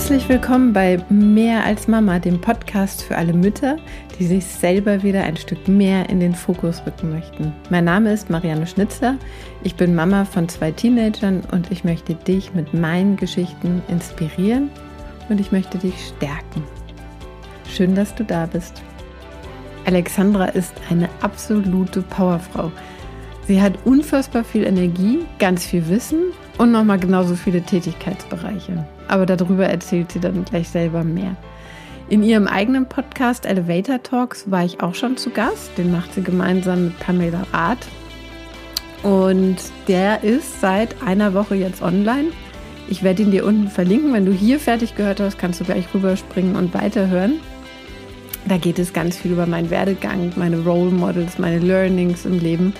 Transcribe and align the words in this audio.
Herzlich 0.00 0.30
willkommen 0.30 0.72
bei 0.72 0.98
Mehr 1.10 1.62
als 1.62 1.86
Mama, 1.86 2.18
dem 2.18 2.40
Podcast 2.40 3.02
für 3.02 3.18
alle 3.18 3.34
Mütter, 3.34 3.76
die 4.18 4.24
sich 4.24 4.46
selber 4.46 5.02
wieder 5.02 5.24
ein 5.24 5.36
Stück 5.36 5.68
mehr 5.68 6.08
in 6.08 6.20
den 6.20 6.34
Fokus 6.34 6.80
rücken 6.86 7.10
möchten. 7.10 7.52
Mein 7.68 7.84
Name 7.84 8.10
ist 8.10 8.30
Marianne 8.30 8.66
Schnitzler, 8.66 9.18
ich 9.62 9.74
bin 9.74 9.94
Mama 9.94 10.24
von 10.24 10.48
zwei 10.48 10.70
Teenagern 10.70 11.42
und 11.52 11.70
ich 11.70 11.84
möchte 11.84 12.14
dich 12.14 12.54
mit 12.54 12.72
meinen 12.72 13.16
Geschichten 13.18 13.82
inspirieren 13.88 14.70
und 15.28 15.38
ich 15.38 15.52
möchte 15.52 15.76
dich 15.76 15.94
stärken. 16.16 16.64
Schön, 17.68 17.94
dass 17.94 18.14
du 18.14 18.24
da 18.24 18.46
bist. 18.46 18.80
Alexandra 19.84 20.46
ist 20.46 20.72
eine 20.88 21.10
absolute 21.20 22.00
Powerfrau. 22.00 22.72
Sie 23.50 23.60
hat 23.60 23.84
unfassbar 23.84 24.44
viel 24.44 24.62
Energie, 24.62 25.26
ganz 25.40 25.66
viel 25.66 25.88
Wissen 25.88 26.26
und 26.56 26.70
nochmal 26.70 27.00
genauso 27.00 27.34
viele 27.34 27.60
Tätigkeitsbereiche. 27.60 28.86
Aber 29.08 29.26
darüber 29.26 29.66
erzählt 29.66 30.12
sie 30.12 30.20
dann 30.20 30.44
gleich 30.44 30.68
selber 30.68 31.02
mehr. 31.02 31.34
In 32.08 32.22
ihrem 32.22 32.46
eigenen 32.46 32.88
Podcast 32.88 33.46
Elevator 33.46 34.00
Talks 34.04 34.48
war 34.52 34.64
ich 34.64 34.80
auch 34.84 34.94
schon 34.94 35.16
zu 35.16 35.30
Gast. 35.30 35.76
Den 35.76 35.90
macht 35.90 36.14
sie 36.14 36.22
gemeinsam 36.22 36.84
mit 36.84 37.00
Pamela 37.00 37.44
Rath. 37.52 37.88
Und 39.02 39.56
der 39.88 40.22
ist 40.22 40.60
seit 40.60 41.02
einer 41.02 41.34
Woche 41.34 41.56
jetzt 41.56 41.82
online. 41.82 42.28
Ich 42.88 43.02
werde 43.02 43.22
ihn 43.22 43.32
dir 43.32 43.44
unten 43.44 43.66
verlinken. 43.66 44.12
Wenn 44.12 44.26
du 44.26 44.32
hier 44.32 44.60
fertig 44.60 44.94
gehört 44.94 45.18
hast, 45.18 45.40
kannst 45.40 45.58
du 45.58 45.64
gleich 45.64 45.92
rüberspringen 45.92 46.54
und 46.54 46.72
weiterhören. 46.72 47.40
Da 48.46 48.58
geht 48.58 48.78
es 48.78 48.92
ganz 48.92 49.16
viel 49.16 49.32
über 49.32 49.46
meinen 49.46 49.70
Werdegang, 49.70 50.32
meine 50.36 50.60
Role 50.60 50.92
Models, 50.92 51.40
meine 51.40 51.58
Learnings 51.58 52.24
im 52.24 52.38
Leben. 52.38 52.74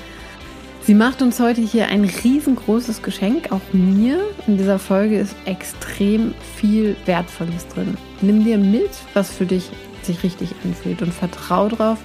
Sie 0.83 0.95
macht 0.95 1.21
uns 1.21 1.39
heute 1.39 1.61
hier 1.61 1.89
ein 1.89 2.05
riesengroßes 2.05 3.03
Geschenk, 3.03 3.53
auch 3.53 3.61
mir. 3.73 4.19
In 4.47 4.57
dieser 4.57 4.79
Folge 4.79 5.19
ist 5.19 5.37
extrem 5.45 6.35
viel 6.57 6.97
Wertvolles 7.05 7.69
drin. 7.69 7.97
Nimm 8.23 8.45
dir 8.45 8.57
mit, 8.57 8.91
was 9.13 9.31
für 9.31 9.47
dich 9.47 9.71
sich 10.03 10.23
richtig 10.23 10.55
anfühlt 10.65 11.03
und 11.03 11.13
vertrau 11.13 11.69
darauf, 11.69 11.99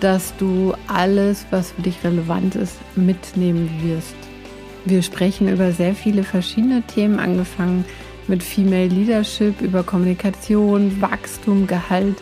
dass 0.00 0.36
du 0.36 0.74
alles, 0.88 1.46
was 1.50 1.70
für 1.70 1.82
dich 1.82 2.02
relevant 2.02 2.56
ist, 2.56 2.76
mitnehmen 2.96 3.70
wirst. 3.82 4.16
Wir 4.84 5.02
sprechen 5.02 5.48
über 5.48 5.72
sehr 5.72 5.94
viele 5.94 6.24
verschiedene 6.24 6.82
Themen, 6.82 7.20
angefangen 7.20 7.84
mit 8.26 8.42
Female 8.42 8.88
Leadership, 8.88 9.60
über 9.60 9.84
Kommunikation, 9.84 11.00
Wachstum, 11.00 11.66
Gehalt. 11.66 12.16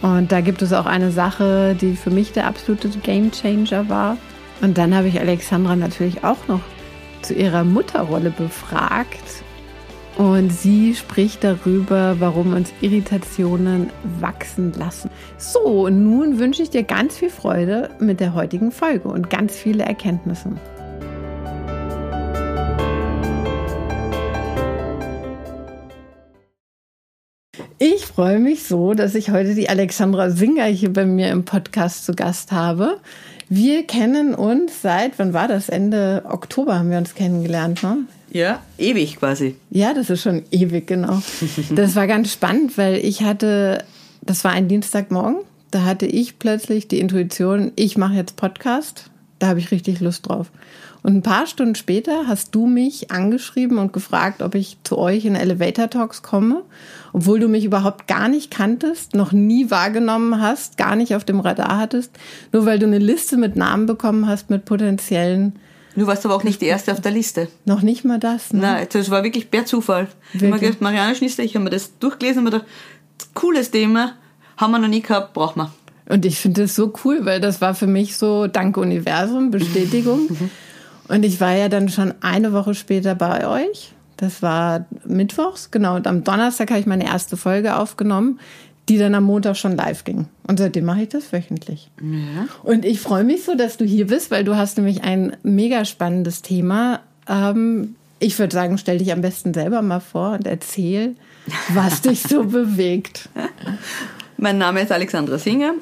Und 0.00 0.30
da 0.30 0.40
gibt 0.40 0.62
es 0.62 0.72
auch 0.72 0.86
eine 0.86 1.10
Sache, 1.10 1.76
die 1.78 1.96
für 1.96 2.10
mich 2.10 2.32
der 2.32 2.46
absolute 2.46 2.88
Game 2.88 3.32
Changer 3.32 3.88
war. 3.88 4.16
Und 4.60 4.78
dann 4.78 4.94
habe 4.94 5.08
ich 5.08 5.20
Alexandra 5.20 5.76
natürlich 5.76 6.24
auch 6.24 6.48
noch 6.48 6.60
zu 7.22 7.34
ihrer 7.34 7.64
Mutterrolle 7.64 8.30
befragt. 8.30 9.44
Und 10.16 10.50
sie 10.50 10.96
spricht 10.96 11.44
darüber, 11.44 12.16
warum 12.18 12.52
uns 12.54 12.72
Irritationen 12.80 13.90
wachsen 14.18 14.72
lassen. 14.72 15.10
So, 15.36 15.86
und 15.86 16.02
nun 16.02 16.40
wünsche 16.40 16.62
ich 16.62 16.70
dir 16.70 16.82
ganz 16.82 17.18
viel 17.18 17.30
Freude 17.30 17.90
mit 18.00 18.18
der 18.18 18.34
heutigen 18.34 18.72
Folge 18.72 19.08
und 19.08 19.30
ganz 19.30 19.54
viele 19.54 19.84
Erkenntnisse. 19.84 20.50
Ich 27.80 28.06
freue 28.06 28.40
mich 28.40 28.64
so, 28.64 28.92
dass 28.94 29.14
ich 29.14 29.30
heute 29.30 29.54
die 29.54 29.68
Alexandra 29.68 30.30
Singer 30.30 30.64
hier 30.64 30.92
bei 30.92 31.06
mir 31.06 31.30
im 31.30 31.44
Podcast 31.44 32.04
zu 32.04 32.12
Gast 32.12 32.50
habe. 32.50 32.98
Wir 33.48 33.86
kennen 33.86 34.34
uns 34.34 34.82
seit, 34.82 35.18
wann 35.18 35.32
war 35.32 35.48
das? 35.48 35.68
Ende 35.68 36.22
Oktober 36.28 36.78
haben 36.78 36.90
wir 36.90 36.98
uns 36.98 37.14
kennengelernt, 37.14 37.82
ne? 37.82 37.98
Ja, 38.30 38.60
ewig 38.76 39.16
quasi. 39.16 39.56
Ja, 39.70 39.94
das 39.94 40.10
ist 40.10 40.22
schon 40.22 40.42
ewig, 40.50 40.86
genau. 40.86 41.22
Das 41.70 41.96
war 41.96 42.06
ganz 42.06 42.30
spannend, 42.30 42.76
weil 42.76 42.96
ich 42.96 43.22
hatte, 43.22 43.84
das 44.20 44.44
war 44.44 44.52
ein 44.52 44.68
Dienstagmorgen, 44.68 45.36
da 45.70 45.84
hatte 45.84 46.06
ich 46.06 46.38
plötzlich 46.38 46.88
die 46.88 47.00
Intuition, 47.00 47.72
ich 47.76 47.96
mache 47.96 48.14
jetzt 48.14 48.36
Podcast, 48.36 49.10
da 49.38 49.48
habe 49.48 49.60
ich 49.60 49.70
richtig 49.70 50.00
Lust 50.00 50.28
drauf. 50.28 50.50
Und 51.02 51.14
ein 51.14 51.22
paar 51.22 51.46
Stunden 51.46 51.74
später 51.74 52.26
hast 52.26 52.54
du 52.54 52.66
mich 52.66 53.10
angeschrieben 53.10 53.78
und 53.78 53.92
gefragt, 53.92 54.42
ob 54.42 54.54
ich 54.54 54.78
zu 54.82 54.98
euch 54.98 55.24
in 55.24 55.36
Elevator 55.36 55.88
Talks 55.88 56.22
komme, 56.22 56.64
obwohl 57.12 57.38
du 57.38 57.48
mich 57.48 57.64
überhaupt 57.64 58.08
gar 58.08 58.28
nicht 58.28 58.50
kanntest, 58.50 59.14
noch 59.14 59.32
nie 59.32 59.70
wahrgenommen 59.70 60.40
hast, 60.40 60.76
gar 60.76 60.96
nicht 60.96 61.14
auf 61.14 61.24
dem 61.24 61.40
Radar 61.40 61.78
hattest, 61.78 62.10
nur 62.52 62.66
weil 62.66 62.78
du 62.78 62.86
eine 62.86 62.98
Liste 62.98 63.36
mit 63.36 63.56
Namen 63.56 63.86
bekommen 63.86 64.26
hast 64.26 64.50
mit 64.50 64.64
potenziellen. 64.64 65.58
Du 65.94 66.06
warst 66.06 66.24
aber 66.24 66.34
auch 66.34 66.44
nicht 66.44 66.60
die 66.60 66.66
erste 66.66 66.92
auf 66.92 67.00
der 67.00 67.12
Liste. 67.12 67.48
Noch 67.64 67.82
nicht 67.82 68.04
mal 68.04 68.18
das, 68.18 68.52
ne? 68.52 68.60
Nein, 68.60 68.86
das 68.92 69.10
war 69.10 69.24
wirklich 69.24 69.50
per 69.50 69.66
Zufall. 69.66 70.08
Wirklich? 70.32 70.54
Ich 70.54 70.60
gedacht, 70.60 70.80
Marianne 70.80 71.14
Schnitzler, 71.14 71.44
ich 71.44 71.54
habe 71.54 71.64
mir 71.64 71.70
das 71.70 71.98
durchgelesen 71.98 72.38
und 72.38 72.44
mir 72.44 72.50
gedacht, 72.50 72.66
cooles 73.34 73.70
Thema, 73.70 74.12
haben 74.56 74.70
wir 74.72 74.78
noch 74.78 74.88
nie 74.88 75.02
gehabt, 75.02 75.34
brauchen 75.34 75.62
wir. 75.62 75.72
Und 76.08 76.24
ich 76.24 76.38
finde 76.38 76.62
das 76.62 76.74
so 76.74 76.92
cool, 77.04 77.24
weil 77.24 77.40
das 77.40 77.60
war 77.60 77.74
für 77.74 77.86
mich 77.86 78.16
so, 78.16 78.46
danke 78.46 78.80
Universum, 78.80 79.50
Bestätigung. 79.50 80.28
Und 81.08 81.24
ich 81.24 81.40
war 81.40 81.54
ja 81.54 81.68
dann 81.68 81.88
schon 81.88 82.14
eine 82.20 82.52
Woche 82.52 82.74
später 82.74 83.14
bei 83.14 83.46
euch. 83.46 83.92
Das 84.16 84.42
war 84.42 84.86
mittwochs, 85.04 85.70
genau. 85.70 85.96
Und 85.96 86.06
am 86.06 86.24
Donnerstag 86.24 86.70
habe 86.70 86.80
ich 86.80 86.86
meine 86.86 87.06
erste 87.06 87.36
Folge 87.36 87.76
aufgenommen, 87.76 88.40
die 88.88 88.98
dann 88.98 89.14
am 89.14 89.24
Montag 89.24 89.56
schon 89.56 89.76
live 89.76 90.04
ging. 90.04 90.26
Und 90.46 90.58
seitdem 90.58 90.84
mache 90.84 91.02
ich 91.02 91.08
das 91.08 91.32
wöchentlich. 91.32 91.90
Ja. 92.00 92.48
Und 92.62 92.84
ich 92.84 93.00
freue 93.00 93.24
mich 93.24 93.44
so, 93.44 93.54
dass 93.54 93.76
du 93.76 93.84
hier 93.84 94.06
bist, 94.06 94.30
weil 94.30 94.44
du 94.44 94.56
hast 94.56 94.76
nämlich 94.76 95.04
ein 95.04 95.36
mega 95.42 95.84
spannendes 95.84 96.42
Thema. 96.42 97.00
Ähm, 97.28 97.94
ich 98.18 98.38
würde 98.38 98.54
sagen, 98.54 98.78
stell 98.78 98.98
dich 98.98 99.12
am 99.12 99.20
besten 99.20 99.54
selber 99.54 99.82
mal 99.82 100.00
vor 100.00 100.32
und 100.32 100.46
erzähl, 100.46 101.14
was 101.74 102.00
dich 102.00 102.22
so 102.22 102.44
bewegt. 102.44 103.28
Mein 104.36 104.58
Name 104.58 104.82
ist 104.82 104.90
Alexandra 104.90 105.38
Singer. 105.38 105.74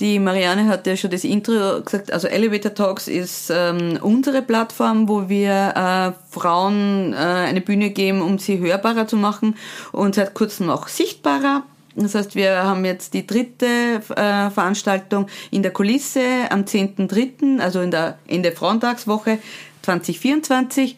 Die 0.00 0.18
Marianne 0.18 0.66
hat 0.66 0.86
ja 0.86 0.96
schon 0.96 1.10
das 1.10 1.24
Intro 1.24 1.82
gesagt, 1.82 2.10
also 2.10 2.26
Elevator 2.26 2.72
Talks 2.72 3.06
ist 3.06 3.52
ähm, 3.54 3.98
unsere 4.00 4.40
Plattform, 4.40 5.08
wo 5.08 5.28
wir 5.28 5.74
äh, 5.76 6.12
Frauen 6.30 7.12
äh, 7.12 7.16
eine 7.16 7.60
Bühne 7.60 7.90
geben, 7.90 8.22
um 8.22 8.38
sie 8.38 8.58
hörbarer 8.58 9.06
zu 9.06 9.18
machen 9.18 9.56
und 9.92 10.14
seit 10.14 10.32
kurzem 10.32 10.70
auch 10.70 10.88
sichtbarer. 10.88 11.64
Das 11.96 12.14
heißt, 12.14 12.34
wir 12.34 12.62
haben 12.64 12.86
jetzt 12.86 13.12
die 13.12 13.26
dritte 13.26 13.66
äh, 13.66 14.50
Veranstaltung 14.50 15.26
in 15.50 15.62
der 15.62 15.72
Kulisse 15.72 16.22
am 16.48 16.62
10.3., 16.62 17.60
also 17.60 17.82
in 17.82 17.90
der 17.90 18.18
Ende 18.26 18.52
Frauentagswoche 18.52 19.38
2024 19.82 20.96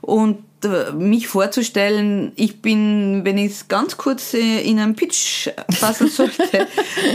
und 0.00 0.44
mich 0.96 1.28
vorzustellen, 1.28 2.32
ich 2.36 2.60
bin, 2.60 3.24
wenn 3.24 3.38
ich 3.38 3.52
es 3.52 3.68
ganz 3.68 3.96
kurz 3.96 4.34
äh, 4.34 4.60
in 4.60 4.78
einem 4.78 4.94
Pitch 4.94 5.48
fassen 5.70 6.08
sollte, 6.10 6.66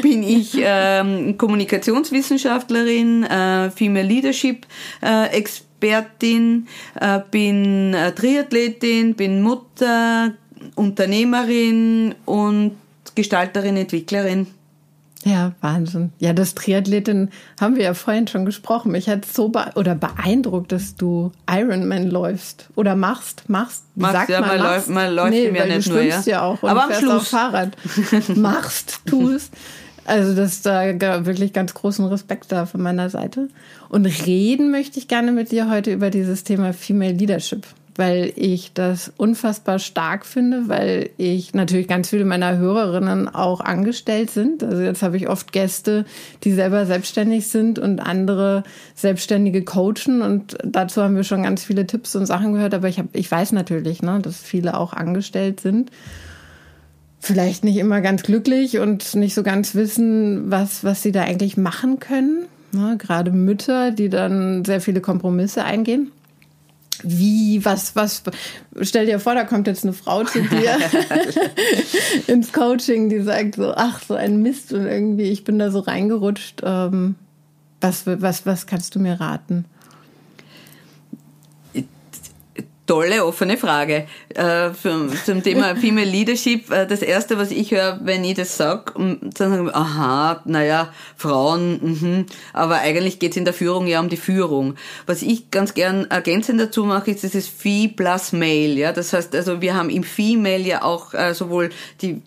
bin 0.01 0.23
ich 0.23 0.57
ähm, 0.57 1.37
Kommunikationswissenschaftlerin, 1.37 3.23
äh, 3.23 3.71
Female 3.71 4.07
Leadership 4.07 4.65
äh, 5.01 5.27
Expertin, 5.27 6.67
äh, 6.99 7.19
bin 7.31 7.93
äh, 7.93 8.11
Triathletin, 8.13 9.15
bin 9.15 9.41
Mutter, 9.41 10.33
Unternehmerin 10.75 12.15
und 12.25 12.75
Gestalterin, 13.15 13.77
Entwicklerin. 13.77 14.47
Ja, 15.25 15.52
Wahnsinn. 15.59 16.13
Ja, 16.19 16.31
das 16.31 16.56
Triathletin 16.56 17.30
haben 17.59 17.75
wir 17.75 17.84
ja 17.84 17.94
vorhin 17.94 18.28
schon 18.28 18.46
gesprochen. 18.46 18.91
Mich 18.91 19.09
hat 19.09 19.25
so 19.25 19.50
be 19.50 19.72
oder 19.75 19.96
beeindruckt, 19.96 20.72
dass 20.72 20.96
du 20.96 21.31
Ironman 21.50 22.09
läufst 22.09 22.69
oder 22.75 22.96
machst, 22.96 23.50
machst. 23.50 23.84
Machst, 23.96 24.13
sagt 24.13 24.30
ja, 24.30 24.40
man, 24.40 24.50
man, 24.50 24.59
läuft, 24.59 24.90
man 24.90 25.13
läuft 25.13 25.31
nee, 25.31 25.52
ja 25.53 25.66
nicht 25.66 25.88
du 25.90 25.94
nur, 25.94 26.02
ja. 26.03 26.22
ja 26.25 26.41
auch 26.44 26.63
Aber 26.63 26.85
am 26.85 26.94
Schluss. 26.94 27.13
auf 27.13 27.28
Fahrrad. 27.28 27.75
machst, 28.35 29.02
tust. 29.06 29.53
Also 30.06 30.34
das 30.34 30.53
ist 30.53 30.66
da 30.66 31.25
wirklich 31.25 31.53
ganz 31.53 31.74
großen 31.74 32.06
Respekt 32.06 32.51
da 32.51 32.66
von 32.66 32.81
meiner 32.81 33.09
Seite. 33.09 33.50
Und 33.90 34.06
reden 34.06 34.72
möchte 34.72 34.98
ich 35.00 35.07
gerne 35.07 35.31
mit 35.31 35.51
dir 35.51 35.69
heute 35.69 35.92
über 35.92 36.10
dieses 36.10 36.44
Thema 36.44 36.74
Female 36.74 37.13
Leadership 37.13 37.68
weil 38.00 38.31
ich 38.38 38.72
das 38.74 39.12
unfassbar 39.18 39.78
stark 39.78 40.25
finde, 40.25 40.69
weil 40.69 41.10
ich 41.18 41.54
natürlich 41.54 41.90
ganz 41.90 42.10
viele 42.10 42.24
meiner 42.24 42.57
Hörerinnen 42.57 43.28
auch 43.28 43.60
angestellt 43.60 44.31
sind. 44.31 44.63
Also 44.63 44.81
jetzt 44.81 45.04
habe 45.04 45.18
ich 45.18 45.28
oft 45.28 45.51
Gäste, 45.51 46.06
die 46.46 46.54
selber 46.54 46.86
selbstständig 46.86 47.50
sind 47.50 47.78
und 47.78 48.00
andere 48.00 48.63
Selbstständige 48.96 49.66
coachen 49.66 50.22
und 50.22 50.57
dazu 50.63 51.04
haben 51.04 51.18
wir 51.18 51.25
schon 51.25 51.44
ganz 51.44 51.66
viele 51.66 51.86
Tipps 51.86 52.16
und 52.16 52.25
Sachen 52.25 52.54
gehört, 52.54 52.74
aber 52.74 52.88
ich 52.88 53.00
habe 53.00 53.10
ich 53.12 53.30
weiß 53.30 53.51
natürlich, 53.51 54.01
ne, 54.01 54.19
dass 54.22 54.42
viele 54.42 54.78
auch 54.78 54.94
angestellt 54.94 55.60
sind. 55.60 55.92
Vielleicht 57.19 57.66
nicht 57.66 57.75
immer 57.75 58.00
ganz 58.00 58.24
glücklich 58.24 58.80
und 58.80 59.13
nicht 59.16 59.36
so 59.36 59.44
ganz 59.44 59.75
wissen, 59.75 60.50
was, 60.50 60.86
was 60.86 61.04
sie 61.04 61.12
da 61.12 61.24
eigentlich 61.24 61.57
machen 61.57 62.00
können. 62.00 62.46
Ne, 62.72 62.96
gerade 62.98 63.31
Mütter, 63.31 63.92
die 63.92 64.07
dann 64.07 64.63
sehr 64.63 64.80
viele 64.80 65.01
Kompromisse 65.01 65.66
eingehen 65.66 66.13
wie, 67.04 67.63
was, 67.63 67.96
was, 67.96 68.24
stell 68.81 69.06
dir 69.06 69.19
vor, 69.19 69.36
da 69.36 69.44
kommt 69.44 69.68
jetzt 69.68 69.84
eine 69.84 69.94
Frau 69.94 70.24
zu 70.24 70.42
dir 70.42 70.78
ins 72.28 72.51
Coaching, 72.51 73.10
die 73.10 73.22
sagt 73.22 73.56
so, 73.56 73.74
ach, 73.75 74.01
so 74.01 74.16
ein 74.16 74.42
Mist 74.42 74.74
und 74.74 74.86
irgendwie, 74.86 75.31
ich 75.31 75.44
bin 75.44 75.60
da 75.60 75.72
so 75.72 75.80
reingerutscht. 75.80 76.62
Ähm, 76.63 77.16
was, 77.81 78.06
was, 78.06 78.46
was 78.46 78.68
kannst 78.68 78.96
du 78.96 79.00
mir 79.00 79.19
raten? 79.19 79.66
Tolle 82.89 83.24
offene 83.24 83.56
Frage 83.56 84.07
äh, 84.30 84.71
für, 84.71 85.09
zum 85.24 85.44
Thema 85.44 85.75
Female 85.80 86.09
Leadership. 86.09 86.71
Äh, 86.71 86.88
das 86.88 87.03
erste, 87.03 87.38
was 87.38 87.51
ich 87.51 87.69
höre, 87.69 88.00
wenn 88.01 88.24
ich 88.24 88.33
das 88.33 88.57
sag, 88.57 88.95
dann 88.95 89.19
sagen 89.38 89.65
wir, 89.65 89.75
aha, 89.75 90.41
naja, 90.45 90.91
Frauen, 91.15 91.80
mh, 92.01 92.25
aber 92.51 92.80
eigentlich 92.80 93.19
geht 93.19 93.31
es 93.31 93.38
in 93.38 93.45
der 93.45 93.53
Führung 93.53 93.86
ja 93.86 94.00
um 94.00 94.09
die 94.09 94.18
Führung. 94.18 94.74
Was 95.06 95.21
ich 95.21 95.51
ganz 95.51 95.75
gern 95.75 96.09
ergänzend 96.09 96.59
dazu 96.59 96.83
mache, 96.83 97.12
ist 97.12 97.21
dieses 97.21 97.47
Fee 97.47 97.89
plus 97.89 98.31
Male. 98.31 98.74
Ja, 98.74 98.91
das 98.91 99.13
heißt, 99.13 99.36
also 99.36 99.62
wir 99.62 99.75
haben 99.75 99.91
im 99.91 100.03
Female 100.03 100.63
ja 100.63 100.81
auch 100.81 101.13
äh, 101.13 101.36
sowohl 101.36 101.69
die 102.01 102.24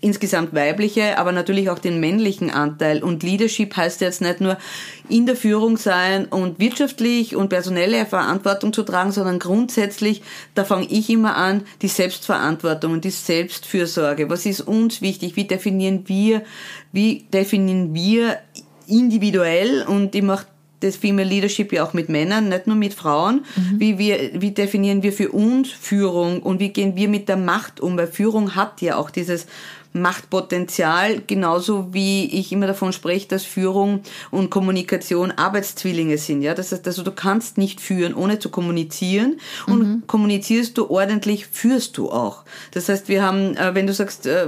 insgesamt 0.00 0.54
weibliche, 0.54 1.18
aber 1.18 1.32
natürlich 1.32 1.70
auch 1.70 1.78
den 1.78 2.00
männlichen 2.00 2.50
Anteil. 2.50 3.02
Und 3.02 3.22
Leadership 3.22 3.76
heißt 3.76 4.00
jetzt 4.00 4.20
nicht 4.20 4.40
nur 4.40 4.58
in 5.08 5.26
der 5.26 5.36
Führung 5.36 5.76
sein 5.76 6.26
und 6.26 6.58
wirtschaftlich 6.58 7.34
und 7.34 7.48
personelle 7.48 8.04
Verantwortung 8.06 8.72
zu 8.72 8.82
tragen, 8.82 9.12
sondern 9.12 9.38
grundsätzlich, 9.38 10.22
da 10.54 10.64
fange 10.64 10.86
ich 10.90 11.08
immer 11.08 11.36
an, 11.36 11.62
die 11.82 11.88
Selbstverantwortung 11.88 12.92
und 12.92 13.04
die 13.04 13.10
Selbstfürsorge. 13.10 14.28
Was 14.28 14.46
ist 14.46 14.60
uns 14.60 15.00
wichtig? 15.00 15.36
Wie 15.36 15.44
definieren 15.44 16.04
wir, 16.06 16.42
wie 16.92 17.26
definieren 17.32 17.94
wir 17.94 18.38
individuell 18.86 19.82
und 19.82 20.14
ich 20.14 20.22
mache 20.22 20.46
das 20.80 20.96
Female 20.96 21.28
Leadership 21.28 21.72
ja 21.72 21.84
auch 21.84 21.94
mit 21.94 22.08
Männern, 22.08 22.48
nicht 22.48 22.66
nur 22.66 22.76
mit 22.76 22.94
Frauen. 22.94 23.44
Mhm. 23.56 23.80
Wie, 23.80 23.98
wir, 23.98 24.30
wie 24.34 24.50
definieren 24.50 25.02
wir 25.02 25.12
für 25.12 25.30
uns 25.30 25.70
Führung 25.70 26.42
und 26.42 26.60
wie 26.60 26.68
gehen 26.68 26.96
wir 26.96 27.08
mit 27.08 27.28
der 27.28 27.36
Macht 27.36 27.80
um? 27.80 27.96
Weil 27.96 28.08
Führung 28.08 28.54
hat 28.54 28.82
ja 28.82 28.96
auch 28.96 29.10
dieses 29.10 29.46
Machtpotenzial, 30.00 31.22
genauso 31.26 31.92
wie 31.92 32.26
ich 32.26 32.52
immer 32.52 32.66
davon 32.66 32.92
spreche, 32.92 33.28
dass 33.28 33.44
Führung 33.44 34.00
und 34.30 34.50
Kommunikation 34.50 35.32
Arbeitszwillinge 35.32 36.18
sind. 36.18 36.42
Ja, 36.42 36.54
das 36.54 36.72
heißt, 36.72 36.86
also 36.86 37.02
du 37.02 37.12
kannst 37.12 37.58
nicht 37.58 37.80
führen, 37.80 38.14
ohne 38.14 38.38
zu 38.38 38.50
kommunizieren. 38.50 39.40
Und 39.66 39.78
mhm. 39.78 40.02
kommunizierst 40.06 40.76
du 40.78 40.90
ordentlich, 40.90 41.46
führst 41.46 41.98
du 41.98 42.10
auch. 42.10 42.44
Das 42.72 42.88
heißt, 42.88 43.08
wir 43.08 43.22
haben, 43.22 43.56
äh, 43.56 43.74
wenn 43.74 43.86
du 43.86 43.92
sagst, 43.92 44.26
äh, 44.26 44.46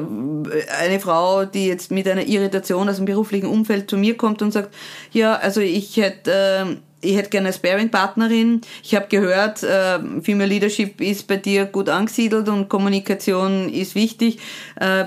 eine 0.81 1.01
Frau, 1.01 1.45
die 1.45 1.67
jetzt 1.67 1.91
mit 1.91 2.09
einer 2.09 2.27
Irritation 2.27 2.89
aus 2.89 2.97
dem 2.97 3.05
beruflichen 3.05 3.47
Umfeld 3.47 3.91
zu 3.91 3.97
mir 3.97 4.17
kommt 4.17 4.43
und 4.43 4.53
sagt, 4.53 4.75
ja, 5.13 5.35
also 5.35 5.61
ich 5.61 5.97
hätte 5.97 6.79
ich 7.01 7.17
hätte 7.17 7.31
gerne 7.31 7.49
eine 7.49 7.55
Sparing-Partnerin. 7.55 8.61
Ich 8.83 8.95
habe 8.95 9.07
gehört, 9.09 9.63
äh, 9.63 9.99
Female 10.23 10.49
Leadership 10.49 11.01
ist 11.01 11.27
bei 11.27 11.37
dir 11.37 11.67
gut 11.67 11.89
angesiedelt 11.89 12.49
und 12.49 12.69
Kommunikation 12.69 13.69
ist 13.73 13.95
wichtig. 13.95 14.39
Äh, 14.77 15.05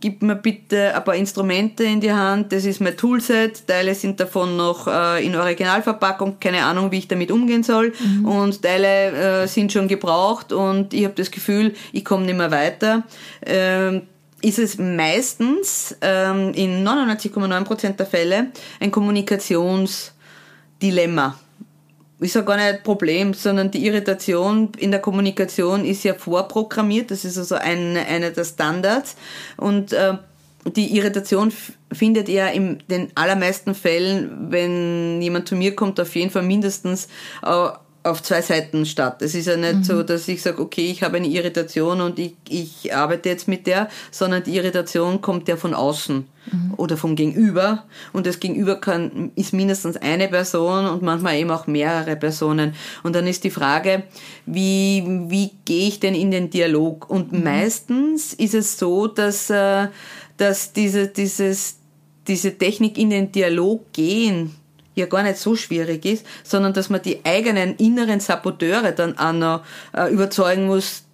gib 0.00 0.22
mir 0.22 0.36
bitte 0.36 0.94
ein 0.94 1.04
paar 1.04 1.16
Instrumente 1.16 1.84
in 1.84 2.00
die 2.00 2.12
Hand. 2.12 2.52
Das 2.52 2.64
ist 2.64 2.80
mein 2.80 2.96
Toolset. 2.96 3.66
Teile 3.66 3.94
sind 3.94 4.20
davon 4.20 4.56
noch 4.56 4.86
äh, 4.86 5.24
in 5.24 5.34
Originalverpackung. 5.34 6.38
Keine 6.38 6.64
Ahnung, 6.64 6.92
wie 6.92 6.98
ich 6.98 7.08
damit 7.08 7.32
umgehen 7.32 7.64
soll. 7.64 7.92
Mhm. 7.98 8.24
Und 8.24 8.62
Teile 8.62 9.42
äh, 9.42 9.46
sind 9.48 9.72
schon 9.72 9.88
gebraucht 9.88 10.52
und 10.52 10.94
ich 10.94 11.04
habe 11.04 11.14
das 11.14 11.30
Gefühl, 11.30 11.74
ich 11.92 12.04
komme 12.04 12.26
nicht 12.26 12.38
mehr 12.38 12.50
weiter. 12.50 13.02
Ähm, 13.44 14.02
ist 14.40 14.60
es 14.60 14.78
meistens 14.78 15.96
ähm, 16.00 16.52
in 16.54 16.86
99,9% 16.86 17.96
der 17.96 18.06
Fälle 18.06 18.46
ein 18.78 18.92
Kommunikations- 18.92 20.12
Dilemma. 20.82 21.38
Ist 22.20 22.34
ja 22.34 22.40
gar 22.40 22.56
nicht 22.56 22.82
Problem, 22.82 23.32
sondern 23.32 23.70
die 23.70 23.86
Irritation 23.86 24.72
in 24.76 24.90
der 24.90 25.00
Kommunikation 25.00 25.84
ist 25.84 26.02
ja 26.02 26.14
vorprogrammiert. 26.14 27.12
Das 27.12 27.24
ist 27.24 27.38
also 27.38 27.54
ein, 27.54 27.96
einer 27.96 28.30
der 28.30 28.44
Standards. 28.44 29.16
Und 29.56 29.92
äh, 29.92 30.14
die 30.66 30.96
Irritation 30.96 31.52
findet 31.92 32.28
ja 32.28 32.48
in 32.48 32.82
den 32.90 33.12
allermeisten 33.14 33.74
Fällen, 33.74 34.50
wenn 34.50 35.22
jemand 35.22 35.48
zu 35.48 35.54
mir 35.54 35.76
kommt, 35.76 36.00
auf 36.00 36.14
jeden 36.16 36.30
Fall 36.30 36.42
mindestens 36.42 37.08
äh, 37.44 37.68
auf 38.02 38.22
zwei 38.22 38.42
Seiten 38.42 38.86
statt. 38.86 39.22
Es 39.22 39.34
ist 39.34 39.46
ja 39.46 39.56
nicht 39.56 39.76
mhm. 39.76 39.84
so, 39.84 40.02
dass 40.02 40.28
ich 40.28 40.40
sage, 40.40 40.62
okay, 40.62 40.90
ich 40.90 41.02
habe 41.02 41.16
eine 41.16 41.26
Irritation 41.26 42.00
und 42.00 42.18
ich, 42.18 42.34
ich 42.48 42.94
arbeite 42.94 43.28
jetzt 43.28 43.48
mit 43.48 43.66
der, 43.66 43.88
sondern 44.10 44.44
die 44.44 44.56
Irritation 44.56 45.20
kommt 45.20 45.48
ja 45.48 45.56
von 45.56 45.74
außen 45.74 46.26
mhm. 46.52 46.74
oder 46.76 46.96
vom 46.96 47.16
Gegenüber. 47.16 47.84
Und 48.12 48.26
das 48.26 48.40
Gegenüber 48.40 48.80
kann, 48.80 49.32
ist 49.34 49.52
mindestens 49.52 49.96
eine 49.96 50.28
Person 50.28 50.86
und 50.86 51.02
manchmal 51.02 51.36
eben 51.36 51.50
auch 51.50 51.66
mehrere 51.66 52.16
Personen. 52.16 52.74
Und 53.02 53.14
dann 53.14 53.26
ist 53.26 53.44
die 53.44 53.50
Frage, 53.50 54.04
wie, 54.46 55.04
wie 55.28 55.50
gehe 55.64 55.88
ich 55.88 56.00
denn 56.00 56.14
in 56.14 56.30
den 56.30 56.50
Dialog? 56.50 57.10
Und 57.10 57.32
mhm. 57.32 57.44
meistens 57.44 58.32
ist 58.32 58.54
es 58.54 58.78
so, 58.78 59.06
dass, 59.08 59.50
äh, 59.50 59.88
dass 60.36 60.72
diese, 60.72 61.08
dieses, 61.08 61.78
diese 62.26 62.56
Technik 62.56 62.96
in 62.96 63.10
den 63.10 63.32
Dialog 63.32 63.92
gehen, 63.92 64.54
ja 64.98 65.06
gar 65.06 65.22
nicht 65.22 65.38
so 65.38 65.56
schwierig 65.56 66.04
ist, 66.04 66.26
sondern 66.44 66.72
dass 66.72 66.90
man 66.90 67.02
die 67.02 67.24
eigenen 67.24 67.76
inneren 67.76 68.20
Saboteure 68.20 68.92
dann 68.92 69.18
auch 69.18 69.32
noch 69.32 69.62
äh, 69.96 70.12
überzeugen 70.12 70.66
muss, 70.66 71.04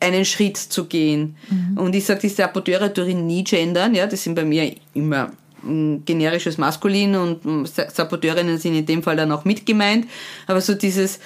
einen 0.00 0.24
Schritt 0.24 0.56
zu 0.56 0.84
gehen. 0.84 1.36
Mhm. 1.50 1.78
Und 1.78 1.94
ich 1.94 2.04
sage, 2.04 2.20
die 2.20 2.28
Saboteure 2.28 2.88
durch 2.88 3.14
nie 3.14 3.44
gendern, 3.44 3.94
ja, 3.94 4.06
das 4.06 4.22
sind 4.22 4.34
bei 4.34 4.44
mir 4.44 4.72
immer 4.94 5.32
ein 5.64 6.04
generisches 6.04 6.56
Maskulin 6.56 7.16
und 7.16 7.68
Saboteurinnen 7.68 8.58
sind 8.58 8.76
in 8.76 8.86
dem 8.86 9.02
Fall 9.02 9.16
dann 9.16 9.32
auch 9.32 9.44
mit 9.44 9.66
gemeint. 9.66 10.06
Aber 10.46 10.60
so 10.60 10.74
dieses, 10.74 11.18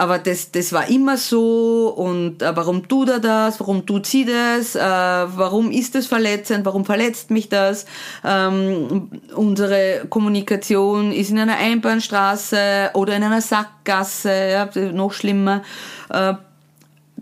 aber 0.00 0.18
das, 0.18 0.50
das 0.50 0.72
war 0.72 0.88
immer 0.88 1.18
so 1.18 1.92
und 1.94 2.40
äh, 2.40 2.56
warum 2.56 2.88
tut 2.88 3.10
er 3.10 3.18
das, 3.18 3.60
warum 3.60 3.84
tut 3.84 4.06
sie 4.06 4.24
das, 4.24 4.74
äh, 4.74 4.80
warum 4.80 5.70
ist 5.70 5.94
das 5.94 6.06
verletzend, 6.06 6.64
warum 6.64 6.86
verletzt 6.86 7.30
mich 7.30 7.50
das. 7.50 7.84
Ähm, 8.24 9.10
unsere 9.34 10.06
Kommunikation 10.08 11.12
ist 11.12 11.30
in 11.30 11.38
einer 11.38 11.58
Einbahnstraße 11.58 12.92
oder 12.94 13.14
in 13.14 13.24
einer 13.24 13.42
Sackgasse, 13.42 14.32
ja, 14.32 14.90
noch 14.90 15.12
schlimmer. 15.12 15.60
Äh, 16.08 16.32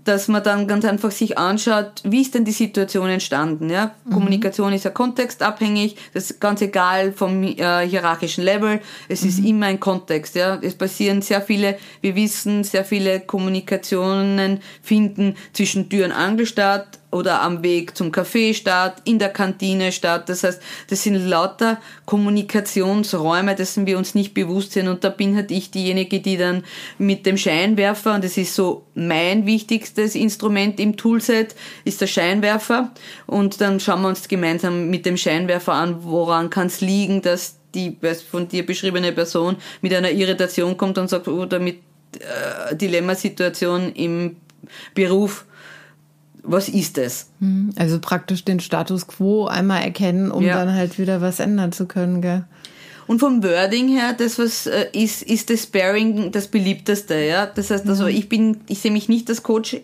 dass 0.08 0.26
man 0.26 0.43
dann 0.43 0.66
ganz 0.66 0.87
einfach 0.87 1.10
sich 1.10 1.37
anschaut, 1.37 2.02
wie 2.02 2.22
ist 2.22 2.34
denn 2.34 2.46
die 2.46 2.52
Situation 2.52 3.10
entstanden. 3.10 3.69
Ja? 3.69 3.94
Mhm. 4.05 4.10
Kommunikation 4.10 4.72
ist 4.72 4.87
ja 4.87 4.90
kontextabhängig, 4.90 5.96
das 6.14 6.31
ist 6.31 6.40
ganz 6.40 6.62
egal 6.62 7.12
vom 7.12 7.43
äh, 7.43 7.87
hierarchischen 7.87 8.43
Level, 8.43 8.81
es 9.08 9.22
mhm. 9.22 9.28
ist 9.28 9.38
immer 9.44 9.66
ein 9.66 9.78
Kontext. 9.78 10.34
Ja? 10.34 10.58
Es 10.62 10.75
passieren 10.75 11.20
sehr 11.20 11.43
viele, 11.43 11.76
wir 12.00 12.16
wissen, 12.16 12.64
sehr 12.64 12.87
viele 12.87 13.20
Kommunikationen 13.20 14.60
finden 14.82 15.37
zwischen 15.52 15.90
Tür 15.90 16.06
und 16.06 16.12
Angel 16.12 16.46
statt, 16.46 16.99
oder 17.10 17.40
am 17.40 17.62
Weg 17.62 17.96
zum 17.96 18.12
Café 18.12 18.52
statt, 18.52 19.00
in 19.05 19.19
der 19.19 19.31
Kantine 19.31 19.93
statt. 19.93 20.28
Das 20.28 20.44
heißt, 20.44 20.60
das 20.90 21.02
sind 21.02 21.16
lauter 21.16 21.78
Kommunikationsräume, 22.05 23.55
dessen 23.55 23.87
wir 23.87 23.96
uns 23.96 24.14
nicht 24.14 24.34
bewusst 24.34 24.72
sind. 24.72 24.88
Und 24.88 25.05
da 25.05 25.08
bin 25.08 25.34
halt 25.34 25.50
ich 25.50 25.70
diejenige, 25.70 26.20
die 26.20 26.37
dann 26.37 26.65
mit 26.98 27.24
dem 27.24 27.38
Scheinwerfer, 27.38 28.15
und 28.15 28.24
das 28.24 28.36
ist 28.36 28.55
so 28.55 28.84
mein 28.94 29.46
wichtigstes 29.46 30.15
Instrument 30.15 30.79
im 30.79 30.96
Toolset, 30.96 31.55
ist 31.84 32.00
der 32.03 32.08
Scheinwerfer. 32.08 32.93
Und 33.27 33.60
dann 33.62 33.81
schauen 33.81 34.03
wir 34.03 34.08
uns 34.08 34.29
gemeinsam 34.29 34.91
mit 34.91 35.06
dem 35.06 35.17
Scheinwerfer 35.17 35.72
an, 35.72 36.05
woran 36.05 36.50
kann 36.50 36.67
es 36.67 36.82
liegen, 36.82 37.22
dass 37.22 37.56
die 37.74 37.96
von 38.31 38.48
dir 38.48 38.67
beschriebene 38.67 39.12
Person 39.12 39.56
mit 39.81 39.94
einer 39.94 40.10
Irritation 40.10 40.77
kommt 40.77 40.98
und 40.98 41.08
sagt, 41.08 41.29
oder 41.29 41.58
mit 41.58 41.79
äh, 42.19 42.74
Dilemmasituation 42.74 43.93
im 43.93 44.36
Beruf 44.94 45.46
was 46.42 46.68
ist 46.68 46.98
es? 46.98 47.30
Mhm. 47.40 47.70
Also 47.76 47.98
praktisch 48.00 48.44
den 48.44 48.60
Status 48.60 49.06
quo 49.06 49.46
einmal 49.46 49.82
erkennen, 49.82 50.30
um 50.30 50.44
ja. 50.44 50.54
dann 50.54 50.74
halt 50.74 50.98
wieder 50.98 51.20
was 51.20 51.40
ändern 51.40 51.72
zu 51.72 51.86
können, 51.86 52.22
gell? 52.22 52.44
Und 53.06 53.20
vom 53.20 53.42
Wording 53.42 53.88
her, 53.88 54.12
das 54.12 54.38
was 54.38 54.66
äh, 54.66 54.86
ist, 54.92 55.22
ist 55.22 55.48
das 55.48 55.62
Sparing 55.62 56.30
das 56.30 56.48
beliebteste, 56.48 57.14
ja. 57.14 57.46
Das 57.46 57.70
heißt 57.70 57.88
also, 57.88 58.04
mhm. 58.04 58.10
ich 58.10 58.28
bin, 58.28 58.60
ich 58.68 58.80
sehe 58.80 58.90
mich 58.90 59.08
nicht 59.08 59.30
als 59.30 59.42
Coach 59.42 59.78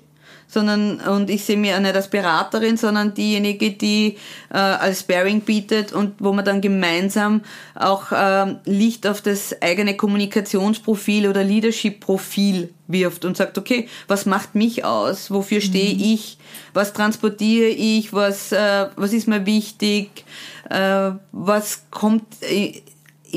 sondern 0.54 1.00
und 1.00 1.28
ich 1.28 1.44
sehe 1.44 1.56
mich 1.58 1.74
auch 1.74 1.80
nicht 1.80 1.94
als 1.94 2.08
Beraterin, 2.08 2.78
sondern 2.78 3.12
diejenige, 3.12 3.72
die 3.72 4.16
äh, 4.50 4.56
als 4.56 5.00
Sparing 5.00 5.42
bietet 5.42 5.92
und 5.92 6.14
wo 6.18 6.32
man 6.32 6.44
dann 6.44 6.60
gemeinsam 6.62 7.42
auch 7.74 8.12
äh, 8.12 8.54
Licht 8.64 9.06
auf 9.06 9.20
das 9.20 9.60
eigene 9.60 9.96
Kommunikationsprofil 9.96 11.28
oder 11.28 11.44
Leadership-Profil 11.44 12.70
wirft 12.86 13.24
und 13.24 13.36
sagt, 13.36 13.58
okay, 13.58 13.88
was 14.08 14.26
macht 14.26 14.54
mich 14.54 14.84
aus? 14.84 15.30
Wofür 15.30 15.60
stehe 15.60 15.94
mhm. 15.94 16.14
ich? 16.14 16.38
Was 16.72 16.92
transportiere 16.92 17.68
ich? 17.68 18.12
Was, 18.12 18.52
äh, 18.52 18.86
was 18.96 19.12
ist 19.12 19.28
mir 19.28 19.44
wichtig? 19.46 20.24
Äh, 20.70 21.12
was 21.32 21.84
kommt 21.90 22.24
äh, 22.42 22.82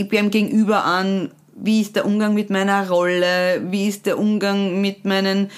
beim 0.03 0.29
Gegenüber 0.29 0.85
an? 0.85 1.31
Wie 1.59 1.81
ist 1.81 1.95
der 1.95 2.05
Umgang 2.05 2.35
mit 2.35 2.51
meiner 2.51 2.87
Rolle? 2.87 3.63
Wie 3.71 3.87
ist 3.87 4.05
der 4.05 4.19
Umgang 4.19 4.79
mit 4.79 5.05
meinen 5.05 5.49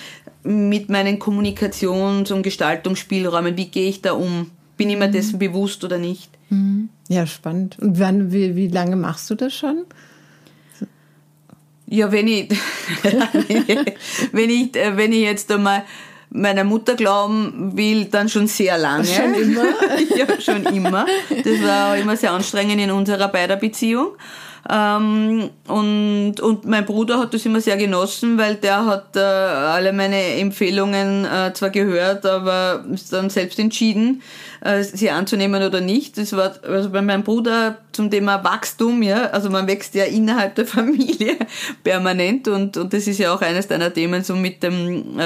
mit 0.43 0.89
meinen 0.89 1.19
Kommunikations- 1.19 2.31
und 2.31 2.43
Gestaltungsspielräumen, 2.43 3.57
wie 3.57 3.67
gehe 3.67 3.89
ich 3.89 4.01
da 4.01 4.13
um? 4.13 4.51
Bin 4.77 4.89
ich 4.89 4.97
mir 4.97 5.07
mhm. 5.07 5.11
dessen 5.11 5.39
bewusst 5.39 5.83
oder 5.83 5.97
nicht? 5.97 6.29
Mhm. 6.49 6.89
Ja, 7.09 7.27
spannend. 7.27 7.77
Und 7.79 7.99
wann, 7.99 8.31
wie, 8.31 8.55
wie 8.55 8.67
lange 8.67 8.95
machst 8.95 9.29
du 9.29 9.35
das 9.35 9.53
schon? 9.53 9.85
Ja, 11.87 12.11
wenn 12.11 12.27
ich, 12.27 12.49
wenn 14.31 14.49
ich, 14.49 14.73
wenn 14.73 15.11
ich 15.11 15.21
jetzt 15.21 15.51
einmal 15.51 15.83
meiner 16.29 16.63
Mutter 16.63 16.95
glauben 16.95 17.75
will, 17.75 18.05
dann 18.05 18.29
schon 18.29 18.47
sehr 18.47 18.77
lange. 18.77 19.05
Schon 19.05 19.33
immer? 19.33 19.65
ja, 20.15 20.39
schon 20.39 20.63
immer. 20.67 21.05
Das 21.29 21.61
war 21.63 21.93
auch 21.93 21.99
immer 21.99 22.15
sehr 22.15 22.31
anstrengend 22.31 22.79
in 22.79 22.91
unserer 22.91 23.27
beider 23.27 23.55
Beziehung. 23.55 24.09
Ähm, 24.71 25.49
und, 25.67 26.39
und 26.39 26.65
mein 26.65 26.85
Bruder 26.85 27.17
hat 27.17 27.33
das 27.33 27.43
immer 27.45 27.59
sehr 27.59 27.75
genossen, 27.75 28.37
weil 28.37 28.55
der 28.55 28.85
hat 28.85 29.15
äh, 29.15 29.19
alle 29.19 29.93
meine 29.93 30.35
Empfehlungen 30.35 31.25
äh, 31.25 31.51
zwar 31.53 31.71
gehört, 31.71 32.23
aber 32.25 32.85
ist 32.93 33.11
dann 33.11 33.31
selbst 33.31 33.57
entschieden, 33.57 34.21
äh, 34.61 34.83
sie 34.83 35.09
anzunehmen 35.09 35.63
oder 35.63 35.81
nicht. 35.81 36.19
Das 36.19 36.33
war 36.33 36.53
also 36.67 36.91
bei 36.91 37.01
meinem 37.01 37.23
Bruder 37.23 37.79
zum 37.93 38.11
Thema 38.11 38.43
Wachstum, 38.43 39.01
ja, 39.01 39.25
also 39.31 39.49
man 39.49 39.65
wächst 39.65 39.95
ja 39.95 40.05
innerhalb 40.05 40.53
der 40.53 40.65
Familie 40.67 41.37
permanent 41.83 42.47
und, 42.47 42.77
und 42.77 42.93
das 42.93 43.07
ist 43.07 43.17
ja 43.17 43.33
auch 43.33 43.41
eines 43.41 43.67
deiner 43.67 43.91
Themen, 43.91 44.23
so 44.23 44.35
mit 44.35 44.61
dem, 44.61 45.19
äh, 45.19 45.23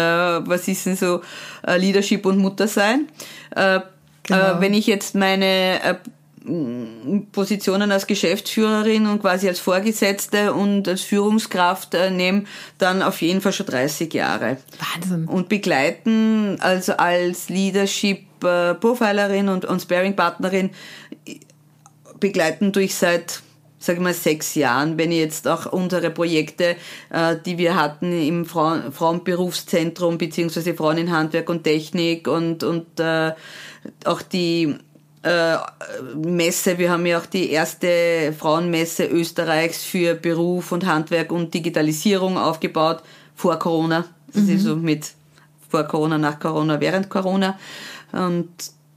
was 0.48 0.70
ist 0.70 0.86
denn 0.86 0.96
so 0.96 1.20
äh, 1.68 1.78
Leadership 1.78 2.26
und 2.26 2.38
Muttersein. 2.38 3.08
Äh, 3.56 3.82
Genau. 4.24 4.40
Äh, 4.40 4.62
wenn 4.62 4.74
ich 4.74 4.88
jetzt 4.88 5.16
meine 5.16 5.84
äh, 5.84 5.96
Positionen 7.32 7.92
als 7.92 8.06
Geschäftsführerin 8.06 9.08
und 9.08 9.22
quasi 9.22 9.48
als 9.48 9.60
Vorgesetzte 9.60 10.54
und 10.54 10.88
als 10.88 11.02
Führungskraft 11.02 11.94
äh, 11.94 12.10
nehme, 12.10 12.44
dann 12.78 13.02
auf 13.02 13.22
jeden 13.22 13.40
Fall 13.40 13.54
schon 13.54 13.66
30 13.68 14.14
Jahre. 14.14 14.58
Wahnsinn. 14.94 15.26
Und 15.26 15.48
begleiten, 15.48 16.58
also 16.60 16.94
als 16.94 17.48
Leadership 17.48 18.26
äh, 18.44 18.74
Profilerin 18.74 19.48
und, 19.48 19.64
und 19.64 19.82
Sparing-Partnerin, 19.82 20.72
begleiten 22.20 22.72
durch 22.72 22.96
seit 22.96 23.42
sage 23.80 23.98
ich 23.98 24.04
mal, 24.04 24.14
sechs 24.14 24.56
Jahren, 24.56 24.98
wenn 24.98 25.12
ich 25.12 25.20
jetzt 25.20 25.46
auch 25.46 25.66
unsere 25.66 26.10
Projekte, 26.10 26.78
äh, 27.10 27.36
die 27.46 27.58
wir 27.58 27.76
hatten 27.76 28.14
im 28.14 28.46
Frauen, 28.46 28.94
Frauenberufszentrum 28.94 30.18
beziehungsweise 30.18 30.74
Frauen 30.74 31.00
in 31.00 31.12
Handwerk 31.12 31.50
und 31.50 31.66
Technik 31.66 32.30
und, 32.30 32.64
und 32.64 33.00
äh, 33.02 33.34
auch 34.06 34.22
die 34.22 34.78
äh, 35.24 35.58
Messe, 36.16 36.78
wir 36.78 36.92
haben 36.92 37.06
ja 37.06 37.18
auch 37.18 37.26
die 37.26 37.50
erste 37.50 38.34
Frauenmesse 38.38 39.06
Österreichs 39.06 39.84
für 39.84 40.16
Beruf 40.16 40.72
und 40.72 40.86
Handwerk 40.86 41.32
und 41.32 41.54
Digitalisierung 41.54 42.38
aufgebaut 42.38 43.02
vor 43.36 43.58
Corona. 43.58 44.06
Das 44.34 44.44
mhm. 44.44 44.56
ist 44.56 44.64
so 44.64 44.76
mit 44.76 45.12
vor 45.70 45.84
Corona, 45.86 46.18
nach 46.18 46.40
Corona, 46.40 46.80
während 46.80 47.10
Corona. 47.10 47.58
Und 48.12 48.50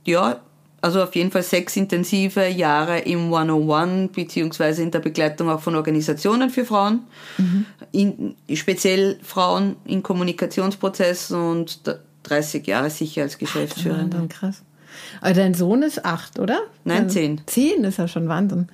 ja, 0.04 0.40
also 0.82 1.02
auf 1.02 1.14
jeden 1.14 1.30
Fall 1.30 1.42
sechs 1.42 1.76
intensive 1.76 2.46
Jahre 2.48 2.98
im 2.98 3.32
101 3.32 4.12
beziehungsweise 4.12 4.82
in 4.82 4.90
der 4.90 5.00
Begleitung 5.00 5.48
auch 5.48 5.60
von 5.60 5.74
Organisationen 5.74 6.50
für 6.50 6.64
Frauen, 6.64 7.00
mhm. 7.38 7.66
in, 7.92 8.36
speziell 8.54 9.18
Frauen 9.22 9.76
in 9.84 10.02
Kommunikationsprozessen 10.02 11.40
und 11.40 11.80
30 12.24 12.66
Jahre 12.66 12.90
sicher 12.90 13.22
als 13.22 13.38
Geschäftsführerin. 13.38 14.12
Wahnsinn, 14.12 14.28
krass. 14.28 14.62
Aber 15.20 15.34
dein 15.34 15.54
Sohn 15.54 15.82
ist 15.82 16.04
acht, 16.04 16.38
oder? 16.38 16.60
Nein, 16.84 17.08
zehn. 17.10 17.40
Zehn 17.46 17.84
ist 17.84 17.98
ja 17.98 18.08
schon 18.08 18.28
Wahnsinn. 18.28 18.68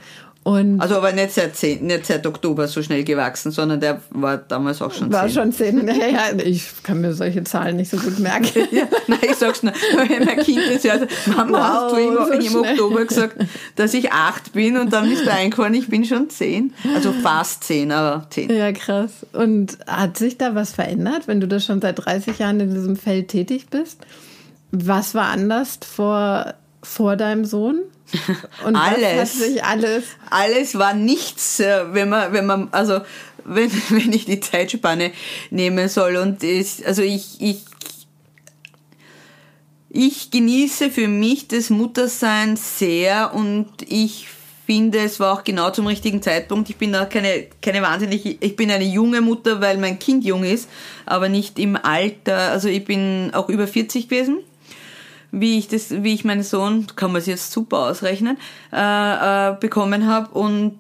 Und 0.45 0.81
also 0.81 0.97
aber 0.97 1.13
nicht 1.13 1.31
seit, 1.31 1.55
10, 1.55 1.87
nicht 1.87 2.05
seit 2.05 2.27
Oktober 2.27 2.67
so 2.67 2.83
schnell 2.83 3.05
gewachsen, 3.05 3.53
sondern 3.53 3.79
der 3.79 4.03
war 4.11 4.39
damals 4.39 4.83
auch 4.83 4.93
schon 4.93 5.13
war 5.13 5.29
10. 5.29 5.37
War 5.37 5.45
schon 5.45 5.53
10. 5.53 5.89
Ja, 5.93 6.07
ja, 6.09 6.39
ich 6.45 6.83
kann 6.83 7.01
mir 7.01 7.13
solche 7.15 7.45
Zahlen 7.45 7.77
nicht 7.77 7.91
so 7.91 7.97
gut 7.97 8.19
merken. 8.19 8.67
ja, 8.73 8.89
nein, 9.07 9.21
ich 9.23 9.37
sag's 9.37 9.63
nur, 9.63 9.73
wenn 9.95 10.25
mein 10.25 10.39
Kind 10.39 10.59
ist 10.59 10.85
ja, 10.85 10.99
Mama, 11.27 11.59
wow, 11.59 11.63
hast 11.63 11.93
du 11.93 11.97
im, 12.35 12.49
so 12.49 12.65
im 12.65 12.71
Oktober 12.71 13.05
gesagt, 13.05 13.37
dass 13.77 13.95
ich 13.95 14.11
8 14.11 14.53
bin 14.53 14.79
und 14.79 14.93
dann 14.93 15.11
ist 15.13 15.27
da 15.27 15.35
eingefallen, 15.35 15.75
ich 15.75 15.89
bin 15.89 16.05
schon 16.05 16.29
10. 16.29 16.73
Also 16.93 17.13
fast 17.13 17.63
10, 17.65 17.93
aber 17.93 18.27
10. 18.31 18.51
Ja, 18.51 18.73
krass. 18.73 19.13
Und 19.33 19.79
hat 19.87 20.19
sich 20.19 20.39
da 20.39 20.57
was 20.57 20.73
verändert, 20.73 21.29
wenn 21.29 21.41
du 21.41 21.47
da 21.47 21.61
schon 21.61 21.81
seit 21.81 22.05
30 22.05 22.41
Jahren 22.41 22.59
in 22.59 22.75
diesem 22.75 22.97
Feld 22.97 23.29
tätig 23.29 23.67
bist? 23.71 23.99
Was 24.73 25.15
war 25.15 25.27
anders 25.27 25.79
vor, 25.87 26.55
vor 26.83 27.17
deinem 27.17 27.45
Sohn? 27.45 27.83
Und 28.67 28.75
alles. 28.75 29.39
alles. 29.63 30.05
Alles 30.31 30.79
war 30.79 30.95
nichts, 30.95 31.61
äh, 31.61 31.85
wenn 31.93 32.09
man, 32.09 32.33
wenn 32.33 32.47
man, 32.47 32.69
also 32.73 33.01
wenn, 33.45 33.71
wenn 33.91 34.13
ich 34.13 34.25
die 34.25 34.41
Zeitspanne 34.41 35.13
nehmen 35.51 35.89
soll. 35.89 36.17
Und 36.17 36.43
ich, 36.43 36.87
also 36.87 37.03
ich, 37.03 37.41
ich, 37.41 37.65
ich 39.91 40.31
genieße 40.31 40.91
für 40.91 41.09
mich 41.09 41.49
das 41.49 41.69
Muttersein 41.69 42.57
sehr 42.57 43.35
und 43.35 43.69
ich 43.87 44.27
finde, 44.65 45.01
es 45.01 45.21
war 45.21 45.35
auch 45.35 45.45
genau 45.45 45.71
zum 45.71 45.87
richtigen 45.87 46.23
Zeitpunkt. 46.23 46.71
Ich 46.71 46.77
bin 46.77 46.97
auch 46.97 47.11
keine, 47.11 47.47
keine 47.61 47.83
wahnsinnig, 47.83 48.43
ich 48.43 48.57
bin 48.57 48.71
eine 48.71 48.85
junge 48.85 49.21
Mutter, 49.21 49.61
weil 49.61 49.77
mein 49.77 49.99
Kind 49.99 50.25
jung 50.25 50.45
ist, 50.45 50.69
aber 51.05 51.29
nicht 51.29 51.59
im 51.59 51.77
Alter. 51.77 52.53
Also 52.53 52.69
ich 52.69 52.85
bin 52.87 53.33
auch 53.35 53.51
über 53.51 53.67
40 53.67 54.09
gewesen 54.09 54.39
wie 55.33 55.59
ich 55.59 55.67
das, 55.69 56.03
wie 56.03 56.15
ich 56.15 56.25
meinen 56.25 56.45
Sohn, 56.45 56.87
kann 56.95 57.13
man 57.13 57.21
es 57.21 57.27
jetzt 57.27 57.51
super 57.51 57.89
ausrechnen, 57.89 58.39
äh, 58.73 59.51
äh, 59.51 59.57
bekommen 59.59 60.07
habe 60.07 60.31
und 60.39 60.79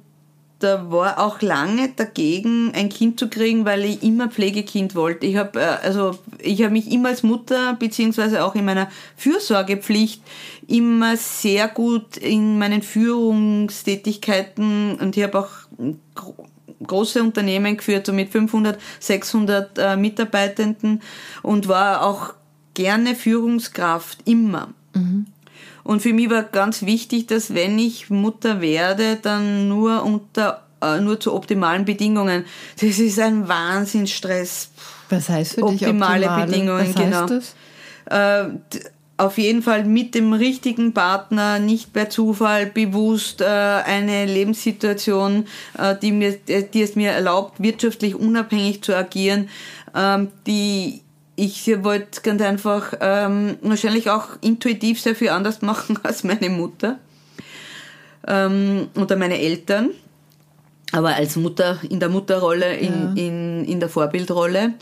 da 0.59 0.91
war 0.93 1.19
auch 1.19 1.43
lange 1.43 1.89
dagegen, 1.89 2.73
ein 2.75 2.89
Kind 2.89 3.19
zu 3.19 3.29
kriegen, 3.29 3.65
weil 3.65 3.85
ich 3.85 4.05
immer 4.05 4.29
Pflegekind 4.29 4.95
wollte. 4.95 5.27
Ich 5.27 5.37
habe 5.37 5.61
äh, 5.61 5.79
also 5.83 6.17
ich 6.39 6.63
habe 6.63 6.73
mich 6.73 6.93
immer 6.93 7.09
als 7.09 7.25
Mutter 7.25 7.75
beziehungsweise 7.75 8.45
auch 8.45 8.55
in 8.55 8.65
meiner 8.65 8.89
Fürsorgepflicht 9.17 10.23
immer 10.69 11.17
sehr 11.17 11.67
gut 11.69 12.17
in 12.17 12.59
meinen 12.59 12.83
Führungstätigkeiten 12.83 15.01
und 15.01 15.17
ich 15.17 15.25
habe 15.25 15.41
auch 15.41 15.49
große 16.87 17.23
Unternehmen 17.23 17.77
geführt, 17.77 18.07
so 18.07 18.13
mit 18.13 18.31
500, 18.31 18.81
600 19.01 19.79
äh, 19.79 19.97
Mitarbeitenden 19.97 21.03
und 21.43 21.69
war 21.69 22.05
auch 22.05 22.35
gerne 22.75 23.15
Führungskraft, 23.15 24.19
immer. 24.25 24.69
Mhm. 24.95 25.27
Und 25.85 26.01
für 26.01 26.13
mich 26.13 26.31
war 26.31 26.45
ganz 26.45 26.83
wichtig, 26.83 27.27
dass 27.27 27.55
wenn 27.55 27.79
ich 27.79 28.09
Mutter 28.09 28.61
werde, 28.61 29.19
dann 29.21 29.69
nur 29.69 30.05
unter 30.05 30.63
äh, 30.83 31.01
nur 31.01 31.19
zu 31.21 31.33
optimalen 31.35 31.85
Bedingungen. 31.85 32.45
Das 32.81 32.99
ist 32.99 33.19
ein 33.19 33.49
Wahnsinnsstress. 33.49 34.71
Was 35.09 35.29
heißt 35.29 35.55
für 35.55 35.63
dich 35.63 35.83
optimale, 35.83 36.27
optimale? 36.27 36.47
Bedingungen? 36.47 36.89
Was 36.89 36.95
genau. 36.95 37.21
heißt 37.23 37.55
das? 38.09 38.51
Äh, 38.51 38.81
auf 39.17 39.39
jeden 39.39 39.63
Fall 39.63 39.85
mit 39.85 40.15
dem 40.15 40.33
richtigen 40.33 40.93
Partner, 40.95 41.59
nicht 41.59 41.93
per 41.93 42.11
Zufall 42.11 42.67
bewusst 42.67 43.41
äh, 43.41 43.45
eine 43.45 44.27
Lebenssituation, 44.27 45.47
äh, 45.79 45.95
die, 46.01 46.11
mir, 46.11 46.33
die 46.33 46.83
es 46.83 46.97
mir 46.97 47.13
erlaubt, 47.13 47.63
wirtschaftlich 47.63 48.17
unabhängig 48.17 48.83
zu 48.83 48.97
agieren, 48.97 49.49
ähm, 49.95 50.29
die 50.47 51.03
ich 51.37 51.67
wollte 51.83 52.21
ganz 52.23 52.43
einfach 52.43 52.95
ähm, 53.01 53.57
wahrscheinlich 53.63 54.11
auch 54.11 54.29
intuitiv 54.41 55.01
sehr 55.01 55.15
viel 55.15 55.31
anders 55.31 55.63
machen 55.63 55.99
als 56.03 56.25
meine 56.25 56.51
Mutter 56.51 56.99
ähm, 58.27 58.89
oder 58.97 59.17
meine 59.17 59.39
Eltern. 59.39 59.91
Aber 60.93 61.15
als 61.15 61.37
Mutter 61.37 61.79
in 61.89 62.01
der 62.01 62.11
Mutterrolle, 62.11 62.77
in, 62.77 63.17
ja. 63.17 63.25
in, 63.27 63.65
in 63.65 63.81
der 63.81 63.89
Vorbildrolle. 63.89 64.75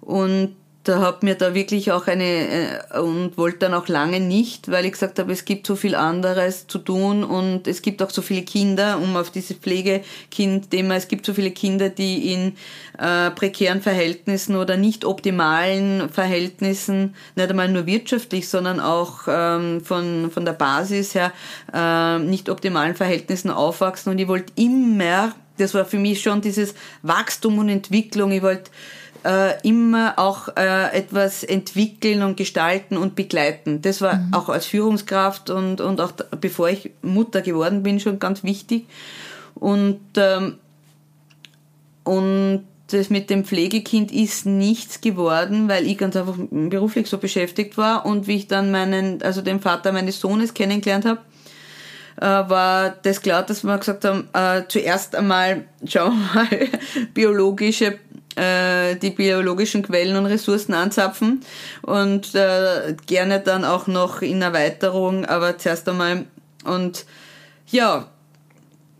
Und 0.00 0.56
da 0.84 1.00
habe 1.00 1.26
mir 1.26 1.34
da 1.34 1.54
wirklich 1.54 1.92
auch 1.92 2.06
eine 2.06 2.24
äh, 2.24 2.98
und 2.98 3.36
wollte 3.36 3.58
dann 3.58 3.74
auch 3.74 3.88
lange 3.88 4.20
nicht, 4.20 4.70
weil 4.70 4.86
ich 4.86 4.92
gesagt 4.92 5.18
habe, 5.18 5.32
es 5.32 5.44
gibt 5.44 5.66
so 5.66 5.76
viel 5.76 5.94
anderes 5.94 6.66
zu 6.66 6.78
tun 6.78 7.24
und 7.24 7.66
es 7.66 7.82
gibt 7.82 8.02
auch 8.02 8.10
so 8.10 8.22
viele 8.22 8.42
Kinder, 8.42 8.98
um 8.98 9.16
auf 9.16 9.30
dieses 9.30 9.58
Pflegekind-Thema, 9.58 10.94
es 10.94 11.08
gibt 11.08 11.26
so 11.26 11.34
viele 11.34 11.50
Kinder, 11.50 11.90
die 11.90 12.32
in 12.32 12.56
äh, 12.98 13.30
prekären 13.30 13.82
Verhältnissen 13.82 14.56
oder 14.56 14.76
nicht 14.76 15.04
optimalen 15.04 16.08
Verhältnissen, 16.08 17.14
nicht 17.36 17.50
einmal 17.50 17.68
nur 17.68 17.86
wirtschaftlich, 17.86 18.48
sondern 18.48 18.80
auch 18.80 19.26
ähm, 19.28 19.82
von, 19.84 20.30
von 20.30 20.44
der 20.44 20.52
Basis 20.52 21.14
her 21.14 21.32
äh, 21.74 22.18
nicht 22.18 22.48
optimalen 22.48 22.94
Verhältnissen 22.94 23.50
aufwachsen. 23.50 24.12
Und 24.12 24.18
ich 24.18 24.28
wollte 24.28 24.52
immer, 24.56 25.34
das 25.58 25.74
war 25.74 25.84
für 25.84 25.98
mich 25.98 26.22
schon 26.22 26.40
dieses 26.40 26.74
Wachstum 27.02 27.58
und 27.58 27.68
Entwicklung, 27.68 28.32
ich 28.32 28.42
wollte 28.42 28.70
äh, 29.24 29.60
immer 29.66 30.14
auch 30.18 30.48
äh, 30.56 30.96
etwas 30.96 31.44
entwickeln 31.44 32.22
und 32.22 32.36
gestalten 32.36 32.96
und 32.96 33.14
begleiten. 33.14 33.82
Das 33.82 34.00
war 34.00 34.16
mhm. 34.16 34.34
auch 34.34 34.48
als 34.48 34.66
Führungskraft 34.66 35.50
und, 35.50 35.80
und 35.80 36.00
auch 36.00 36.12
bevor 36.40 36.68
ich 36.68 36.90
Mutter 37.02 37.42
geworden 37.42 37.82
bin 37.82 38.00
schon 38.00 38.18
ganz 38.18 38.44
wichtig. 38.44 38.86
Und, 39.54 40.00
ähm, 40.16 40.58
und 42.04 42.64
das 42.90 43.10
mit 43.10 43.28
dem 43.28 43.44
Pflegekind 43.44 44.10
ist 44.12 44.46
nichts 44.46 45.00
geworden, 45.00 45.68
weil 45.68 45.86
ich 45.86 45.98
ganz 45.98 46.16
einfach 46.16 46.36
beruflich 46.50 47.06
so 47.06 47.18
beschäftigt 47.18 47.76
war 47.76 48.06
und 48.06 48.26
wie 48.26 48.36
ich 48.36 48.48
dann 48.48 48.70
meinen, 48.70 49.22
also 49.22 49.42
den 49.42 49.60
Vater 49.60 49.92
meines 49.92 50.20
Sohnes 50.20 50.54
kennengelernt 50.54 51.04
habe, 51.04 51.20
äh, 52.20 52.24
war 52.24 52.90
das 53.02 53.20
klar, 53.20 53.42
dass 53.42 53.62
wir 53.62 53.76
gesagt 53.78 54.04
haben, 54.04 54.28
äh, 54.32 54.62
zuerst 54.68 55.14
einmal 55.14 55.64
schauen 55.84 56.18
wir 56.32 56.42
mal 56.42 56.68
biologische 57.14 57.98
äh, 58.38 58.94
die 58.96 59.10
biologischen 59.10 59.82
Quellen 59.82 60.16
und 60.16 60.26
Ressourcen 60.26 60.74
anzapfen 60.74 61.40
und 61.82 62.34
äh, 62.34 62.94
gerne 63.06 63.40
dann 63.40 63.64
auch 63.64 63.86
noch 63.86 64.22
in 64.22 64.42
Erweiterung, 64.42 65.24
aber 65.26 65.58
zuerst 65.58 65.88
einmal 65.88 66.24
und 66.64 67.04
ja, 67.66 68.08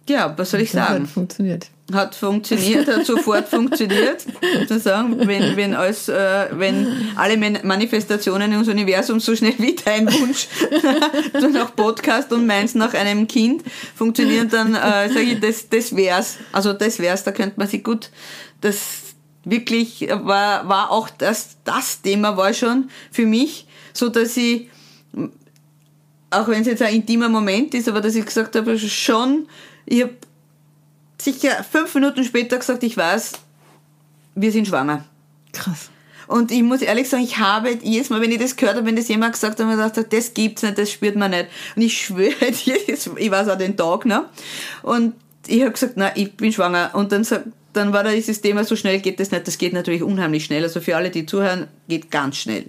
ja, 0.09 0.35
was 0.37 0.50
soll 0.50 0.61
ich 0.61 0.73
das 0.73 0.87
sagen? 0.87 1.04
Hat 1.04 1.11
funktioniert. 1.11 1.66
hat 1.92 2.14
funktioniert, 2.14 2.88
hat 2.88 3.04
sofort 3.04 3.49
funktioniert, 3.50 4.25
sozusagen, 4.61 5.26
wenn, 5.26 5.57
wenn, 5.57 5.75
alles, 5.75 6.09
äh, 6.09 6.49
wenn 6.52 6.87
alle 7.16 7.37
Manifestationen 7.37 8.52
ins 8.52 8.68
Universum 8.68 9.21
so 9.21 9.37
schnell 9.37 9.54
wie 9.59 9.75
dein 9.75 10.11
Wunsch 10.12 10.49
nach 11.52 11.75
Podcast 11.76 12.33
und 12.33 12.47
meins 12.47 12.75
nach 12.75 12.95
einem 12.95 13.26
Kind 13.26 13.62
funktionieren, 13.95 14.49
dann 14.49 14.75
äh, 14.75 15.09
sage 15.09 15.23
ich, 15.23 15.40
das, 15.40 15.68
das 15.68 15.95
wär's. 15.95 16.38
Also 16.52 16.73
das 16.73 16.99
wär's, 16.99 17.25
da 17.25 17.33
könnte 17.33 17.54
man 17.59 17.68
sich 17.68 17.85
gut, 17.85 18.11
das 18.61 19.07
wirklich 19.50 20.09
war, 20.11 20.69
war 20.69 20.90
auch 20.90 21.09
das, 21.11 21.57
das 21.64 22.02
Thema 22.02 22.37
war 22.37 22.52
schon 22.55 22.90
für 23.11 23.26
mich, 23.26 23.67
so 23.93 24.09
dass 24.09 24.37
ich, 24.37 24.69
auch 26.31 26.49
wenn 26.49 26.61
es 26.61 26.67
jetzt 26.67 26.83
ein 26.83 26.95
intimer 26.95 27.28
Moment 27.28 27.75
ist, 27.75 27.88
aber 27.88 28.00
dass 28.00 28.14
ich 28.14 28.25
gesagt 28.25 28.55
habe, 28.57 28.78
schon, 28.78 29.49
ich 29.87 30.02
habe 30.02 30.14
sicher 31.21 31.64
fünf 31.64 31.95
Minuten 31.95 32.25
später 32.25 32.59
gesagt, 32.59 32.83
ich 32.83 32.97
weiß, 32.97 33.33
wir 34.35 34.52
sind 34.52 34.69
schwanger. 34.69 35.05
Krass. 35.52 35.90
Und 36.28 36.52
ich 36.52 36.62
muss 36.62 36.83
ehrlich 36.83 37.09
sagen, 37.09 37.25
ich 37.25 37.38
habe 37.38 37.78
jedes 37.83 38.11
Mal, 38.11 38.21
wenn 38.21 38.31
ich 38.31 38.38
das 38.38 38.55
gehört 38.55 38.76
habe, 38.76 38.87
wenn 38.87 38.97
das 38.97 39.09
jemand 39.09 39.33
gesagt 39.33 39.59
hat, 39.59 39.67
habe 39.67 39.81
ich 39.81 39.95
gedacht, 39.95 40.12
das 40.12 40.35
gibt's 40.35 40.62
nicht, 40.62 40.76
das 40.76 40.93
spürt 40.93 41.17
man 41.17 41.31
nicht. 41.31 41.47
Und 41.75 41.83
ich 41.83 41.99
schwöre 41.99 42.52
dir, 42.52 42.76
ich 42.87 43.31
weiß 43.31 43.49
auch 43.49 43.57
den 43.57 43.76
Tag, 43.76 44.05
ne? 44.05 44.26
Und 44.83 45.14
ich 45.47 45.62
habe 45.62 45.73
gesagt, 45.73 45.95
na, 45.97 46.14
ich 46.14 46.37
bin 46.37 46.52
schwanger. 46.52 46.90
Und 46.93 47.12
dann 47.12 47.25
sagt, 47.25 47.47
dann 47.78 47.92
war 47.92 48.04
da 48.04 48.11
dieses 48.11 48.40
Thema, 48.40 48.64
so 48.64 48.76
schnell 48.76 49.00
geht 49.00 49.20
das 49.20 49.30
nicht. 49.30 49.47
Das 49.47 49.58
geht 49.58 49.73
natürlich 49.73 50.02
unheimlich 50.02 50.44
schnell. 50.44 50.62
Also 50.62 50.80
für 50.80 50.97
alle, 50.97 51.11
die 51.11 51.26
zuhören, 51.26 51.68
geht 51.88 52.11
ganz 52.11 52.37
schnell. 52.37 52.66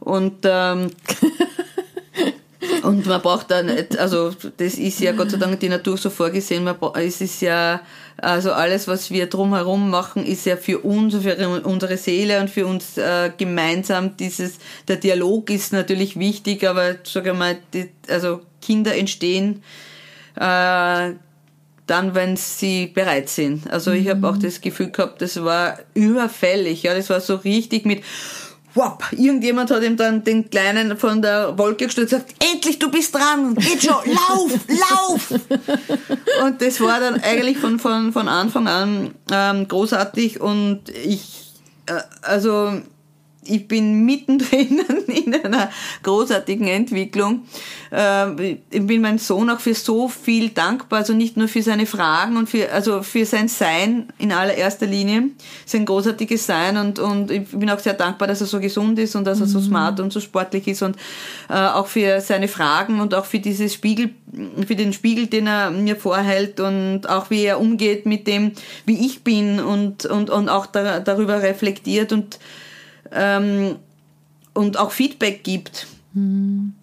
Und 0.00 0.38
ähm, 0.44 0.90
Und 2.82 3.06
man 3.06 3.20
braucht 3.20 3.50
da 3.50 3.62
nicht, 3.62 3.98
also 3.98 4.32
das 4.56 4.74
ist 4.74 5.00
ja 5.00 5.12
Gott 5.12 5.30
sei 5.30 5.38
Dank 5.38 5.58
die 5.60 5.68
Natur 5.68 5.96
so 5.96 6.10
vorgesehen, 6.10 6.64
man 6.64 6.78
braucht, 6.78 6.98
es 6.98 7.20
ist 7.20 7.40
ja, 7.40 7.80
also 8.18 8.52
alles, 8.52 8.86
was 8.86 9.10
wir 9.10 9.26
drumherum 9.26 9.90
machen, 9.90 10.26
ist 10.26 10.44
ja 10.44 10.56
für 10.56 10.78
uns, 10.80 11.14
für 11.16 11.62
unsere 11.64 11.96
Seele 11.96 12.40
und 12.40 12.50
für 12.50 12.66
uns 12.66 12.98
äh, 12.98 13.32
gemeinsam 13.36 14.16
dieses, 14.16 14.58
der 14.88 14.96
Dialog 14.96 15.50
ist 15.50 15.72
natürlich 15.72 16.18
wichtig, 16.18 16.66
aber 16.66 16.96
sage 17.04 17.32
mal, 17.32 17.58
die, 17.72 17.88
also 18.08 18.40
Kinder 18.60 18.94
entstehen 18.94 19.62
äh, 20.36 21.12
dann, 21.90 22.14
wenn 22.14 22.36
sie 22.36 22.86
bereit 22.86 23.28
sind. 23.28 23.70
Also 23.70 23.90
ich 23.90 24.08
habe 24.08 24.28
auch 24.28 24.36
mhm. 24.36 24.42
das 24.42 24.60
Gefühl 24.60 24.90
gehabt, 24.90 25.20
das 25.20 25.42
war 25.42 25.78
überfällig, 25.94 26.84
ja, 26.84 26.94
das 26.94 27.10
war 27.10 27.20
so 27.20 27.36
richtig 27.36 27.84
mit 27.84 28.02
Wop, 28.74 29.02
irgendjemand 29.10 29.72
hat 29.72 29.82
ihm 29.82 29.96
dann 29.96 30.22
den 30.22 30.48
Kleinen 30.48 30.96
von 30.96 31.20
der 31.20 31.58
Wolke 31.58 31.86
gestellt 31.86 32.12
und 32.12 32.24
gesagt, 32.24 32.44
endlich, 32.52 32.78
du 32.78 32.88
bist 32.88 33.12
dran, 33.12 33.56
geht 33.56 33.82
schon, 33.82 33.94
lauf, 34.06 34.52
lauf! 34.68 35.40
Und 36.44 36.62
das 36.62 36.80
war 36.80 37.00
dann 37.00 37.20
eigentlich 37.20 37.58
von, 37.58 37.80
von, 37.80 38.12
von 38.12 38.28
Anfang 38.28 38.68
an 38.68 39.14
ähm, 39.32 39.66
großartig 39.66 40.40
und 40.40 40.88
ich, 40.88 41.50
äh, 41.86 41.94
also 42.22 42.80
ich 43.44 43.66
bin 43.66 44.04
mittendrin 44.04 44.80
in 45.06 45.34
einer 45.34 45.70
großartigen 46.02 46.68
Entwicklung. 46.68 47.42
Ähm, 47.90 48.58
ich 48.70 48.86
bin 48.86 49.00
meinem 49.00 49.18
Sohn 49.18 49.48
auch 49.50 49.60
für 49.60 49.74
so 49.74 50.08
viel 50.08 50.50
dankbar, 50.50 51.00
also 51.00 51.14
nicht 51.14 51.36
nur 51.36 51.48
für 51.48 51.62
seine 51.62 51.86
Fragen 51.86 52.36
und 52.36 52.48
für, 52.48 52.70
also 52.70 53.02
für 53.02 53.24
sein 53.24 53.48
Sein 53.48 54.08
in 54.18 54.32
allererster 54.32 54.86
Linie, 54.86 55.30
sein 55.64 55.86
großartiges 55.86 56.46
Sein 56.46 56.76
und, 56.76 56.98
und 56.98 57.30
ich 57.30 57.48
bin 57.48 57.70
auch 57.70 57.78
sehr 57.78 57.94
dankbar, 57.94 58.28
dass 58.28 58.40
er 58.40 58.46
so 58.46 58.60
gesund 58.60 58.98
ist 58.98 59.16
und 59.16 59.24
dass 59.24 59.40
er 59.40 59.46
so 59.46 59.58
mhm. 59.58 59.64
smart 59.64 60.00
und 60.00 60.12
so 60.12 60.20
sportlich 60.20 60.68
ist 60.68 60.82
und 60.82 60.96
äh, 61.48 61.54
auch 61.54 61.86
für 61.86 62.20
seine 62.20 62.48
Fragen 62.48 63.00
und 63.00 63.14
auch 63.14 63.24
für 63.24 63.38
dieses 63.38 63.72
Spiegel, 63.72 64.10
für 64.66 64.76
den 64.76 64.92
Spiegel, 64.92 65.26
den 65.26 65.46
er 65.46 65.70
mir 65.70 65.96
vorhält 65.96 66.60
und 66.60 67.08
auch 67.08 67.30
wie 67.30 67.44
er 67.44 67.58
umgeht 67.58 68.04
mit 68.06 68.26
dem, 68.26 68.52
wie 68.84 69.06
ich 69.06 69.24
bin 69.24 69.60
und, 69.60 70.04
und, 70.04 70.28
und 70.30 70.48
auch 70.48 70.66
da, 70.66 71.00
darüber 71.00 71.42
reflektiert 71.42 72.12
und 72.12 72.38
ähm, 73.12 73.76
und 74.54 74.78
auch 74.78 74.90
Feedback 74.90 75.44
gibt. 75.44 75.86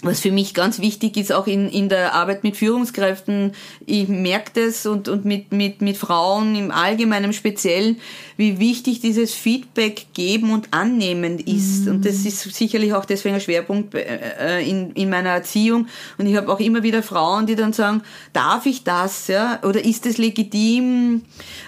Was 0.03 0.21
für 0.21 0.31
mich 0.31 0.53
ganz 0.53 0.79
wichtig 0.79 1.17
ist, 1.17 1.33
auch 1.33 1.47
in, 1.47 1.67
in 1.67 1.89
der 1.89 2.13
Arbeit 2.13 2.45
mit 2.45 2.55
Führungskräften, 2.55 3.51
ich 3.85 4.07
merke 4.07 4.51
das 4.53 4.85
und, 4.85 5.09
und 5.09 5.25
mit, 5.25 5.51
mit, 5.51 5.81
mit 5.81 5.97
Frauen 5.97 6.55
im 6.55 6.71
Allgemeinen, 6.71 7.25
im 7.25 7.33
Speziellen, 7.33 7.97
wie 8.37 8.57
wichtig 8.57 9.01
dieses 9.01 9.33
Feedback 9.33 10.07
geben 10.13 10.51
und 10.51 10.73
annehmen 10.73 11.39
ist. 11.39 11.87
Mhm. 11.87 11.95
Und 11.95 12.05
das 12.05 12.23
ist 12.23 12.39
sicherlich 12.55 12.93
auch 12.93 13.03
deswegen 13.03 13.35
ein 13.35 13.41
Schwerpunkt 13.41 13.95
äh, 13.95 14.61
in, 14.61 14.93
in 14.93 15.09
meiner 15.09 15.31
Erziehung. 15.31 15.87
Und 16.17 16.27
ich 16.27 16.37
habe 16.37 16.49
auch 16.49 16.61
immer 16.61 16.83
wieder 16.83 17.03
Frauen, 17.03 17.47
die 17.47 17.55
dann 17.55 17.73
sagen, 17.73 18.03
darf 18.31 18.65
ich 18.65 18.85
das? 18.85 19.27
Ja? 19.27 19.59
Oder 19.63 19.83
ist 19.83 20.05
es 20.05 20.17
legitim? 20.17 21.23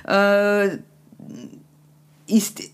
Äh, 0.07 0.77
ist, 2.25 2.61
äh, 2.61 2.69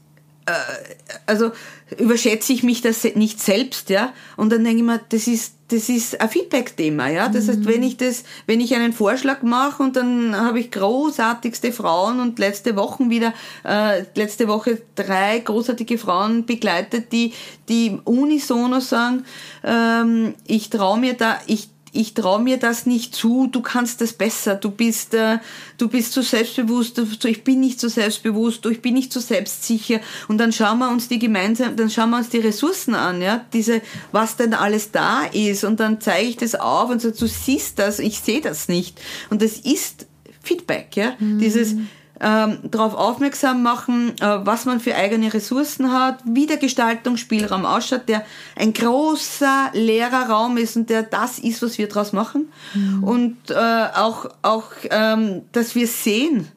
also 1.25 1.51
überschätze 1.97 2.53
ich 2.53 2.63
mich 2.63 2.81
das 2.81 3.03
nicht 3.15 3.41
selbst, 3.41 3.89
ja. 3.89 4.13
Und 4.37 4.51
dann 4.51 4.63
denke 4.63 4.77
ich 4.79 4.83
mir, 4.83 5.01
das 5.09 5.27
ist 5.27 5.55
das 5.67 5.89
ist 5.89 6.21
ein 6.21 6.29
Feedback-Thema, 6.29 7.09
ja. 7.09 7.27
Das 7.27 7.45
mhm. 7.45 7.49
heißt, 7.49 7.65
wenn 7.65 7.83
ich 7.83 7.97
das, 7.97 8.23
wenn 8.45 8.61
ich 8.61 8.75
einen 8.75 8.93
Vorschlag 8.93 9.41
mache 9.41 9.81
und 9.81 9.95
dann 9.95 10.35
habe 10.35 10.59
ich 10.59 10.69
großartigste 10.69 11.71
Frauen 11.71 12.19
und 12.19 12.37
letzte 12.37 12.75
Woche 12.75 13.09
wieder, 13.09 13.33
äh, 13.63 14.03
letzte 14.13 14.47
Woche 14.47 14.81
drei 14.93 15.39
großartige 15.39 15.97
Frauen 15.97 16.45
begleitet, 16.45 17.11
die, 17.11 17.33
die 17.67 17.97
unisono 18.03 18.79
sagen, 18.79 19.25
ähm, 19.63 20.35
ich 20.45 20.69
traue 20.69 20.99
mir 20.99 21.13
da, 21.13 21.39
ich 21.47 21.69
ich 21.95 22.13
traue 22.13 22.41
mir 22.41 22.57
das 22.57 22.85
nicht 22.85 23.15
zu, 23.15 23.47
du 23.47 23.61
kannst 23.61 24.01
das 24.01 24.13
besser, 24.13 24.55
du 24.55 24.71
bist, 24.71 25.13
äh, 25.13 25.39
du 25.77 25.87
bist 25.87 26.13
zu 26.13 26.21
selbstbewusst, 26.21 26.97
du, 26.97 27.27
ich 27.27 27.43
bin 27.43 27.59
nicht 27.59 27.79
so 27.79 27.87
selbstbewusst, 27.87 28.65
du, 28.65 28.69
ich 28.69 28.81
bin 28.81 28.93
nicht 28.93 29.13
so 29.13 29.19
selbstsicher. 29.19 29.99
Und 30.27 30.37
dann 30.37 30.51
schauen 30.51 30.79
wir 30.79 30.89
uns 30.89 31.07
die 31.07 31.19
gemeinsam, 31.19 31.75
dann 31.75 31.89
schauen 31.89 32.09
wir 32.09 32.17
uns 32.17 32.29
die 32.29 32.39
Ressourcen 32.39 32.95
an, 32.95 33.21
ja, 33.21 33.45
diese, 33.53 33.81
was 34.11 34.35
denn 34.35 34.53
alles 34.53 34.91
da 34.91 35.23
ist. 35.25 35.63
Und 35.63 35.79
dann 35.79 36.01
zeige 36.01 36.27
ich 36.27 36.37
das 36.37 36.55
auf 36.55 36.89
und 36.89 37.01
sage, 37.01 37.15
du 37.17 37.27
siehst 37.27 37.79
das, 37.79 37.99
ich 37.99 38.19
sehe 38.19 38.41
das 38.41 38.67
nicht. 38.67 38.99
Und 39.29 39.41
das 39.41 39.53
ist 39.57 40.07
Feedback, 40.41 40.95
ja, 40.95 41.15
mhm. 41.19 41.39
dieses, 41.39 41.75
ähm, 42.21 42.59
darauf 42.63 42.95
aufmerksam 42.95 43.63
machen, 43.63 44.13
äh, 44.19 44.45
was 44.45 44.65
man 44.65 44.79
für 44.79 44.95
eigene 44.95 45.33
Ressourcen 45.33 45.91
hat, 45.91 46.19
wie 46.25 46.45
der 46.45 46.57
Gestaltungsspielraum 46.57 47.65
ausschaut, 47.65 48.07
der 48.07 48.25
ein 48.55 48.73
großer 48.73 49.71
leerer 49.73 50.29
Raum 50.29 50.57
ist 50.57 50.75
und 50.77 50.89
der 50.89 51.03
das 51.03 51.39
ist, 51.39 51.61
was 51.61 51.77
wir 51.77 51.87
daraus 51.87 52.13
machen. 52.13 52.51
Mhm. 52.73 53.03
Und 53.03 53.37
äh, 53.49 53.87
auch, 53.95 54.29
auch 54.41 54.71
ähm, 54.89 55.41
dass 55.51 55.75
wir 55.75 55.87
sehen, 55.87 56.47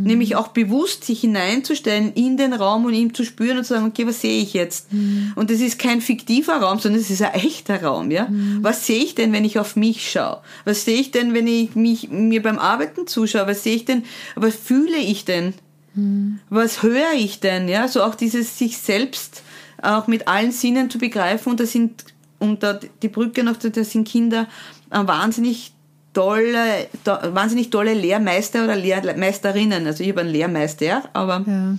Mhm. 0.00 0.06
Nämlich 0.06 0.36
auch 0.36 0.48
bewusst 0.48 1.04
sich 1.04 1.20
hineinzustellen 1.20 2.12
in 2.14 2.36
den 2.36 2.52
Raum 2.52 2.84
und 2.86 2.94
ihm 2.94 3.14
zu 3.14 3.24
spüren 3.24 3.58
und 3.58 3.64
zu 3.64 3.74
sagen, 3.74 3.86
okay, 3.86 4.06
was 4.06 4.20
sehe 4.20 4.42
ich 4.42 4.54
jetzt? 4.54 4.92
Mhm. 4.92 5.32
Und 5.36 5.50
das 5.50 5.60
ist 5.60 5.78
kein 5.78 6.00
fiktiver 6.00 6.56
Raum, 6.56 6.78
sondern 6.78 7.00
es 7.00 7.10
ist 7.10 7.22
ein 7.22 7.34
echter 7.34 7.82
Raum, 7.82 8.10
ja? 8.10 8.28
Mhm. 8.28 8.58
Was 8.62 8.86
sehe 8.86 9.02
ich 9.02 9.14
denn, 9.14 9.32
wenn 9.32 9.44
ich 9.44 9.58
auf 9.58 9.76
mich 9.76 10.10
schaue? 10.10 10.40
Was 10.64 10.84
sehe 10.84 10.98
ich 10.98 11.10
denn, 11.10 11.34
wenn 11.34 11.46
ich 11.46 11.74
mich, 11.74 12.10
mir 12.10 12.42
beim 12.42 12.58
Arbeiten 12.58 13.06
zuschaue? 13.06 13.46
Was 13.46 13.62
sehe 13.62 13.76
ich 13.76 13.84
denn, 13.84 14.04
was 14.34 14.56
fühle 14.56 14.96
ich 14.96 15.24
denn? 15.24 15.54
Mhm. 15.94 16.40
Was 16.48 16.82
höre 16.82 17.12
ich 17.16 17.40
denn? 17.40 17.68
Ja, 17.68 17.88
so 17.88 18.02
auch 18.02 18.14
dieses 18.14 18.58
sich 18.58 18.78
selbst 18.78 19.42
auch 19.82 20.06
mit 20.06 20.28
allen 20.28 20.52
Sinnen 20.52 20.90
zu 20.90 20.98
begreifen 20.98 21.50
und 21.50 21.60
da 21.60 21.66
sind, 21.66 22.04
und 22.38 22.62
da 22.62 22.78
die 23.02 23.08
Brücke 23.08 23.42
noch, 23.44 23.56
da 23.56 23.84
sind 23.84 24.06
Kinder 24.06 24.48
wahnsinnig 24.90 25.72
tolle, 26.12 26.86
to, 27.04 27.12
wahnsinnig 27.34 27.70
tolle 27.70 27.94
Lehrmeister 27.94 28.64
oder 28.64 28.76
Lehrmeisterinnen. 28.76 29.86
Also 29.86 30.02
ich 30.02 30.10
habe 30.10 30.20
einen 30.20 30.30
Lehrmeister, 30.30 31.02
aber 31.12 31.44
ja. 31.46 31.74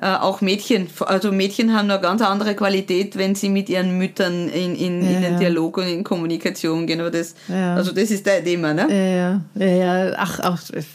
äh, 0.00 0.20
auch 0.20 0.40
Mädchen. 0.40 0.88
Also 1.00 1.32
Mädchen 1.32 1.76
haben 1.76 1.90
eine 1.90 2.00
ganz 2.00 2.22
andere 2.22 2.54
Qualität, 2.54 3.16
wenn 3.16 3.34
sie 3.34 3.48
mit 3.48 3.68
ihren 3.68 3.98
Müttern 3.98 4.48
in, 4.48 4.76
in, 4.76 5.02
ja, 5.02 5.16
in 5.16 5.22
den 5.22 5.38
Dialog 5.38 5.78
und 5.78 5.88
in 5.88 6.04
Kommunikation 6.04 6.86
gehen. 6.86 7.00
Aber 7.00 7.10
das, 7.10 7.34
Also 7.48 7.92
das 7.92 8.10
ist 8.10 8.26
dein 8.26 8.44
Thema, 8.44 8.74
ne? 8.74 8.86
Ja, 8.88 9.40
ja, 9.66 10.06
ja. 10.06 10.12
Ach, 10.16 10.40
auch, 10.40 10.58
ich 10.68 10.86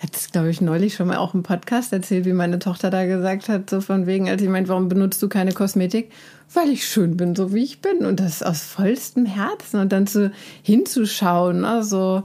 habe 0.00 0.12
das, 0.12 0.30
glaube 0.32 0.50
ich, 0.50 0.60
neulich 0.60 0.94
schon 0.94 1.06
mal 1.06 1.18
auch 1.18 1.34
im 1.34 1.42
Podcast 1.42 1.92
erzählt, 1.92 2.24
wie 2.24 2.32
meine 2.32 2.58
Tochter 2.58 2.90
da 2.90 3.04
gesagt 3.04 3.48
hat, 3.48 3.70
so 3.70 3.80
von 3.80 4.06
wegen, 4.06 4.28
als 4.28 4.42
ich 4.42 4.48
meinte, 4.48 4.70
warum 4.70 4.88
benutzt 4.88 5.22
du 5.22 5.28
keine 5.28 5.52
Kosmetik? 5.52 6.10
Weil 6.52 6.70
ich 6.70 6.86
schön 6.86 7.16
bin, 7.16 7.34
so 7.34 7.52
wie 7.52 7.64
ich 7.64 7.80
bin. 7.80 8.04
Und 8.04 8.20
das 8.20 8.42
aus 8.42 8.62
vollstem 8.62 9.26
Herzen. 9.26 9.80
Und 9.80 9.92
dann 9.92 10.06
so 10.06 10.30
hinzuschauen, 10.62 11.64
also 11.64 12.22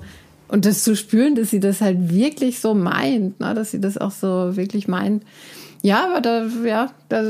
und 0.49 0.65
das 0.65 0.83
zu 0.83 0.95
spüren, 0.95 1.35
dass 1.35 1.51
sie 1.51 1.59
das 1.59 1.79
halt 1.79 2.11
wirklich 2.11 2.59
so 2.59 2.73
meint, 2.73 3.39
ne? 3.39 3.53
dass 3.53 3.71
sie 3.71 3.79
das 3.79 3.97
auch 3.97 4.11
so 4.11 4.57
wirklich 4.57 4.87
meint. 4.87 5.23
Ja, 5.83 6.07
aber 6.07 6.21
da, 6.21 6.47
ja, 6.65 6.91
da 7.07 7.23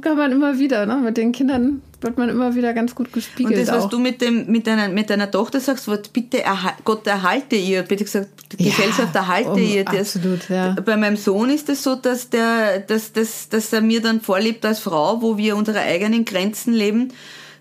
kann 0.00 0.16
man 0.16 0.32
immer 0.32 0.58
wieder, 0.58 0.86
ne? 0.86 0.96
mit 0.96 1.16
den 1.16 1.32
Kindern 1.32 1.82
wird 2.00 2.18
man 2.18 2.28
immer 2.28 2.54
wieder 2.54 2.72
ganz 2.72 2.94
gut 2.94 3.12
gespiegelt. 3.12 3.58
Und 3.58 3.66
das, 3.66 3.74
was 3.74 3.84
auch. 3.84 3.90
du 3.90 3.98
mit, 3.98 4.20
dem, 4.20 4.46
mit, 4.46 4.66
deiner, 4.66 4.88
mit 4.88 5.10
deiner 5.10 5.30
Tochter 5.30 5.60
sagst, 5.60 5.86
wird 5.88 6.12
bitte 6.12 6.42
erhal 6.42 6.74
Gott 6.84 7.06
erhalte 7.06 7.56
ihr, 7.56 7.82
bitte 7.82 8.04
gesagt, 8.04 8.28
die 8.52 8.64
ja, 8.64 8.70
Gesellschaft 8.70 9.14
erhalte 9.14 9.50
um, 9.50 9.58
ihr. 9.58 9.84
Das, 9.84 10.16
absolut, 10.16 10.48
ja. 10.48 10.76
Bei 10.84 10.96
meinem 10.96 11.16
Sohn 11.16 11.50
ist 11.50 11.68
es 11.68 11.82
das 11.82 11.82
so, 11.82 11.94
dass, 11.96 12.30
der, 12.30 12.80
dass, 12.80 13.12
dass, 13.12 13.48
dass 13.48 13.72
er 13.72 13.80
mir 13.80 14.00
dann 14.00 14.20
vorlebt 14.20 14.64
als 14.64 14.80
Frau, 14.80 15.20
wo 15.22 15.36
wir 15.36 15.56
unsere 15.56 15.80
eigenen 15.80 16.24
Grenzen 16.24 16.72
leben, 16.72 17.12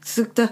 sagt 0.04 0.40
er, 0.40 0.50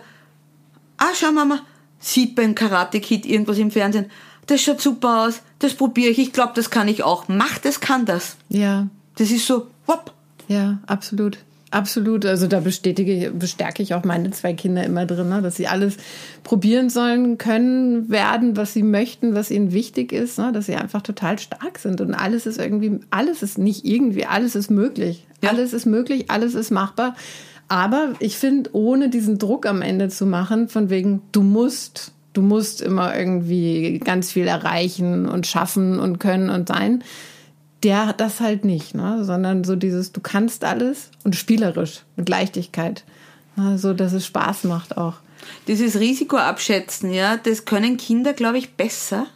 ah, 0.98 1.14
schau 1.16 1.32
Mama, 1.32 1.62
sieht 2.00 2.36
beim 2.36 2.56
Karate 2.56 3.00
Kid 3.00 3.26
irgendwas 3.26 3.58
im 3.58 3.72
Fernsehen, 3.72 4.12
das 4.48 4.62
schaut 4.62 4.82
super 4.82 5.28
aus, 5.28 5.42
das 5.60 5.74
probiere 5.74 6.12
ich, 6.12 6.20
ich 6.20 6.34
glaube, 6.34 6.54
das 6.56 6.70
kann 6.70 6.88
ich 6.88 7.04
auch. 7.04 7.28
Mach 7.28 7.58
das, 7.58 7.80
kann 7.80 8.06
das. 8.06 8.38
Ja. 8.50 8.88
Das 9.16 9.32
ist 9.32 9.46
so, 9.48 9.68
hopp. 9.88 10.14
Ja, 10.48 10.80
absolut. 10.88 11.38
Absolut, 11.70 12.26
also 12.26 12.48
da 12.48 12.62
bestätige, 12.62 13.32
bestärke 13.32 13.84
ich 13.84 13.94
auch 13.94 14.06
meine 14.06 14.32
zwei 14.32 14.54
Kinder 14.54 14.86
immer 14.86 15.06
drin, 15.06 15.28
ne, 15.28 15.42
dass 15.42 15.58
sie 15.58 15.68
alles 15.68 15.98
probieren 16.44 16.90
sollen, 16.90 17.38
können, 17.38 18.10
werden, 18.10 18.56
was 18.56 18.74
sie 18.74 18.84
möchten, 18.84 19.36
was 19.36 19.52
ihnen 19.52 19.74
wichtig 19.74 20.14
ist, 20.14 20.40
ne, 20.40 20.54
dass 20.54 20.68
sie 20.68 20.76
einfach 20.76 21.02
total 21.02 21.40
stark 21.40 21.78
sind 21.80 22.00
und 22.00 22.14
alles 22.14 22.46
ist 22.46 22.58
irgendwie, 22.58 23.02
alles 23.10 23.44
ist 23.44 23.58
nicht 23.58 23.84
irgendwie, 23.84 24.26
alles 24.26 24.56
ist 24.56 24.72
möglich. 24.72 25.26
Ja. 25.44 25.50
Alles 25.50 25.74
ist 25.74 25.86
möglich, 25.86 26.32
alles 26.32 26.56
ist 26.56 26.72
machbar. 26.72 27.16
Aber 27.68 28.14
ich 28.20 28.38
finde, 28.38 28.70
ohne 28.74 29.10
diesen 29.10 29.38
Druck 29.38 29.66
am 29.66 29.82
Ende 29.82 30.08
zu 30.08 30.26
machen, 30.26 30.70
von 30.70 30.90
wegen, 30.90 31.22
du 31.34 31.44
musst, 31.44 32.14
du 32.32 32.42
musst 32.42 32.82
immer 32.82 33.16
irgendwie 33.16 34.00
ganz 34.00 34.32
viel 34.32 34.48
erreichen 34.48 35.28
und 35.28 35.48
schaffen 35.48 36.00
und 36.00 36.20
können 36.20 36.50
und 36.50 36.70
sein, 36.70 37.04
der 37.84 38.08
hat 38.08 38.20
das 38.20 38.40
halt 38.40 38.66
nicht, 38.66 38.96
ne? 38.96 39.24
sondern 39.24 39.64
so 39.64 39.76
dieses, 39.76 40.12
du 40.12 40.22
kannst 40.22 40.64
alles 40.64 41.12
und 41.24 41.36
spielerisch, 41.36 42.02
mit 42.16 42.30
Leichtigkeit. 42.30 43.04
Ne? 43.56 43.78
So, 43.78 43.94
dass 43.94 44.14
es 44.14 44.26
Spaß 44.26 44.64
macht 44.66 44.98
auch. 44.98 45.16
Dieses 45.68 46.00
Risiko 46.00 46.38
abschätzen, 46.38 47.12
ja, 47.12 47.38
das 47.38 47.66
können 47.66 47.98
Kinder, 47.98 48.34
glaube 48.34 48.58
ich, 48.58 48.74
besser. 48.74 49.28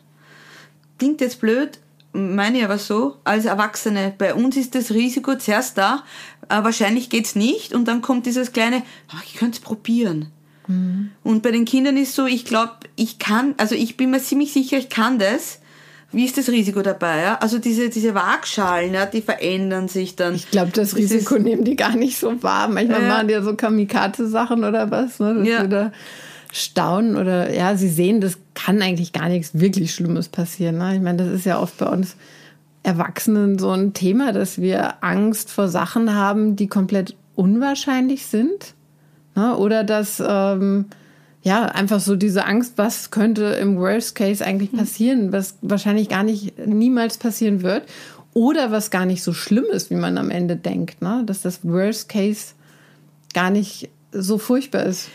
Klingt 0.97 1.21
jetzt 1.21 1.39
blöd, 1.39 1.79
meine 2.13 2.57
ich 2.57 2.63
aber 2.63 2.77
so, 2.77 3.17
als 3.23 3.45
Erwachsene. 3.45 4.13
Bei 4.17 4.33
uns 4.33 4.57
ist 4.57 4.75
das 4.75 4.91
Risiko 4.91 5.35
zuerst 5.35 5.77
da, 5.77 6.03
wahrscheinlich 6.49 7.09
geht's 7.09 7.35
nicht 7.35 7.73
und 7.73 7.87
dann 7.87 8.01
kommt 8.01 8.25
dieses 8.25 8.51
kleine, 8.51 8.83
ach, 9.09 9.23
ich 9.25 9.35
könnte 9.35 9.59
es 9.59 9.63
probieren. 9.63 10.27
Mhm. 10.67 11.11
Und 11.23 11.43
bei 11.43 11.51
den 11.51 11.65
Kindern 11.65 11.97
ist 11.97 12.15
so, 12.15 12.25
ich 12.25 12.45
glaube, 12.45 12.73
ich 12.95 13.19
kann, 13.19 13.53
also 13.57 13.75
ich 13.75 13.97
bin 13.97 14.11
mir 14.11 14.19
ziemlich 14.19 14.51
sicher, 14.51 14.77
ich 14.77 14.89
kann 14.89 15.19
das 15.19 15.60
wie 16.11 16.25
ist 16.25 16.37
das 16.37 16.49
Risiko 16.49 16.81
dabei? 16.81 17.21
Ja? 17.21 17.37
Also 17.39 17.57
diese, 17.57 17.89
diese 17.89 18.13
Waagschalen, 18.13 18.93
ja, 18.93 19.05
die 19.05 19.21
verändern 19.21 19.87
sich 19.87 20.15
dann. 20.15 20.35
Ich 20.35 20.51
glaube, 20.51 20.71
das, 20.71 20.89
das 20.89 20.97
Risiko 20.99 21.35
ist, 21.35 21.43
nehmen 21.43 21.63
die 21.63 21.75
gar 21.75 21.95
nicht 21.95 22.17
so 22.17 22.43
wahr. 22.43 22.67
Manchmal 22.67 23.03
äh, 23.03 23.07
machen 23.07 23.27
die 23.27 23.33
ja 23.33 23.41
so 23.41 23.55
Kamikaze-Sachen 23.55 24.63
oder 24.63 24.91
was, 24.91 25.19
ne? 25.19 25.35
dass 25.35 25.47
ja. 25.47 25.67
da 25.67 25.91
staunen 26.51 27.15
oder 27.15 27.53
ja, 27.53 27.77
sie 27.77 27.87
sehen, 27.87 28.19
das 28.19 28.37
kann 28.55 28.81
eigentlich 28.81 29.13
gar 29.13 29.29
nichts 29.29 29.51
wirklich 29.57 29.93
Schlimmes 29.93 30.27
passieren. 30.27 30.77
Ne? 30.77 30.95
Ich 30.95 31.01
meine, 31.01 31.23
das 31.23 31.33
ist 31.33 31.45
ja 31.45 31.59
oft 31.59 31.77
bei 31.77 31.87
uns 31.87 32.17
Erwachsenen 32.83 33.57
so 33.57 33.69
ein 33.71 33.93
Thema, 33.93 34.33
dass 34.33 34.59
wir 34.59 35.03
Angst 35.03 35.51
vor 35.51 35.69
Sachen 35.69 36.15
haben, 36.15 36.55
die 36.55 36.67
komplett 36.67 37.15
unwahrscheinlich 37.35 38.25
sind. 38.25 38.73
Ne? 39.35 39.55
Oder 39.55 39.83
dass 39.83 40.21
ähm, 40.25 40.85
ja, 41.43 41.65
einfach 41.65 41.99
so 41.99 42.15
diese 42.15 42.45
Angst, 42.45 42.73
was 42.75 43.09
könnte 43.09 43.45
im 43.45 43.77
Worst 43.77 44.15
Case 44.15 44.45
eigentlich 44.45 44.71
passieren, 44.71 45.31
was 45.31 45.57
wahrscheinlich 45.61 46.07
gar 46.09 46.23
nicht 46.23 46.65
niemals 46.67 47.17
passieren 47.17 47.63
wird 47.63 47.83
oder 48.33 48.71
was 48.71 48.91
gar 48.91 49.05
nicht 49.05 49.23
so 49.23 49.33
schlimm 49.33 49.65
ist, 49.71 49.89
wie 49.89 49.95
man 49.95 50.17
am 50.17 50.29
Ende 50.29 50.55
denkt, 50.55 51.01
ne? 51.01 51.23
dass 51.25 51.41
das 51.41 51.59
Worst 51.63 52.09
Case 52.09 52.53
gar 53.33 53.49
nicht 53.49 53.89
so 54.11 54.37
furchtbar 54.37 54.83
ist. 54.83 55.09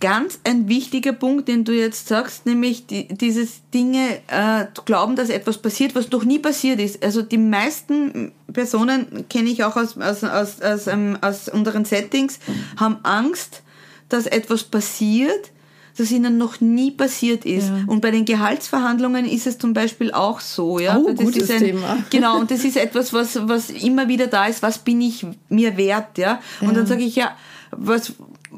Ganz 0.00 0.38
ein 0.44 0.68
wichtiger 0.68 1.12
Punkt, 1.12 1.48
den 1.48 1.64
du 1.64 1.72
jetzt 1.72 2.06
sagst, 2.06 2.46
nämlich 2.46 2.86
die, 2.86 3.08
dieses 3.08 3.62
Dinge 3.74 4.20
äh, 4.28 4.66
glauben, 4.84 5.16
dass 5.16 5.28
etwas 5.28 5.58
passiert, 5.58 5.96
was 5.96 6.10
noch 6.10 6.24
nie 6.24 6.38
passiert 6.38 6.78
ist. 6.78 7.02
Also 7.02 7.22
die 7.22 7.38
meisten 7.38 8.30
Personen 8.52 9.28
kenne 9.28 9.50
ich 9.50 9.64
auch 9.64 9.76
aus, 9.76 9.98
aus, 9.98 10.22
aus, 10.22 10.62
aus, 10.62 10.86
ähm, 10.86 11.18
aus 11.20 11.48
unseren 11.48 11.84
Settings, 11.84 12.38
haben 12.76 12.98
Angst, 13.02 13.62
dass 14.08 14.26
etwas 14.26 14.64
passiert, 14.64 15.52
das 15.98 16.10
ihnen 16.12 16.38
noch 16.38 16.60
nie 16.60 16.92
passiert 16.92 17.44
ist. 17.44 17.68
Ja. 17.68 17.84
Und 17.86 18.00
bei 18.00 18.10
den 18.10 18.24
Gehaltsverhandlungen 18.24 19.26
ist 19.26 19.46
es 19.46 19.58
zum 19.58 19.74
Beispiel 19.74 20.12
auch 20.12 20.40
so. 20.40 20.78
Ja? 20.78 20.96
Oh, 20.96 21.10
das 21.10 21.16
gutes 21.16 21.42
ist 21.44 21.50
ein, 21.50 21.58
Thema. 21.58 21.98
Genau, 22.10 22.38
und 22.38 22.50
das 22.50 22.64
ist 22.64 22.76
etwas, 22.76 23.12
was, 23.12 23.48
was 23.48 23.70
immer 23.70 24.08
wieder 24.08 24.28
da 24.28 24.46
ist, 24.46 24.62
was 24.62 24.78
bin 24.78 25.00
ich 25.00 25.26
mir 25.48 25.76
wert. 25.76 26.16
Ja? 26.16 26.40
Und 26.60 26.68
ja. 26.68 26.74
dann 26.74 26.86
sage 26.86 27.02
ich, 27.02 27.16
ja, 27.16 27.36
was 27.72 28.12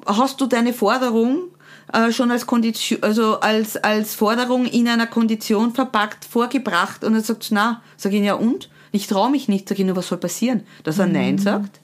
hast 0.07 0.41
du 0.41 0.47
deine 0.47 0.73
Forderung 0.73 1.49
äh, 1.93 2.13
schon 2.13 2.31
als 2.31 2.47
Kondition, 2.47 3.03
also 3.03 3.41
als, 3.41 3.77
als 3.79 4.15
Forderung 4.15 4.67
in 4.67 4.87
einer 4.87 5.07
Kondition 5.07 5.73
verpackt, 5.73 6.27
vorgebracht? 6.27 7.05
Und 7.05 7.15
dann 7.15 7.23
sagt 7.23 7.49
na, 7.51 7.83
sage 7.97 8.17
ich, 8.17 8.23
ja 8.25 8.35
und? 8.35 8.69
Ich 8.93 9.07
traue 9.07 9.31
mich 9.31 9.49
nicht, 9.49 9.69
sage 9.69 9.81
ich 9.81 9.87
nur, 9.87 9.97
was 9.97 10.09
soll 10.09 10.19
passieren? 10.19 10.65
Dass 10.83 10.99
er 10.99 11.07
mhm. 11.07 11.13
Nein 11.13 11.39
sagt? 11.39 11.81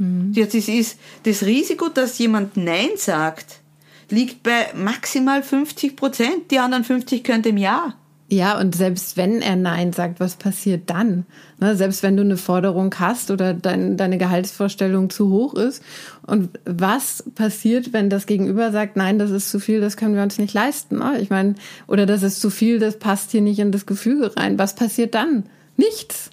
Mhm. 0.00 0.32
Jetzt 0.34 0.54
ist, 0.54 0.68
ist 0.68 0.98
das 1.24 1.44
Risiko, 1.44 1.88
dass 1.88 2.18
jemand 2.18 2.56
Nein 2.56 2.90
sagt, 2.96 3.60
liegt 4.08 4.42
bei 4.42 4.66
maximal 4.74 5.42
50 5.42 5.94
Prozent. 5.96 6.50
Die 6.50 6.58
anderen 6.58 6.84
50 6.84 7.22
können 7.22 7.44
im 7.44 7.56
Jahr. 7.56 7.94
Ja, 8.32 8.60
und 8.60 8.76
selbst 8.76 9.16
wenn 9.16 9.42
er 9.42 9.56
Nein 9.56 9.92
sagt, 9.92 10.20
was 10.20 10.36
passiert 10.36 10.88
dann? 10.88 11.26
Ne, 11.58 11.74
selbst 11.74 12.04
wenn 12.04 12.16
du 12.16 12.22
eine 12.22 12.36
Forderung 12.36 12.94
hast 13.00 13.32
oder 13.32 13.54
dein, 13.54 13.96
deine 13.96 14.18
Gehaltsvorstellung 14.18 15.10
zu 15.10 15.30
hoch 15.30 15.54
ist. 15.54 15.82
Und 16.26 16.50
was 16.64 17.24
passiert, 17.34 17.92
wenn 17.92 18.08
das 18.08 18.26
Gegenüber 18.26 18.70
sagt, 18.70 18.96
nein, 18.96 19.18
das 19.18 19.32
ist 19.32 19.50
zu 19.50 19.58
viel, 19.58 19.80
das 19.80 19.96
können 19.96 20.14
wir 20.14 20.22
uns 20.22 20.38
nicht 20.38 20.54
leisten? 20.54 20.98
Ne? 20.98 21.18
Ich 21.20 21.28
meine, 21.28 21.56
oder 21.88 22.06
das 22.06 22.22
ist 22.22 22.40
zu 22.40 22.50
viel, 22.50 22.78
das 22.78 23.00
passt 23.00 23.32
hier 23.32 23.40
nicht 23.40 23.58
in 23.58 23.72
das 23.72 23.84
Gefüge 23.84 24.36
rein. 24.36 24.60
Was 24.60 24.76
passiert 24.76 25.16
dann? 25.16 25.46
Nichts. 25.76 26.30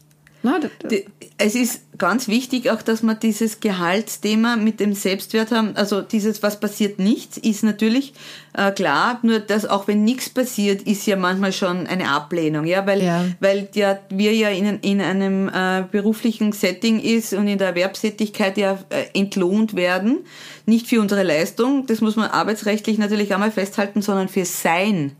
Es 1.38 1.56
ist 1.56 1.97
ganz 1.97 2.28
wichtig 2.28 2.69
auch, 2.69 2.82
dass 2.82 3.04
man 3.04 3.19
dieses 3.19 3.60
Gehaltsthema 3.60 4.56
mit 4.56 4.80
dem 4.80 4.93
Selbstwert 4.93 5.52
haben. 5.52 5.76
Also 5.76 6.02
dieses, 6.02 6.43
was 6.43 6.60
passiert 6.60 7.00
nichts, 7.00 7.38
ist 7.38 7.63
natürlich 7.63 8.13
äh, 8.54 8.71
klar. 8.71 9.19
Nur 9.23 9.39
dass 9.39 9.65
auch 9.65 9.88
wenn 9.88 10.04
nichts 10.04 10.30
passiert, 10.30 10.84
ist 10.84 11.06
ja 11.06 11.15
manchmal 11.15 11.54
schon 11.54 11.88
eine 11.88 12.10
Ablehnung, 12.10 12.65
ja, 12.65 12.86
weil 12.86 13.04
ja. 13.04 13.26
weil 13.39 13.67
ja 13.73 14.00
wir 14.10 14.34
ja 14.34 14.50
in, 14.50 14.80
in 14.80 15.02
einem 15.02 15.50
äh, 15.50 15.84
beruflichen 15.91 16.52
Setting 16.52 17.00
ist 17.00 17.34
und 17.34 17.47
in 17.47 17.58
der 17.58 17.69
Erwerbstätigkeit 17.69 18.58
ja 18.58 18.80
äh, 18.89 19.06
entlohnt 19.13 19.76
werden, 19.76 20.19
nicht 20.65 20.88
für 20.88 21.02
unsere 21.02 21.23
Leistung. 21.23 21.88
Das 21.88 22.02
muss 22.02 22.15
man 22.15 22.30
arbeitsrechtlich 22.30 22.97
natürlich 22.97 23.34
einmal 23.34 23.52
festhalten, 23.52 24.02
sondern 24.02 24.28
für 24.28 24.45
Sein 24.45 25.13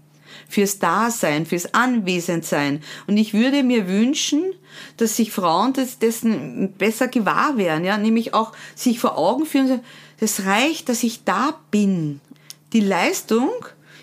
fürs 0.50 0.80
Dasein, 0.80 1.46
fürs 1.46 1.74
Anwesendsein. 1.74 2.82
Und 3.08 3.18
ich 3.18 3.34
würde 3.34 3.64
mir 3.64 3.88
wünschen, 3.88 4.44
dass 4.98 5.16
sich 5.16 5.32
Frauen 5.32 5.74
dessen 5.74 6.74
besser 6.74 7.08
gewahr 7.08 7.58
werden, 7.58 7.86
ja, 7.86 7.98
nämlich 7.98 8.34
auch 8.34 8.54
sich 8.76 9.00
vor 9.00 9.18
Augen 9.18 9.46
führen, 9.46 9.82
das 10.20 10.46
reicht, 10.46 10.90
dass 10.90 11.04
ich 11.04 11.24
da 11.24 11.60
bin. 11.72 12.22
Die 12.74 12.80
Leistung 12.80 13.50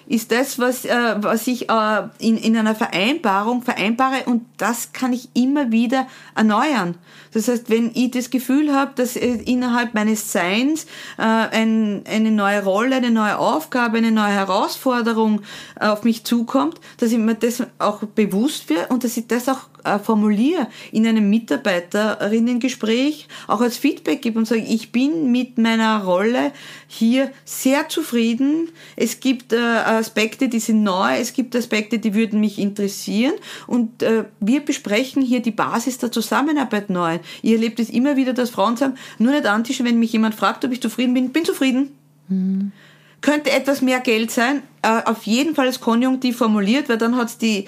ist 0.07 0.33
das, 0.33 0.59
was, 0.59 0.85
äh, 0.85 1.17
was 1.19 1.47
ich 1.47 1.71
äh, 1.71 2.03
in, 2.19 2.37
in 2.37 2.57
einer 2.57 2.75
Vereinbarung 2.75 3.63
vereinbare 3.63 4.25
und 4.27 4.45
das 4.59 4.93
kann 4.93 5.13
ich 5.13 5.29
immer 5.35 5.71
wieder 5.73 6.07
erneuern. 6.35 6.97
Das 7.35 7.49
heißt, 7.49 7.69
wenn 7.69 7.91
ich 7.95 8.13
das 8.13 8.31
Gefühl 8.31 8.73
habe, 8.73 8.93
dass 8.95 9.17
innerhalb 9.17 9.93
meines 9.93 10.33
Seins 10.33 10.87
äh, 11.19 11.23
ein, 11.23 12.05
eine 12.09 12.31
neue 12.31 12.65
Rolle, 12.65 12.97
eine 12.97 13.11
neue 13.11 13.39
Aufgabe, 13.39 13.99
eine 13.99 14.13
neue 14.13 14.33
Herausforderung 14.33 15.43
äh, 15.79 15.87
auf 15.87 16.05
mich 16.05 16.25
zukommt, 16.25 16.81
dass 16.99 17.13
ich 17.13 17.19
mir 17.19 17.35
das 17.35 17.63
auch 17.79 18.05
bewusst 18.05 18.71
wird 18.71 18.91
und 18.91 19.05
dass 19.05 19.17
ich 19.17 19.27
das 19.27 19.49
auch 19.49 19.69
äh, 19.85 19.99
formuliere 19.99 20.69
in 20.93 21.07
einem 21.07 21.29
Mitarbeiterinnengespräch, 21.29 23.29
auch 23.47 23.61
als 23.61 23.77
Feedback 23.77 24.23
gebe 24.23 24.39
und 24.39 24.47
sage, 24.47 24.65
ich 24.67 24.93
bin 24.93 25.31
mit 25.31 25.59
meiner 25.59 26.05
Rolle 26.05 26.53
hier 26.87 27.31
sehr 27.45 27.91
zufrieden. 27.91 28.71
Es 28.97 29.21
gibt 29.21 29.53
äh, 29.53 29.59
Aspekte, 29.59 30.49
die 30.49 30.61
sind 30.61 30.83
neu, 30.83 31.19
es 31.19 31.35
gibt 31.35 31.55
Aspekte, 31.55 31.99
die 31.99 32.15
würden 32.15 32.41
mich 32.41 32.59
interessieren 32.59 33.35
und 33.67 34.03
äh, 34.03 34.25
wir 34.41 34.65
besprechen 34.65 35.23
hier 35.23 35.41
die 35.41 35.51
Basis 35.51 35.99
der 35.99 36.11
Zusammenarbeit 36.11 36.89
neu. 36.89 37.19
Ich 37.43 37.53
erlebe 37.53 37.77
das 37.77 37.91
immer 37.91 38.17
wieder, 38.17 38.33
dass 38.33 38.51
Frauen 38.51 38.77
sagen, 38.77 38.95
nur 39.19 39.33
nicht 39.33 39.47
antischen, 39.47 39.87
wenn 39.87 39.99
mich 39.99 40.13
jemand 40.13 40.35
fragt, 40.35 40.65
ob 40.65 40.73
ich 40.73 40.81
zufrieden 40.81 41.15
bin, 41.15 41.33
bin 41.33 41.45
zufrieden. 41.45 41.91
Mhm. 42.29 42.73
Könnte 43.21 43.51
etwas 43.51 43.81
mehr 43.81 44.01
Geld 44.01 44.31
sein, 44.31 44.63
äh, 44.83 45.03
auf 45.05 45.25
jeden 45.25 45.55
Fall 45.55 45.67
als 45.67 45.81
Konjunktiv 45.81 46.37
formuliert, 46.37 46.89
weil 46.89 46.99
dann 46.99 47.17
hat 47.17 47.29
es 47.29 47.39
die 47.39 47.67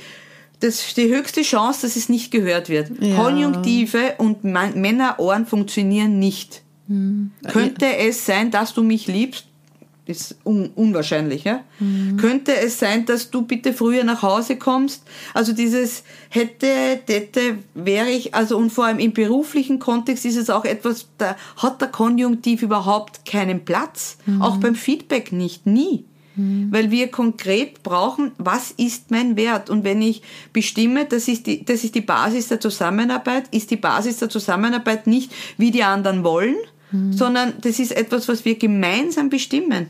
das 0.60 0.94
die 0.94 1.08
höchste 1.08 1.42
Chance, 1.42 1.82
dass 1.82 1.96
es 1.96 2.08
nicht 2.08 2.30
gehört 2.30 2.68
wird. 2.68 2.90
Ja. 3.00 3.16
Konjunktive 3.16 4.14
und 4.18 4.42
Männerohren 4.44 5.46
funktionieren 5.46 6.18
nicht. 6.18 6.62
Hm. 6.88 7.32
Könnte 7.48 7.96
es 7.96 8.24
sein, 8.24 8.50
dass 8.50 8.72
du 8.72 8.82
mich 8.82 9.06
liebst? 9.06 9.46
Ist 10.06 10.36
un 10.44 10.70
unwahrscheinlich, 10.74 11.44
ja? 11.44 11.64
Hm. 11.78 12.16
Könnte 12.16 12.56
es 12.56 12.78
sein, 12.78 13.06
dass 13.06 13.30
du 13.30 13.42
bitte 13.42 13.72
früher 13.72 14.04
nach 14.04 14.22
Hause 14.22 14.56
kommst? 14.56 15.02
Also 15.34 15.52
dieses 15.52 16.04
hätte, 16.28 16.68
hätte, 17.08 17.58
wäre 17.74 18.10
ich, 18.10 18.34
also 18.34 18.56
und 18.56 18.70
vor 18.70 18.86
allem 18.86 19.00
im 19.00 19.12
beruflichen 19.12 19.78
Kontext 19.80 20.24
ist 20.24 20.36
es 20.36 20.48
auch 20.48 20.64
etwas, 20.64 21.08
da 21.18 21.36
hat 21.56 21.80
der 21.80 21.88
Konjunktiv 21.88 22.62
überhaupt 22.62 23.26
keinen 23.26 23.64
Platz. 23.64 24.18
Hm. 24.26 24.42
Auch 24.42 24.58
beim 24.58 24.76
Feedback 24.76 25.32
nicht, 25.32 25.66
nie. 25.66 26.04
Mhm. 26.36 26.68
Weil 26.70 26.90
wir 26.90 27.10
konkret 27.10 27.82
brauchen, 27.82 28.32
was 28.38 28.70
ist 28.70 29.10
mein 29.10 29.36
Wert? 29.36 29.70
Und 29.70 29.84
wenn 29.84 30.02
ich 30.02 30.22
bestimme, 30.52 31.06
das 31.06 31.28
ist, 31.28 31.46
die, 31.46 31.64
das 31.64 31.82
ist 31.82 31.94
die 31.94 32.02
Basis 32.02 32.48
der 32.48 32.60
Zusammenarbeit, 32.60 33.44
ist 33.50 33.70
die 33.70 33.76
Basis 33.76 34.18
der 34.18 34.28
Zusammenarbeit 34.28 35.06
nicht, 35.06 35.32
wie 35.56 35.70
die 35.70 35.82
anderen 35.82 36.24
wollen, 36.24 36.56
mhm. 36.92 37.12
sondern 37.12 37.54
das 37.60 37.78
ist 37.78 37.92
etwas, 37.92 38.28
was 38.28 38.44
wir 38.44 38.58
gemeinsam 38.58 39.30
bestimmen. 39.30 39.88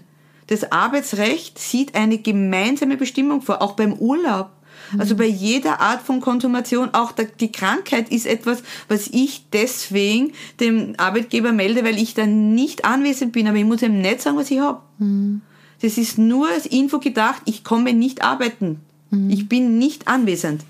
Das 0.49 0.71
Arbeitsrecht 0.71 1.59
sieht 1.59 1.95
eine 1.95 2.19
gemeinsame 2.19 2.97
Bestimmung 2.97 3.43
vor, 3.43 3.63
auch 3.63 3.73
beim 3.73 3.95
Urlaub. 3.95 4.51
Also 4.99 5.17
bei 5.17 5.27
jeder 5.27 5.81
Art 5.81 6.03
von 6.03 6.21
Konsumation, 6.21 6.91
auch 6.93 7.13
die 7.13 7.51
Krankheit 7.51 8.11
ist 8.11 8.27
etwas, 8.27 8.63
was 8.89 9.09
ich 9.09 9.47
deswegen 9.53 10.33
dem 10.61 10.95
Arbeitgeber 10.97 11.53
melde, 11.53 11.85
weil 11.85 11.99
ich 11.99 12.15
dann 12.15 12.55
nicht 12.55 12.85
anwesend 12.85 13.33
bin, 13.33 13.49
aber 13.49 13.57
ich 13.57 13.65
muss 13.65 13.83
ihm 13.83 14.01
nicht 14.01 14.23
sagen, 14.23 14.37
was 14.37 14.51
ich 14.51 14.61
habe. 14.61 14.83
Mhm. 14.99 15.41
Das 15.83 15.99
ist 15.99 16.19
nur 16.19 16.49
als 16.49 16.67
Info 16.67 17.01
gedacht, 17.01 17.43
ich 17.47 17.65
komme 17.65 17.93
nicht 17.93 18.23
arbeiten. 18.23 18.81
Mhm. 19.11 19.31
Ich 19.31 19.49
bin 19.49 19.79
nicht 19.79 20.09
anwesend. 20.09 20.63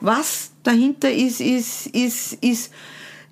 Was 0.00 0.50
dahinter 0.62 1.12
ist, 1.12 1.40
ist, 1.40 1.88
ist, 1.88 2.32
ist 2.42 2.72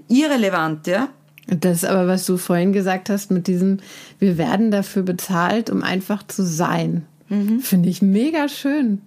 irrelevant, 0.08 0.86
ja. 0.86 1.08
Das 1.46 1.78
ist 1.78 1.84
aber, 1.84 2.08
was 2.08 2.26
du 2.26 2.36
vorhin 2.36 2.72
gesagt 2.72 3.08
hast, 3.08 3.30
mit 3.30 3.46
diesem, 3.46 3.78
wir 4.18 4.36
werden 4.36 4.70
dafür 4.70 5.02
bezahlt, 5.02 5.70
um 5.70 5.82
einfach 5.82 6.26
zu 6.26 6.44
sein. 6.44 7.06
Mhm. 7.28 7.60
Finde 7.60 7.88
ich 7.88 8.02
mega 8.02 8.48
schön. 8.48 9.00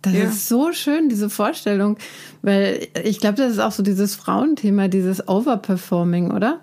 Das 0.00 0.14
ja. 0.14 0.24
ist 0.24 0.48
so 0.48 0.72
schön, 0.72 1.08
diese 1.08 1.30
Vorstellung, 1.30 1.96
weil 2.42 2.88
ich 3.04 3.20
glaube, 3.20 3.36
das 3.36 3.52
ist 3.52 3.58
auch 3.60 3.72
so 3.72 3.82
dieses 3.82 4.16
Frauenthema, 4.16 4.88
dieses 4.88 5.28
Overperforming, 5.28 6.32
oder? 6.32 6.60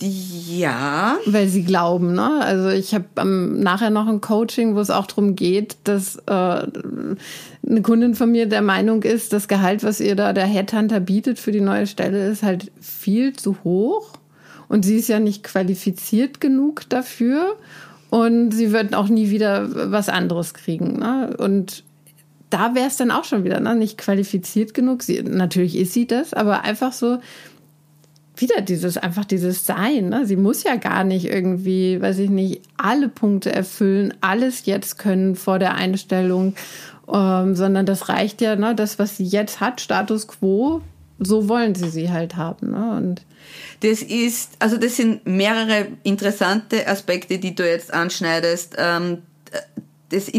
Ja. 0.00 1.18
Weil 1.26 1.48
sie 1.48 1.64
glauben, 1.64 2.14
ne? 2.14 2.40
Also 2.42 2.68
ich 2.68 2.94
habe 2.94 3.04
ähm, 3.18 3.60
nachher 3.60 3.90
noch 3.90 4.06
ein 4.06 4.20
Coaching, 4.20 4.74
wo 4.74 4.80
es 4.80 4.90
auch 4.90 5.06
darum 5.06 5.36
geht, 5.36 5.76
dass 5.84 6.16
äh, 6.16 6.30
eine 6.30 7.82
Kundin 7.82 8.14
von 8.14 8.30
mir 8.30 8.46
der 8.46 8.62
Meinung 8.62 9.02
ist, 9.02 9.32
das 9.32 9.48
Gehalt, 9.48 9.84
was 9.84 10.00
ihr 10.00 10.16
da 10.16 10.32
der 10.32 10.46
Headhunter 10.46 11.00
bietet 11.00 11.38
für 11.38 11.52
die 11.52 11.60
neue 11.60 11.86
Stelle, 11.86 12.28
ist 12.28 12.42
halt 12.42 12.70
viel 12.80 13.34
zu 13.34 13.56
hoch. 13.64 14.12
Und 14.68 14.84
sie 14.84 14.96
ist 14.96 15.08
ja 15.08 15.18
nicht 15.18 15.42
qualifiziert 15.42 16.40
genug 16.40 16.88
dafür. 16.88 17.56
Und 18.10 18.50
sie 18.50 18.72
wird 18.72 18.94
auch 18.94 19.08
nie 19.08 19.30
wieder 19.30 19.92
was 19.92 20.08
anderes 20.08 20.54
kriegen. 20.54 20.98
Ne? 20.98 21.34
Und 21.38 21.84
da 22.50 22.74
wäre 22.74 22.88
es 22.88 22.96
dann 22.96 23.10
auch 23.12 23.24
schon 23.24 23.44
wieder 23.44 23.60
ne? 23.60 23.74
nicht 23.74 23.98
qualifiziert 23.98 24.74
genug. 24.74 25.02
Sie, 25.02 25.22
natürlich 25.22 25.76
ist 25.76 25.92
sie 25.92 26.06
das, 26.06 26.34
aber 26.34 26.62
einfach 26.62 26.92
so 26.92 27.18
wieder 28.40 28.60
dieses, 28.60 28.96
einfach 28.96 29.24
dieses 29.24 29.66
Sein. 29.66 30.08
Ne? 30.08 30.26
Sie 30.26 30.36
muss 30.36 30.62
ja 30.62 30.76
gar 30.76 31.04
nicht 31.04 31.26
irgendwie, 31.26 32.00
weiß 32.00 32.18
ich 32.18 32.30
nicht, 32.30 32.62
alle 32.76 33.08
Punkte 33.08 33.52
erfüllen, 33.52 34.14
alles 34.20 34.66
jetzt 34.66 34.98
können 34.98 35.36
vor 35.36 35.58
der 35.58 35.74
Einstellung, 35.74 36.54
ähm, 37.12 37.54
sondern 37.54 37.86
das 37.86 38.08
reicht 38.08 38.40
ja, 38.40 38.56
ne? 38.56 38.74
das, 38.74 38.98
was 38.98 39.16
sie 39.16 39.24
jetzt 39.24 39.60
hat, 39.60 39.80
Status 39.80 40.28
quo, 40.28 40.82
so 41.18 41.48
wollen 41.48 41.74
sie 41.74 41.90
sie 41.90 42.10
halt 42.10 42.36
haben. 42.36 42.70
Ne? 42.70 42.96
Und 42.96 43.22
das 43.80 44.02
ist, 44.02 44.52
also 44.58 44.76
das 44.76 44.96
sind 44.96 45.26
mehrere 45.26 45.88
interessante 46.02 46.86
Aspekte, 46.86 47.38
die 47.38 47.54
du 47.54 47.68
jetzt 47.68 47.92
anschneidest. 47.92 48.76
Ähm, 48.78 49.18
das, 50.10 50.30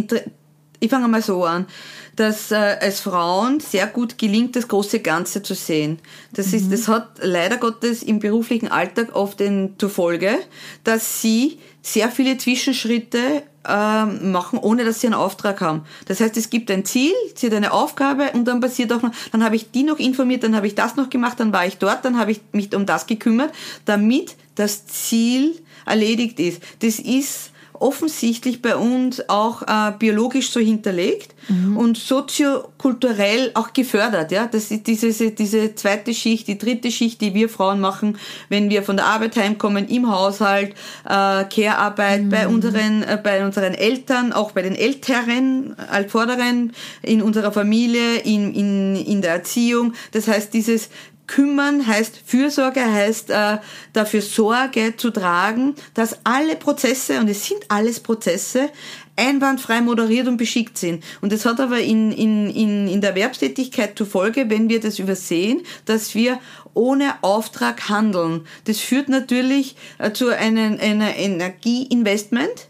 ich 0.81 0.89
fange 0.89 1.07
mal 1.07 1.21
so 1.21 1.45
an, 1.45 1.67
dass 2.15 2.51
äh, 2.51 2.77
es 2.81 2.99
Frauen 3.01 3.59
sehr 3.59 3.87
gut 3.87 4.17
gelingt, 4.17 4.55
das 4.55 4.67
große 4.67 4.99
Ganze 4.99 5.43
zu 5.43 5.53
sehen. 5.53 5.99
Das 6.33 6.47
mhm. 6.47 6.57
ist, 6.57 6.73
das 6.73 6.87
hat 6.87 7.19
leider 7.21 7.57
Gottes 7.57 8.03
im 8.03 8.19
beruflichen 8.19 8.67
Alltag 8.67 9.15
oft 9.15 9.39
den 9.39 9.75
zur 9.77 9.91
Folge, 9.91 10.37
dass 10.83 11.21
sie 11.21 11.59
sehr 11.83 12.09
viele 12.09 12.37
Zwischenschritte 12.37 13.43
ähm, 13.67 14.31
machen, 14.31 14.57
ohne 14.57 14.83
dass 14.83 15.01
sie 15.01 15.07
einen 15.07 15.13
Auftrag 15.13 15.61
haben. 15.61 15.83
Das 16.07 16.19
heißt, 16.19 16.35
es 16.35 16.49
gibt 16.49 16.71
ein 16.71 16.83
Ziel, 16.83 17.13
sie 17.35 17.45
hat 17.45 17.53
eine 17.53 17.71
Aufgabe 17.71 18.31
und 18.33 18.45
dann 18.45 18.59
passiert 18.59 18.91
auch 18.91 19.03
noch, 19.03 19.11
dann 19.31 19.43
habe 19.43 19.55
ich 19.55 19.69
die 19.69 19.83
noch 19.83 19.99
informiert, 19.99 20.43
dann 20.43 20.55
habe 20.55 20.65
ich 20.65 20.73
das 20.73 20.95
noch 20.95 21.11
gemacht, 21.11 21.39
dann 21.39 21.53
war 21.53 21.67
ich 21.67 21.77
dort, 21.77 22.03
dann 22.05 22.17
habe 22.17 22.31
ich 22.31 22.41
mich 22.53 22.75
um 22.75 22.87
das 22.87 23.05
gekümmert, 23.05 23.53
damit 23.85 24.35
das 24.55 24.87
Ziel 24.87 25.61
erledigt 25.85 26.39
ist. 26.39 26.61
Das 26.79 26.97
ist 26.97 27.50
offensichtlich 27.81 28.61
bei 28.61 28.75
uns 28.75 29.27
auch 29.29 29.63
äh, 29.63 29.91
biologisch 29.97 30.51
so 30.51 30.59
hinterlegt 30.59 31.35
mhm. 31.47 31.77
und 31.77 31.97
soziokulturell 31.97 33.51
auch 33.53 33.73
gefördert. 33.73 34.31
Ja, 34.31 34.47
das 34.47 34.71
ist 34.71 34.87
diese, 34.87 35.31
diese 35.31 35.75
zweite 35.75 36.13
Schicht, 36.13 36.47
die 36.47 36.57
dritte 36.57 36.91
Schicht, 36.91 37.21
die 37.21 37.33
wir 37.33 37.49
Frauen 37.49 37.79
machen, 37.79 38.17
wenn 38.49 38.69
wir 38.69 38.83
von 38.83 38.97
der 38.97 39.05
Arbeit 39.05 39.35
heimkommen, 39.35 39.87
im 39.87 40.11
Haushalt, 40.11 40.73
äh, 41.05 41.43
Care-Arbeit 41.45 42.23
mhm. 42.23 42.29
bei 42.29 42.47
unseren, 42.47 43.03
äh, 43.03 43.19
bei 43.21 43.43
unseren 43.45 43.73
Eltern, 43.73 44.33
auch 44.33 44.51
bei 44.51 44.61
den 44.61 44.75
Älteren, 44.75 45.75
Altvorderen, 45.89 46.73
in 47.01 47.21
unserer 47.21 47.51
Familie, 47.51 48.17
in, 48.17 48.53
in, 48.53 48.95
in 48.95 49.21
der 49.21 49.33
Erziehung. 49.33 49.93
Das 50.11 50.27
heißt, 50.27 50.53
dieses 50.53 50.89
kümmern 51.31 51.87
heißt 51.87 52.23
Fürsorge, 52.25 52.81
heißt 52.81 53.29
äh, 53.29 53.59
dafür 53.93 54.21
Sorge 54.21 54.95
zu 54.97 55.11
tragen, 55.11 55.75
dass 55.93 56.19
alle 56.25 56.57
Prozesse, 56.57 57.19
und 57.21 57.29
es 57.29 57.45
sind 57.45 57.59
alles 57.69 58.01
Prozesse, 58.01 58.69
einwandfrei 59.15 59.79
moderiert 59.79 60.27
und 60.27 60.35
beschickt 60.35 60.77
sind. 60.77 61.05
Und 61.21 61.31
das 61.31 61.45
hat 61.45 61.61
aber 61.61 61.79
in, 61.79 62.11
in, 62.11 62.49
in, 62.49 62.87
in 62.89 62.99
der 62.99 63.11
Erwerbstätigkeit 63.11 63.97
zur 63.97 64.07
Folge, 64.07 64.49
wenn 64.49 64.67
wir 64.67 64.81
das 64.81 64.99
übersehen, 64.99 65.61
dass 65.85 66.15
wir 66.15 66.37
ohne 66.73 67.13
Auftrag 67.21 67.87
handeln. 67.87 68.45
Das 68.65 68.79
führt 68.79 69.07
natürlich 69.07 69.77
äh, 69.99 70.11
zu 70.11 70.35
einem, 70.35 70.79
einer 70.81 71.15
Energieinvestment 71.15 72.67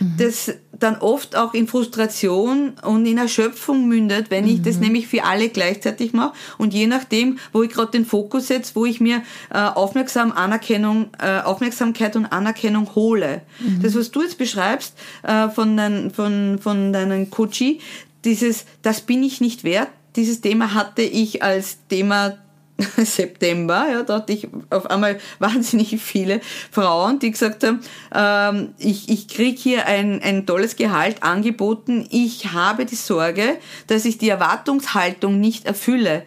mhm. 0.00 0.14
das 0.18 0.52
dann 0.78 0.96
oft 0.96 1.36
auch 1.36 1.54
in 1.54 1.66
Frustration 1.66 2.72
und 2.82 3.06
in 3.06 3.18
Erschöpfung 3.18 3.86
mündet, 3.86 4.30
wenn 4.30 4.46
ich 4.46 4.62
das 4.62 4.76
mhm. 4.76 4.82
nämlich 4.82 5.06
für 5.06 5.24
alle 5.24 5.48
gleichzeitig 5.48 6.12
mache 6.12 6.34
und 6.58 6.74
je 6.74 6.86
nachdem, 6.86 7.38
wo 7.52 7.62
ich 7.62 7.70
gerade 7.70 7.92
den 7.92 8.04
Fokus 8.04 8.48
setze, 8.48 8.74
wo 8.74 8.84
ich 8.84 9.00
mir 9.00 9.22
äh, 9.50 9.58
Aufmerksam, 9.58 10.32
Anerkennung, 10.32 11.10
äh, 11.20 11.40
Aufmerksamkeit 11.40 12.16
und 12.16 12.26
Anerkennung 12.26 12.94
hole. 12.94 13.42
Mhm. 13.60 13.82
Das, 13.82 13.94
was 13.94 14.10
du 14.10 14.22
jetzt 14.22 14.38
beschreibst 14.38 14.94
äh, 15.22 15.48
von, 15.48 15.76
dein, 15.76 16.10
von, 16.10 16.58
von 16.60 16.92
deinem 16.92 17.30
Coachie, 17.30 17.80
dieses, 18.24 18.64
das 18.82 19.02
bin 19.02 19.22
ich 19.22 19.40
nicht 19.40 19.64
wert, 19.64 19.88
dieses 20.16 20.40
Thema 20.40 20.74
hatte 20.74 21.02
ich 21.02 21.42
als 21.42 21.78
Thema 21.88 22.38
September, 22.96 23.86
ja, 23.90 24.02
da 24.02 24.16
hatte 24.16 24.32
ich 24.32 24.48
auf 24.70 24.90
einmal 24.90 25.20
wahnsinnig 25.38 26.00
viele 26.00 26.40
Frauen, 26.72 27.20
die 27.20 27.30
gesagt 27.30 27.62
haben, 27.62 27.80
ähm, 28.12 28.74
ich, 28.78 29.08
ich 29.08 29.28
kriege 29.28 29.56
hier 29.56 29.86
ein, 29.86 30.20
ein 30.22 30.44
tolles 30.44 30.74
Gehalt 30.74 31.22
angeboten, 31.22 32.06
ich 32.10 32.52
habe 32.52 32.84
die 32.84 32.96
Sorge, 32.96 33.58
dass 33.86 34.04
ich 34.04 34.18
die 34.18 34.28
Erwartungshaltung 34.28 35.38
nicht 35.38 35.66
erfülle. 35.66 36.24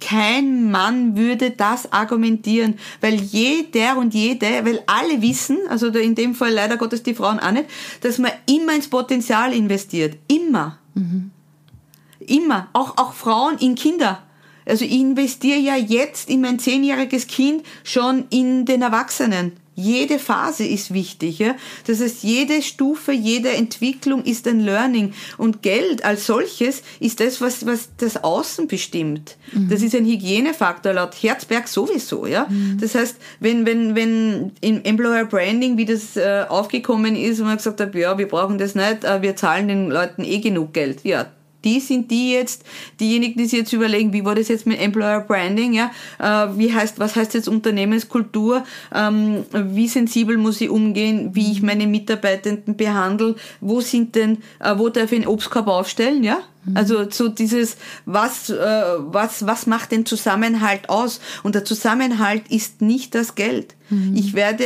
Kein 0.00 0.70
Mann 0.70 1.16
würde 1.16 1.50
das 1.50 1.90
argumentieren, 1.90 2.78
weil 3.00 3.14
jeder 3.14 3.96
und 3.96 4.14
jede, 4.14 4.64
weil 4.64 4.80
alle 4.86 5.22
wissen, 5.22 5.58
also 5.70 5.88
in 5.88 6.14
dem 6.14 6.34
Fall 6.34 6.52
leider 6.52 6.76
Gottes 6.76 7.02
die 7.02 7.14
Frauen 7.14 7.40
auch 7.40 7.50
nicht, 7.50 7.66
dass 8.02 8.18
man 8.18 8.30
immer 8.46 8.74
ins 8.74 8.88
Potenzial 8.88 9.52
investiert. 9.52 10.16
Immer. 10.28 10.78
Mhm. 10.94 11.30
Immer. 12.20 12.68
Auch, 12.74 12.96
auch 12.96 13.12
Frauen 13.12 13.58
in 13.58 13.74
Kinder 13.74 14.22
also 14.68 14.84
ich 14.84 14.92
investiere 14.92 15.58
ja 15.58 15.76
jetzt 15.76 16.28
in 16.28 16.40
mein 16.40 16.58
zehnjähriges 16.58 17.26
Kind 17.26 17.64
schon 17.84 18.24
in 18.30 18.64
den 18.64 18.82
Erwachsenen. 18.82 19.52
Jede 19.80 20.18
Phase 20.18 20.64
ist 20.64 20.92
wichtig. 20.92 21.38
Ja? 21.38 21.54
Das 21.86 22.00
heißt, 22.00 22.24
jede 22.24 22.62
Stufe, 22.62 23.12
jede 23.12 23.50
Entwicklung 23.50 24.24
ist 24.24 24.48
ein 24.48 24.58
Learning. 24.58 25.14
Und 25.36 25.62
Geld 25.62 26.04
als 26.04 26.26
solches 26.26 26.82
ist 26.98 27.20
das, 27.20 27.40
was, 27.40 27.64
was 27.64 27.90
das 27.96 28.24
Außen 28.24 28.66
bestimmt. 28.66 29.36
Mhm. 29.52 29.68
Das 29.68 29.80
ist 29.80 29.94
ein 29.94 30.04
Hygienefaktor 30.04 30.94
laut 30.94 31.14
Herzberg 31.14 31.68
sowieso. 31.68 32.26
Ja? 32.26 32.48
Mhm. 32.48 32.78
Das 32.80 32.96
heißt, 32.96 33.18
wenn, 33.38 33.66
wenn, 33.66 33.94
wenn 33.94 34.50
im 34.62 34.82
Employer 34.82 35.26
Branding, 35.26 35.78
wie 35.78 35.84
das 35.84 36.16
äh, 36.16 36.44
aufgekommen 36.48 37.14
ist, 37.14 37.38
und 37.38 37.46
man 37.46 37.58
gesagt 37.58 37.80
hat, 37.80 37.94
ja, 37.94 38.18
wir 38.18 38.26
brauchen 38.26 38.58
das 38.58 38.74
nicht, 38.74 39.04
äh, 39.04 39.22
wir 39.22 39.36
zahlen 39.36 39.68
den 39.68 39.90
Leuten 39.90 40.24
eh 40.24 40.40
genug 40.40 40.72
Geld. 40.72 41.04
Ja, 41.04 41.26
die 41.68 41.80
sind 41.80 42.10
die 42.10 42.32
jetzt, 42.32 42.64
diejenigen, 42.98 43.38
die 43.38 43.44
sich 43.44 43.58
jetzt 43.58 43.72
überlegen, 43.74 44.14
wie 44.14 44.24
war 44.24 44.34
das 44.34 44.48
jetzt 44.48 44.66
mit 44.66 44.80
Employer 44.80 45.20
Branding, 45.20 45.74
ja, 45.74 45.90
äh, 46.18 46.48
wie 46.56 46.72
heißt, 46.72 46.98
was 46.98 47.14
heißt 47.14 47.34
jetzt 47.34 47.46
Unternehmenskultur, 47.46 48.64
ähm, 48.94 49.44
wie 49.52 49.86
sensibel 49.86 50.38
muss 50.38 50.62
ich 50.62 50.70
umgehen, 50.70 51.34
wie 51.34 51.52
ich 51.52 51.60
meine 51.60 51.86
Mitarbeitenden 51.86 52.76
behandle, 52.76 53.36
wo 53.60 53.82
sind 53.82 54.14
denn, 54.14 54.38
äh, 54.60 54.78
wo 54.78 54.88
darf 54.88 55.12
ich 55.12 55.18
einen 55.18 55.28
Obstkorb 55.28 55.68
aufstellen, 55.68 56.24
ja, 56.24 56.38
mhm. 56.64 56.76
also 56.76 57.10
so 57.10 57.28
dieses, 57.28 57.76
was, 58.06 58.48
äh, 58.48 58.56
was, 58.98 59.46
was 59.46 59.66
macht 59.66 59.92
den 59.92 60.06
Zusammenhalt 60.06 60.88
aus? 60.88 61.20
Und 61.42 61.54
der 61.54 61.66
Zusammenhalt 61.66 62.48
ist 62.48 62.80
nicht 62.80 63.14
das 63.14 63.34
Geld. 63.34 63.74
Mhm. 63.90 64.16
Ich 64.16 64.32
werde 64.32 64.64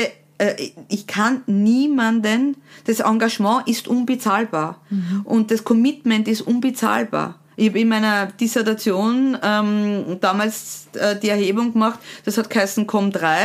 ich 0.88 1.06
kann 1.06 1.42
niemanden, 1.46 2.56
das 2.84 3.00
Engagement 3.00 3.68
ist 3.68 3.86
unbezahlbar 3.86 4.80
mhm. 4.90 5.22
und 5.24 5.50
das 5.50 5.64
Commitment 5.64 6.26
ist 6.28 6.40
unbezahlbar. 6.42 7.38
Ich 7.56 7.68
habe 7.68 7.80
in 7.80 7.88
meiner 7.88 8.26
Dissertation 8.26 9.36
ähm, 9.42 10.16
damals 10.20 10.88
äh, 10.94 11.16
die 11.16 11.28
Erhebung 11.28 11.74
gemacht, 11.74 12.00
das 12.24 12.38
hat 12.38 12.50
geheißen 12.50 12.86
COM3. 12.86 13.36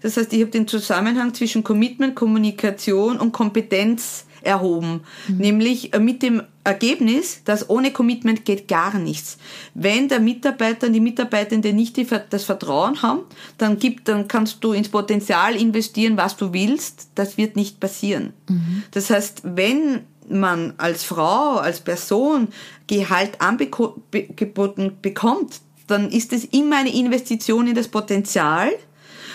Das 0.00 0.16
heißt, 0.16 0.32
ich 0.32 0.40
habe 0.40 0.50
den 0.50 0.68
Zusammenhang 0.68 1.34
zwischen 1.34 1.64
Commitment, 1.64 2.14
Kommunikation 2.14 3.18
und 3.18 3.32
Kompetenz 3.32 4.26
erhoben. 4.42 5.00
Mhm. 5.26 5.36
Nämlich 5.36 5.92
äh, 5.92 5.98
mit 5.98 6.22
dem 6.22 6.42
Ergebnis, 6.68 7.42
dass 7.44 7.68
ohne 7.70 7.92
Commitment 7.92 8.44
geht 8.44 8.68
gar 8.68 8.98
nichts. 8.98 9.38
Wenn 9.74 10.08
der 10.08 10.20
Mitarbeiter 10.20 10.86
und 10.86 10.92
die 10.92 11.00
Mitarbeitende 11.00 11.72
nicht 11.72 11.96
die, 11.96 12.06
das 12.30 12.44
Vertrauen 12.44 13.02
haben, 13.02 13.22
dann 13.56 13.78
gibt, 13.78 14.08
dann 14.08 14.28
kannst 14.28 14.62
du 14.62 14.72
ins 14.72 14.88
Potenzial 14.88 15.56
investieren, 15.56 16.16
was 16.16 16.36
du 16.36 16.52
willst. 16.52 17.08
Das 17.14 17.36
wird 17.38 17.56
nicht 17.56 17.80
passieren. 17.80 18.34
Mhm. 18.48 18.82
Das 18.90 19.10
heißt, 19.10 19.42
wenn 19.44 20.04
man 20.28 20.74
als 20.76 21.04
Frau, 21.04 21.56
als 21.56 21.80
Person 21.80 22.48
Gehalt 22.86 23.40
angeboten 23.40 24.98
bekommt, 25.00 25.60
dann 25.86 26.10
ist 26.10 26.32
es 26.32 26.44
immer 26.44 26.76
eine 26.76 26.94
Investition 26.94 27.66
in 27.66 27.74
das 27.74 27.88
Potenzial 27.88 28.70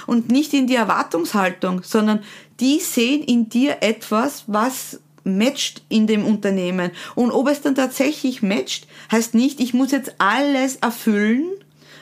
und 0.06 0.32
nicht 0.32 0.54
in 0.54 0.68
die 0.68 0.76
Erwartungshaltung, 0.76 1.82
sondern 1.84 2.20
die 2.60 2.80
sehen 2.80 3.24
in 3.24 3.50
dir 3.50 3.78
etwas, 3.82 4.44
was 4.48 5.00
matcht 5.24 5.82
in 5.90 6.08
dem 6.08 6.26
Unternehmen. 6.26 6.92
Und 7.16 7.32
ob 7.32 7.48
es 7.48 7.62
dann 7.62 7.76
tatsächlich 7.76 8.42
matcht, 8.42 8.88
heißt 9.12 9.34
nicht, 9.34 9.60
ich 9.60 9.74
muss 9.74 9.92
jetzt 9.92 10.16
alles 10.18 10.78
erfüllen, 10.78 11.46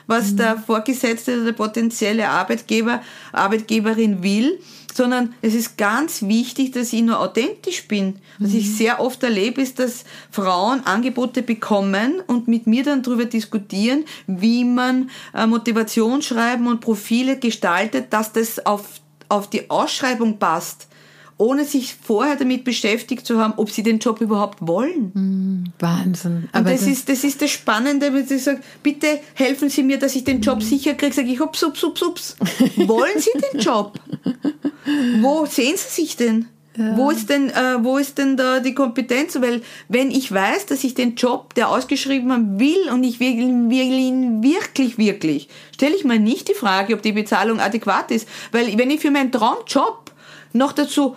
was 0.07 0.31
mhm. 0.31 0.37
der 0.37 0.57
Vorgesetzte 0.57 1.35
oder 1.35 1.45
der 1.45 1.51
potenzielle 1.53 2.29
Arbeitgeber, 2.29 3.01
Arbeitgeberin 3.31 4.23
will, 4.23 4.59
sondern 4.93 5.33
es 5.41 5.53
ist 5.53 5.77
ganz 5.77 6.21
wichtig, 6.23 6.71
dass 6.71 6.91
ich 6.91 7.01
nur 7.01 7.19
authentisch 7.19 7.87
bin. 7.87 8.19
Was 8.39 8.53
ich 8.53 8.67
mhm. 8.67 8.75
sehr 8.75 8.99
oft 8.99 9.23
erlebe, 9.23 9.61
ist, 9.61 9.79
dass 9.79 10.03
Frauen 10.29 10.85
Angebote 10.85 11.41
bekommen 11.41 12.21
und 12.27 12.47
mit 12.47 12.67
mir 12.67 12.83
dann 12.83 13.03
darüber 13.03 13.25
diskutieren, 13.25 14.03
wie 14.27 14.65
man 14.65 15.09
äh, 15.33 15.47
Motivationsschreiben 15.47 16.67
und 16.67 16.81
Profile 16.81 17.37
gestaltet, 17.37 18.11
dass 18.11 18.33
das 18.33 18.65
auf, 18.65 18.83
auf 19.29 19.49
die 19.49 19.69
Ausschreibung 19.69 20.39
passt 20.39 20.87
ohne 21.41 21.65
sich 21.65 21.95
vorher 21.99 22.35
damit 22.35 22.63
beschäftigt 22.63 23.25
zu 23.25 23.39
haben, 23.39 23.53
ob 23.57 23.71
sie 23.71 23.81
den 23.81 23.97
Job 23.97 24.21
überhaupt 24.21 24.59
wollen. 24.61 25.11
Mm, 25.13 25.63
Wahnsinn. 25.79 26.47
Aber 26.51 26.69
Und 26.69 26.75
das, 26.75 26.81
das, 26.81 26.89
ist, 26.89 27.09
das 27.09 27.23
ist 27.23 27.41
das 27.41 27.49
Spannende, 27.49 28.13
wenn 28.13 28.27
sie 28.27 28.37
sagen, 28.37 28.61
bitte 28.83 29.19
helfen 29.33 29.69
Sie 29.69 29.81
mir, 29.81 29.97
dass 29.97 30.15
ich 30.15 30.23
den 30.23 30.41
Job 30.41 30.59
mm. 30.59 30.61
sicher 30.61 30.93
kriege. 30.93 31.13
Sage 31.13 31.29
ich, 31.29 31.41
ups, 31.41 31.63
ups, 31.63 31.83
ups, 31.83 32.03
ups. 32.03 32.35
wollen 32.77 33.17
Sie 33.17 33.31
den 33.51 33.59
Job? 33.59 33.99
Wo 35.21 35.47
sehen 35.47 35.75
Sie 35.77 36.01
sich 36.01 36.15
denn? 36.15 36.45
Ja. 36.77 36.95
Wo 36.95 37.09
ist 37.09 37.29
denn, 37.29 37.49
äh, 37.49 37.83
wo 37.83 37.97
ist 37.97 38.17
denn 38.17 38.37
da 38.37 38.59
die 38.59 38.75
Kompetenz? 38.75 39.35
Weil 39.41 39.61
wenn 39.89 40.11
ich 40.11 40.31
weiß, 40.31 40.67
dass 40.67 40.83
ich 40.83 40.93
den 40.93 41.15
Job, 41.15 41.53
der 41.55 41.69
ausgeschrieben 41.69 42.31
haben 42.31 42.59
will 42.59 42.89
und 42.93 43.03
ich 43.03 43.19
will, 43.19 43.35
will 43.69 43.99
ihn 43.99 44.43
wirklich, 44.43 44.97
wirklich, 44.97 45.49
stelle 45.73 45.95
ich 45.95 46.05
mir 46.05 46.19
nicht 46.19 46.47
die 46.47 46.53
Frage, 46.53 46.93
ob 46.93 47.01
die 47.01 47.11
Bezahlung 47.11 47.59
adäquat 47.59 48.11
ist. 48.11 48.27
Weil 48.51 48.77
wenn 48.77 48.89
ich 48.89 49.01
für 49.01 49.11
meinen 49.11 49.31
Traumjob 49.31 50.11
noch 50.53 50.71
dazu 50.71 51.15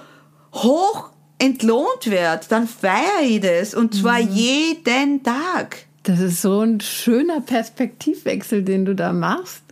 hoch 0.55 1.11
entlohnt 1.39 2.11
werde, 2.11 2.47
dann 2.49 2.67
feiere 2.67 3.23
ich 3.23 3.41
das 3.41 3.75
und 3.75 3.95
zwar 3.95 4.21
mhm. 4.21 4.31
jeden 4.31 5.23
Tag. 5.23 5.85
Das 6.05 6.21
ist 6.21 6.43
so 6.43 6.61
ein 6.61 6.81
schöner 6.81 7.41
Perspektivwechsel, 7.41 8.63
den 8.63 8.85
du 8.85 8.95
da 8.95 9.13
machst. 9.13 9.63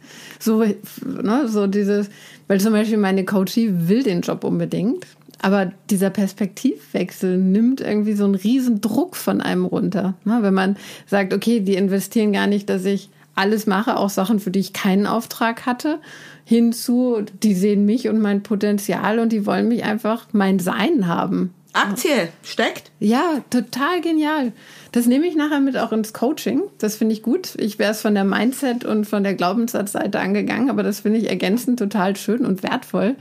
So, 0.41 0.65
ne, 1.05 1.47
so 1.47 1.67
dieses, 1.67 2.09
weil 2.49 2.61
zum 2.61 2.73
Beispiel 2.73 2.99
meine 2.99 3.25
Coachie 3.25 3.71
will 3.73 4.03
den 4.03 4.23
Job 4.23 4.45
unbedingt, 4.45 5.07
aber 5.41 5.73
dieser 5.91 6.11
Perspektivwechsel 6.11 7.37
nimmt 7.37 7.81
irgendwie 7.81 8.15
so 8.15 8.25
einen 8.25 8.35
riesen 8.35 8.81
Druck 8.81 9.17
von 9.17 9.41
einem 9.41 9.65
runter. 9.65 10.15
Ne, 10.25 10.39
wenn 10.41 10.55
man 10.55 10.77
sagt, 11.07 11.33
okay, 11.33 11.61
die 11.61 11.75
investieren 11.75 12.33
gar 12.33 12.47
nicht, 12.47 12.69
dass 12.69 12.85
ich 12.85 13.11
alles 13.35 13.67
mache, 13.67 13.97
auch 13.97 14.11
Sachen, 14.11 14.41
für 14.41 14.51
die 14.51 14.61
ich 14.61 14.73
keinen 14.73 15.07
Auftrag 15.07 15.67
hatte, 15.67 16.01
hinzu, 16.45 17.23
die 17.43 17.55
sehen 17.55 17.87
mich 17.87 18.09
und 18.09 18.21
mein 18.21 18.43
Potenzial 18.43 19.19
und 19.19 19.31
die 19.31 19.47
wollen 19.47 19.69
mich 19.69 19.85
einfach 19.85 20.27
mein 20.33 20.59
Sein 20.59 21.07
haben. 21.07 21.55
Aktie 21.73 22.29
steckt? 22.43 22.91
Ja, 23.01 23.43
total 23.49 24.03
genial. 24.03 24.53
Das 24.93 25.07
nehme 25.07 25.27
ich 25.27 25.35
nachher 25.35 25.61
mit 25.61 25.79
auch 25.79 25.93
ins 25.93 26.13
Coaching. 26.13 26.63
Das 26.79 26.97
finde 26.97 27.15
ich 27.15 27.23
gut. 27.23 27.55
Ich 27.57 27.79
wäre 27.79 27.93
es 27.93 28.03
von 28.03 28.15
der 28.15 28.25
Mindset 28.25 28.85
und 28.85 29.07
von 29.07 29.23
der 29.23 29.35
Glaubenssatzseite 29.35 30.21
angegangen, 30.21 30.69
aber 30.69 30.83
das 30.83 31.01
finde 31.01 31.19
ich 31.19 31.31
ergänzend 31.31 31.79
total 31.79 32.17
schön 32.17 32.45
und 32.45 32.63
wertvoll. 32.63 33.17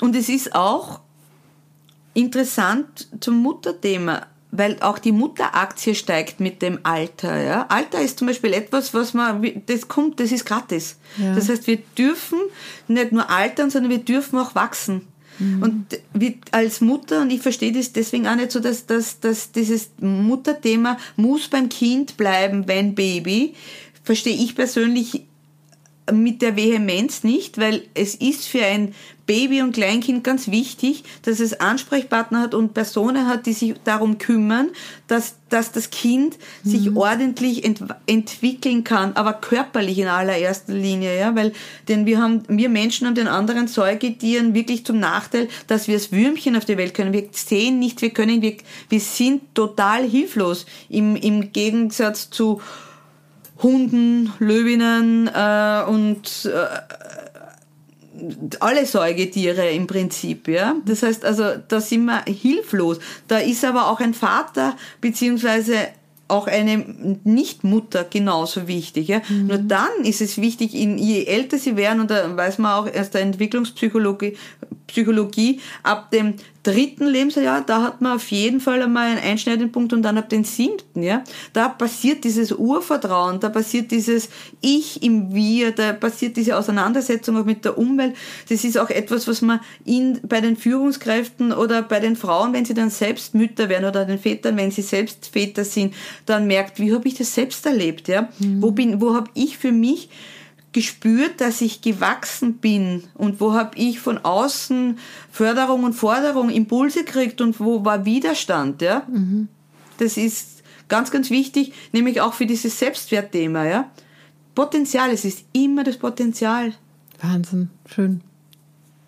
Und 0.00 0.16
es 0.16 0.28
ist 0.28 0.56
auch 0.56 1.00
interessant 2.14 3.06
zum 3.20 3.36
Mutterthema 3.36 4.26
weil 4.52 4.76
auch 4.80 4.98
die 4.98 5.12
Mutteraktie 5.12 5.94
steigt 5.94 6.38
mit 6.38 6.60
dem 6.60 6.80
Alter. 6.82 7.42
Ja? 7.42 7.66
Alter 7.70 8.00
ist 8.02 8.18
zum 8.18 8.28
Beispiel 8.28 8.52
etwas, 8.52 8.92
was 8.92 9.14
man, 9.14 9.42
das 9.66 9.88
kommt, 9.88 10.20
das 10.20 10.30
ist 10.30 10.44
gratis. 10.44 10.98
Ja. 11.16 11.34
Das 11.34 11.48
heißt, 11.48 11.66
wir 11.66 11.78
dürfen 11.98 12.38
nicht 12.86 13.12
nur 13.12 13.28
altern, 13.30 13.70
sondern 13.70 13.90
wir 13.90 13.98
dürfen 13.98 14.38
auch 14.38 14.54
wachsen. 14.54 15.08
Mhm. 15.38 15.62
Und 15.62 15.86
wie, 16.12 16.38
als 16.50 16.82
Mutter, 16.82 17.22
und 17.22 17.30
ich 17.30 17.40
verstehe 17.40 17.72
das 17.72 17.92
deswegen 17.92 18.28
auch 18.28 18.36
nicht 18.36 18.52
so, 18.52 18.60
dass, 18.60 18.84
dass, 18.84 19.20
dass 19.20 19.52
dieses 19.52 19.90
Mutterthema 19.98 20.98
muss 21.16 21.48
beim 21.48 21.70
Kind 21.70 22.18
bleiben, 22.18 22.68
wenn 22.68 22.94
Baby, 22.94 23.54
verstehe 24.04 24.36
ich 24.36 24.54
persönlich 24.54 25.24
mit 26.10 26.42
der 26.42 26.56
Vehemenz 26.56 27.22
nicht, 27.22 27.58
weil 27.58 27.82
es 27.94 28.14
ist 28.16 28.46
für 28.46 28.64
ein 28.64 28.94
Baby 29.24 29.62
und 29.62 29.72
Kleinkind 29.72 30.24
ganz 30.24 30.50
wichtig, 30.50 31.04
dass 31.22 31.38
es 31.38 31.60
Ansprechpartner 31.60 32.40
hat 32.40 32.54
und 32.54 32.74
Personen 32.74 33.28
hat, 33.28 33.46
die 33.46 33.52
sich 33.52 33.74
darum 33.84 34.18
kümmern, 34.18 34.70
dass, 35.06 35.36
dass 35.48 35.70
das 35.70 35.90
Kind 35.90 36.38
mhm. 36.64 36.70
sich 36.70 36.96
ordentlich 36.96 37.64
ent, 37.64 37.84
entwickeln 38.06 38.82
kann, 38.82 39.12
aber 39.12 39.34
körperlich 39.34 39.98
in 39.98 40.08
allererster 40.08 40.74
Linie, 40.74 41.16
ja, 41.16 41.36
weil 41.36 41.52
denn 41.86 42.04
wir 42.04 42.20
haben, 42.20 42.42
wir 42.48 42.68
Menschen 42.68 43.06
haben 43.06 43.14
den 43.14 43.28
anderen 43.28 43.68
Säugetieren 43.68 44.54
wirklich 44.54 44.84
zum 44.84 44.98
Nachteil, 44.98 45.48
dass 45.68 45.86
wir 45.86 45.94
als 45.94 46.10
Würmchen 46.10 46.56
auf 46.56 46.64
die 46.64 46.76
Welt 46.76 46.92
können. 46.92 47.12
Wir 47.12 47.28
sehen 47.30 47.78
nicht, 47.78 48.02
wir 48.02 48.10
können, 48.10 48.42
wir, 48.42 48.56
wir 48.88 49.00
sind 49.00 49.54
total 49.54 50.02
hilflos 50.08 50.66
im, 50.88 51.14
im 51.14 51.52
Gegensatz 51.52 52.28
zu 52.28 52.60
Hunden, 53.62 54.32
Löwinnen 54.38 55.28
äh, 55.28 55.84
und 55.88 56.50
äh, 56.52 56.66
alle 58.60 58.86
Säugetiere 58.86 59.70
im 59.70 59.86
Prinzip, 59.86 60.48
ja. 60.48 60.76
Das 60.84 61.02
heißt 61.02 61.24
also, 61.24 61.44
da 61.66 61.80
sind 61.80 62.04
wir 62.04 62.22
hilflos. 62.26 62.98
Da 63.28 63.38
ist 63.38 63.64
aber 63.64 63.88
auch 63.88 64.00
ein 64.00 64.14
Vater 64.14 64.76
beziehungsweise 65.00 65.88
auch 66.28 66.46
eine 66.46 66.78
Nichtmutter 67.24 68.04
genauso 68.04 68.66
wichtig. 68.66 69.08
Ja? 69.08 69.20
Mhm. 69.28 69.46
Nur 69.48 69.58
dann 69.58 70.04
ist 70.04 70.20
es 70.20 70.38
wichtig, 70.38 70.74
in, 70.74 70.98
je 70.98 71.24
älter 71.24 71.58
sie 71.58 71.76
werden, 71.76 72.00
und 72.00 72.10
da 72.10 72.36
weiß 72.36 72.58
man 72.58 72.72
auch 72.72 72.86
erst 72.92 73.14
der 73.14 73.20
Entwicklungspsychologie, 73.20 74.36
Psychologie, 74.86 75.60
ab 75.82 76.10
dem 76.10 76.34
dritten 76.62 77.06
Lebensjahr, 77.06 77.62
da 77.62 77.82
hat 77.82 78.00
man 78.00 78.16
auf 78.16 78.30
jeden 78.30 78.60
Fall 78.60 78.82
einmal 78.82 79.08
einen 79.08 79.18
einschneidenden 79.18 79.72
Punkt 79.72 79.92
und 79.92 80.02
dann 80.02 80.16
ab 80.16 80.28
dem 80.28 80.44
siebten, 80.44 81.02
ja, 81.02 81.24
da 81.52 81.68
passiert 81.68 82.24
dieses 82.24 82.52
Urvertrauen, 82.52 83.40
da 83.40 83.48
passiert 83.48 83.90
dieses 83.90 84.28
Ich 84.60 85.02
im 85.02 85.34
Wir, 85.34 85.72
da 85.72 85.92
passiert 85.92 86.36
diese 86.36 86.56
Auseinandersetzung 86.56 87.36
auch 87.36 87.44
mit 87.44 87.64
der 87.64 87.78
Umwelt. 87.78 88.14
Das 88.48 88.62
ist 88.64 88.78
auch 88.78 88.90
etwas, 88.90 89.26
was 89.26 89.42
man 89.42 89.60
in, 89.84 90.20
bei 90.22 90.40
den 90.40 90.56
Führungskräften 90.56 91.52
oder 91.52 91.82
bei 91.82 91.98
den 91.98 92.16
Frauen, 92.16 92.52
wenn 92.52 92.64
sie 92.64 92.74
dann 92.74 92.90
selbst 92.90 93.34
Mütter 93.34 93.68
werden 93.68 93.84
oder 93.84 94.04
den 94.04 94.18
Vätern, 94.18 94.56
wenn 94.56 94.70
sie 94.70 94.82
selbst 94.82 95.30
Väter 95.32 95.64
sind, 95.64 95.94
dann 96.26 96.46
merkt, 96.46 96.78
wie 96.78 96.92
habe 96.94 97.08
ich 97.08 97.14
das 97.14 97.34
selbst 97.34 97.66
erlebt, 97.66 98.06
ja? 98.08 98.28
Mhm. 98.38 98.62
Wo 98.62 98.70
bin, 98.70 99.00
wo 99.00 99.14
habe 99.14 99.30
ich 99.34 99.58
für 99.58 99.72
mich 99.72 100.08
gespürt, 100.72 101.40
dass 101.40 101.60
ich 101.60 101.82
gewachsen 101.82 102.54
bin 102.58 103.04
und 103.14 103.40
wo 103.40 103.52
habe 103.52 103.76
ich 103.76 104.00
von 104.00 104.18
außen 104.18 104.98
Förderung 105.30 105.84
und 105.84 105.92
Forderung, 105.92 106.50
Impulse 106.50 107.04
gekriegt 107.04 107.40
und 107.40 107.60
wo 107.60 107.84
war 107.84 108.04
Widerstand, 108.04 108.82
ja? 108.82 109.06
Mhm. 109.08 109.48
Das 109.98 110.16
ist 110.16 110.62
ganz, 110.88 111.10
ganz 111.10 111.30
wichtig, 111.30 111.72
nämlich 111.92 112.20
auch 112.20 112.34
für 112.34 112.46
dieses 112.46 112.78
Selbstwertthema, 112.78 113.64
ja? 113.66 113.90
Potenzial, 114.54 115.10
es 115.10 115.24
ist 115.24 115.44
immer 115.52 115.84
das 115.84 115.98
Potenzial. 115.98 116.74
Wahnsinn, 117.20 117.70
schön. 117.86 118.20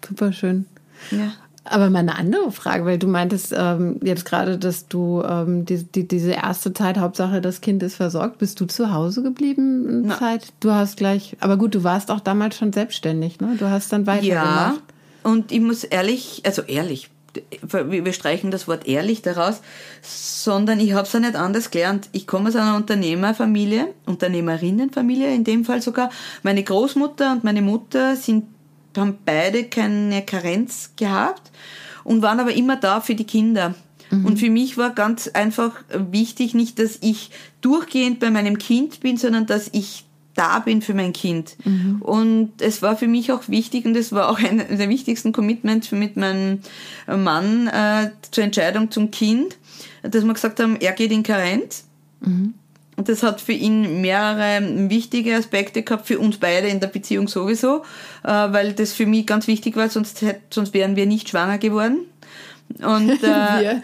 Super 0.06 0.32
schön. 0.32 0.66
Ja. 1.10 1.32
Aber 1.64 1.88
mal 1.88 2.00
eine 2.00 2.16
andere 2.16 2.52
Frage, 2.52 2.84
weil 2.84 2.98
du 2.98 3.06
meintest 3.06 3.54
ähm, 3.56 3.98
jetzt 4.02 4.26
gerade, 4.26 4.58
dass 4.58 4.86
du 4.86 5.22
ähm, 5.22 5.64
die, 5.64 5.82
die, 5.82 6.06
diese 6.06 6.32
erste 6.32 6.74
Zeit, 6.74 6.98
Hauptsache 6.98 7.40
das 7.40 7.62
Kind 7.62 7.82
ist 7.82 7.96
versorgt. 7.96 8.38
Bist 8.38 8.60
du 8.60 8.66
zu 8.66 8.92
Hause 8.92 9.22
geblieben 9.22 9.88
in 9.88 10.10
Zeit? 10.10 10.52
Du 10.60 10.72
hast 10.72 10.98
gleich, 10.98 11.36
aber 11.40 11.56
gut, 11.56 11.74
du 11.74 11.82
warst 11.82 12.10
auch 12.10 12.20
damals 12.20 12.58
schon 12.58 12.72
selbstständig, 12.72 13.40
ne? 13.40 13.56
Du 13.58 13.70
hast 13.70 13.92
dann 13.92 14.06
weitergemacht. 14.06 14.76
Ja, 14.76 15.30
und 15.30 15.52
ich 15.52 15.60
muss 15.60 15.84
ehrlich, 15.84 16.42
also 16.44 16.60
ehrlich, 16.62 17.08
wir 17.62 18.12
streichen 18.12 18.50
das 18.50 18.68
Wort 18.68 18.86
ehrlich 18.86 19.22
daraus, 19.22 19.60
sondern 20.02 20.78
ich 20.80 20.92
habe 20.92 21.06
es 21.06 21.12
ja 21.12 21.20
nicht 21.20 21.34
anders 21.34 21.70
gelernt. 21.70 22.08
Ich 22.12 22.26
komme 22.26 22.48
aus 22.48 22.56
einer 22.56 22.76
Unternehmerfamilie, 22.76 23.88
Unternehmerinnenfamilie 24.06 25.34
in 25.34 25.44
dem 25.44 25.64
Fall 25.64 25.82
sogar. 25.82 26.10
Meine 26.42 26.62
Großmutter 26.62 27.32
und 27.32 27.42
meine 27.42 27.62
Mutter 27.62 28.16
sind 28.16 28.44
haben 29.00 29.18
beide 29.24 29.64
keine 29.64 30.24
Karenz 30.24 30.92
gehabt 30.96 31.50
und 32.04 32.22
waren 32.22 32.40
aber 32.40 32.54
immer 32.54 32.76
da 32.76 33.00
für 33.00 33.14
die 33.14 33.24
Kinder. 33.24 33.74
Mhm. 34.10 34.26
Und 34.26 34.38
für 34.38 34.50
mich 34.50 34.76
war 34.76 34.90
ganz 34.90 35.28
einfach 35.28 35.72
wichtig, 35.88 36.54
nicht, 36.54 36.78
dass 36.78 36.98
ich 37.00 37.30
durchgehend 37.60 38.20
bei 38.20 38.30
meinem 38.30 38.58
Kind 38.58 39.00
bin, 39.00 39.16
sondern 39.16 39.46
dass 39.46 39.68
ich 39.72 40.04
da 40.34 40.58
bin 40.58 40.82
für 40.82 40.94
mein 40.94 41.12
Kind. 41.12 41.56
Mhm. 41.64 42.02
Und 42.02 42.52
es 42.60 42.82
war 42.82 42.96
für 42.96 43.06
mich 43.06 43.32
auch 43.32 43.48
wichtig 43.48 43.84
und 43.84 43.96
es 43.96 44.12
war 44.12 44.28
auch 44.28 44.38
ein 44.38 44.58
der 44.58 44.88
wichtigsten 44.88 45.32
Commitments 45.32 45.92
mit 45.92 46.16
meinem 46.16 46.60
Mann 47.06 47.68
äh, 47.68 48.10
zur 48.30 48.44
Entscheidung 48.44 48.90
zum 48.90 49.10
Kind, 49.10 49.56
dass 50.02 50.24
wir 50.24 50.34
gesagt 50.34 50.60
haben, 50.60 50.76
er 50.76 50.92
geht 50.92 51.12
in 51.12 51.22
Karenz. 51.22 51.84
Mhm. 52.20 52.54
Und 52.96 53.08
das 53.08 53.22
hat 53.22 53.40
für 53.40 53.52
ihn 53.52 54.00
mehrere 54.00 54.88
wichtige 54.88 55.36
Aspekte 55.36 55.82
gehabt, 55.82 56.06
für 56.06 56.18
uns 56.18 56.38
beide 56.38 56.68
in 56.68 56.80
der 56.80 56.86
Beziehung 56.86 57.28
sowieso, 57.28 57.82
äh, 58.22 58.28
weil 58.28 58.72
das 58.72 58.92
für 58.92 59.06
mich 59.06 59.26
ganz 59.26 59.46
wichtig 59.46 59.76
war, 59.76 59.88
sonst, 59.88 60.22
hätte, 60.22 60.40
sonst 60.50 60.74
wären 60.74 60.96
wir 60.96 61.06
nicht 61.06 61.28
schwanger 61.28 61.58
geworden. 61.58 62.06
Und, 62.82 63.10
äh, 63.22 63.80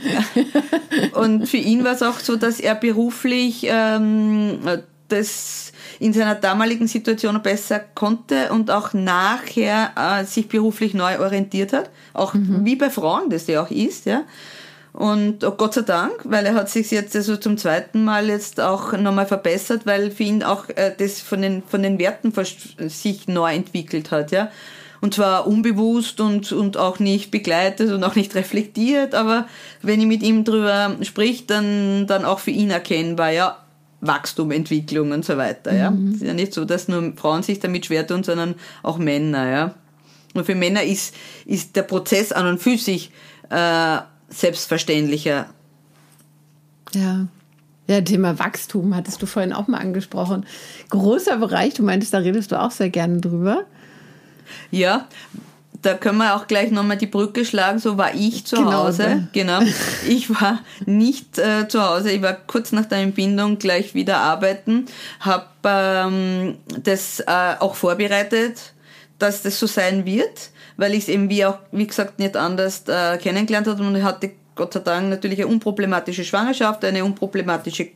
und 1.13 1.49
für 1.49 1.57
ihn 1.57 1.85
war 1.85 1.93
es 1.93 2.03
auch 2.03 2.21
so, 2.21 2.37
dass 2.37 2.61
er 2.61 2.75
beruflich 2.75 3.67
ähm, 3.69 4.61
das 5.09 5.73
in 5.99 6.13
seiner 6.15 6.35
damaligen 6.35 6.87
Situation 6.87 7.43
besser 7.43 7.79
konnte 7.79 8.53
und 8.53 8.71
auch 8.71 8.95
nachher 8.95 9.93
äh, 9.97 10.25
sich 10.25 10.49
beruflich 10.49 10.95
neu 10.95 11.19
orientiert 11.21 11.73
hat. 11.73 11.91
Auch 12.15 12.35
mhm. 12.35 12.65
wie 12.65 12.77
bei 12.77 12.91
Frauen 12.91 13.29
das 13.29 13.47
ja 13.47 13.63
auch 13.63 13.71
ist, 13.71 14.07
ja. 14.07 14.23
Und 15.01 15.45
oh 15.45 15.53
Gott 15.53 15.73
sei 15.73 15.81
Dank, 15.81 16.13
weil 16.25 16.45
er 16.45 16.53
hat 16.53 16.69
sich 16.69 16.91
jetzt 16.91 17.17
also 17.17 17.39
zum 17.39 17.57
zweiten 17.57 18.05
Mal 18.05 18.29
jetzt 18.29 18.61
auch 18.61 18.93
nochmal 18.93 19.25
verbessert, 19.25 19.87
weil 19.87 20.11
für 20.11 20.25
ihn 20.25 20.43
auch 20.43 20.69
äh, 20.69 20.93
das 20.95 21.23
von 21.23 21.41
den, 21.41 21.63
von 21.63 21.83
den 21.83 21.99
Werten 21.99 22.35
sich 22.91 23.27
neu 23.27 23.51
entwickelt 23.51 24.11
hat, 24.11 24.31
ja. 24.31 24.51
Und 25.01 25.15
zwar 25.15 25.47
unbewusst 25.47 26.21
und, 26.21 26.53
und 26.53 26.77
auch 26.77 26.99
nicht 26.99 27.31
begleitet 27.31 27.91
und 27.93 28.05
auch 28.05 28.15
nicht 28.15 28.35
reflektiert, 28.35 29.15
aber 29.15 29.47
wenn 29.81 30.03
ich 30.03 30.07
mit 30.07 30.23
ihm 30.23 30.45
drüber 30.45 30.95
sprich, 31.01 31.47
dann, 31.47 32.07
dann 32.07 32.27
auch 32.27 32.41
für 32.41 32.51
ihn 32.51 32.69
erkennbar, 32.69 33.31
ja, 33.31 33.57
Wachstum, 34.03 34.51
Entwicklung 34.51 35.13
und 35.13 35.25
so 35.25 35.39
weiter, 35.39 35.75
ja. 35.75 35.91
Mhm. 35.91 36.09
Es 36.09 36.15
ist 36.17 36.27
ja 36.27 36.35
nicht 36.35 36.53
so, 36.53 36.67
dass 36.67 36.89
nur 36.89 37.15
Frauen 37.17 37.43
sich 37.43 37.59
damit 37.59 37.87
schwer 37.87 38.07
tun, 38.07 38.23
sondern 38.23 38.55
auch 38.83 38.99
Männer, 38.99 39.51
ja. 39.51 39.75
Und 40.35 40.45
für 40.45 40.55
Männer 40.55 40.83
ist, 40.83 41.15
ist 41.47 41.75
der 41.75 41.85
Prozess 41.85 42.33
an 42.33 42.47
und 42.47 42.61
für 42.61 42.77
sich 42.77 43.11
äh, 43.49 43.99
selbstverständlicher. 44.31 45.47
Ja. 46.95 47.27
Ja, 47.87 48.01
Thema 48.01 48.39
Wachstum 48.39 48.95
hattest 48.95 49.21
du 49.21 49.27
vorhin 49.27 49.53
auch 49.53 49.67
mal 49.67 49.79
angesprochen. 49.79 50.47
Großer 50.91 51.39
Bereich, 51.39 51.75
du 51.75 51.83
meintest, 51.83 52.15
da 52.15 52.19
redest 52.19 52.53
du 52.53 52.61
auch 52.61 52.71
sehr 52.71 52.89
gerne 52.89 53.21
drüber. 53.21 53.65
Ja, 54.71 55.09
da 55.83 55.95
können 55.95 56.19
wir 56.19 56.37
auch 56.37 56.47
gleich 56.47 56.71
nochmal 56.71 56.99
die 56.99 57.07
Brücke 57.07 57.45
schlagen. 57.45 57.79
So 57.79 57.97
war 57.97 58.15
ich 58.15 58.45
zu 58.45 58.57
genau 58.57 58.73
Hause. 58.73 59.23
So. 59.23 59.29
Genau. 59.33 59.61
Ich 60.09 60.31
war 60.31 60.61
nicht 60.87 61.39
äh, 61.39 61.69
zu 61.69 61.83
Hause. 61.83 62.13
Ich 62.13 62.23
war 62.23 62.35
kurz 62.35 62.73
nach 62.73 62.87
der 62.87 62.99
Entbindung 62.99 63.59
gleich 63.59 63.95
wieder 63.95 64.19
arbeiten, 64.19 64.87
habe 65.21 65.47
ähm, 65.65 66.59
das 66.83 67.21
äh, 67.21 67.55
auch 67.59 67.75
vorbereitet, 67.75 68.73
dass 69.21 69.43
das 69.43 69.59
so 69.59 69.67
sein 69.67 70.05
wird, 70.05 70.51
weil 70.77 70.95
ich 70.95 71.05
es 71.05 71.09
eben 71.09 71.31
wie 71.31 71.45
auch, 71.45 71.59
wie 71.73 71.87
gesagt, 71.87 72.19
nicht 72.19 72.37
anders 72.37 72.85
äh, 72.89 73.19
kennengelernt 73.19 73.67
habe 73.67 73.83
und 73.83 74.03
hatte 74.03 74.33
Gott 74.57 74.75
sei 74.75 74.81
Dank 74.81 75.09
natürlich 75.09 75.39
eine 75.39 75.49
unproblematische 75.49 76.25
Schwangerschaft, 76.25 76.85
eine 76.85 77.05
unproblematische 77.05 77.89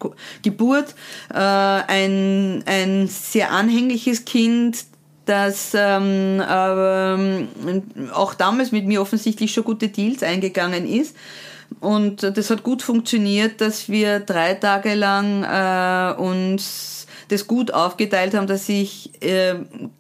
Geburt, 0.43 0.95
äh, 1.33 1.37
ein, 1.37 2.63
ein 2.67 3.07
sehr 3.09 3.51
anhängliches 3.51 4.25
Kind, 4.25 4.85
dass 5.27 5.73
ähm, 5.75 6.43
ähm, 6.47 7.49
auch 8.13 8.35
damals 8.35 8.73
mit 8.73 8.87
mir 8.87 9.01
offensichtlich 9.01 9.53
schon 9.53 9.65
gute 9.65 9.89
Deals 9.89 10.23
eingegangen 10.23 10.87
ist. 10.87 11.17
Und 11.81 12.23
das 12.23 12.51
hat 12.51 12.63
gut 12.63 12.83
funktioniert, 12.83 13.61
dass 13.61 13.89
wir 13.89 14.21
drei 14.21 14.55
Tage 14.55 14.95
lang 14.95 15.45
äh, 15.45 16.15
uns 16.21 17.04
das 17.29 17.47
gut 17.47 17.73
aufgeteilt 17.73 18.35
haben, 18.35 18.47
dass 18.47 18.69
ich 18.69 19.11
äh, 19.23 19.55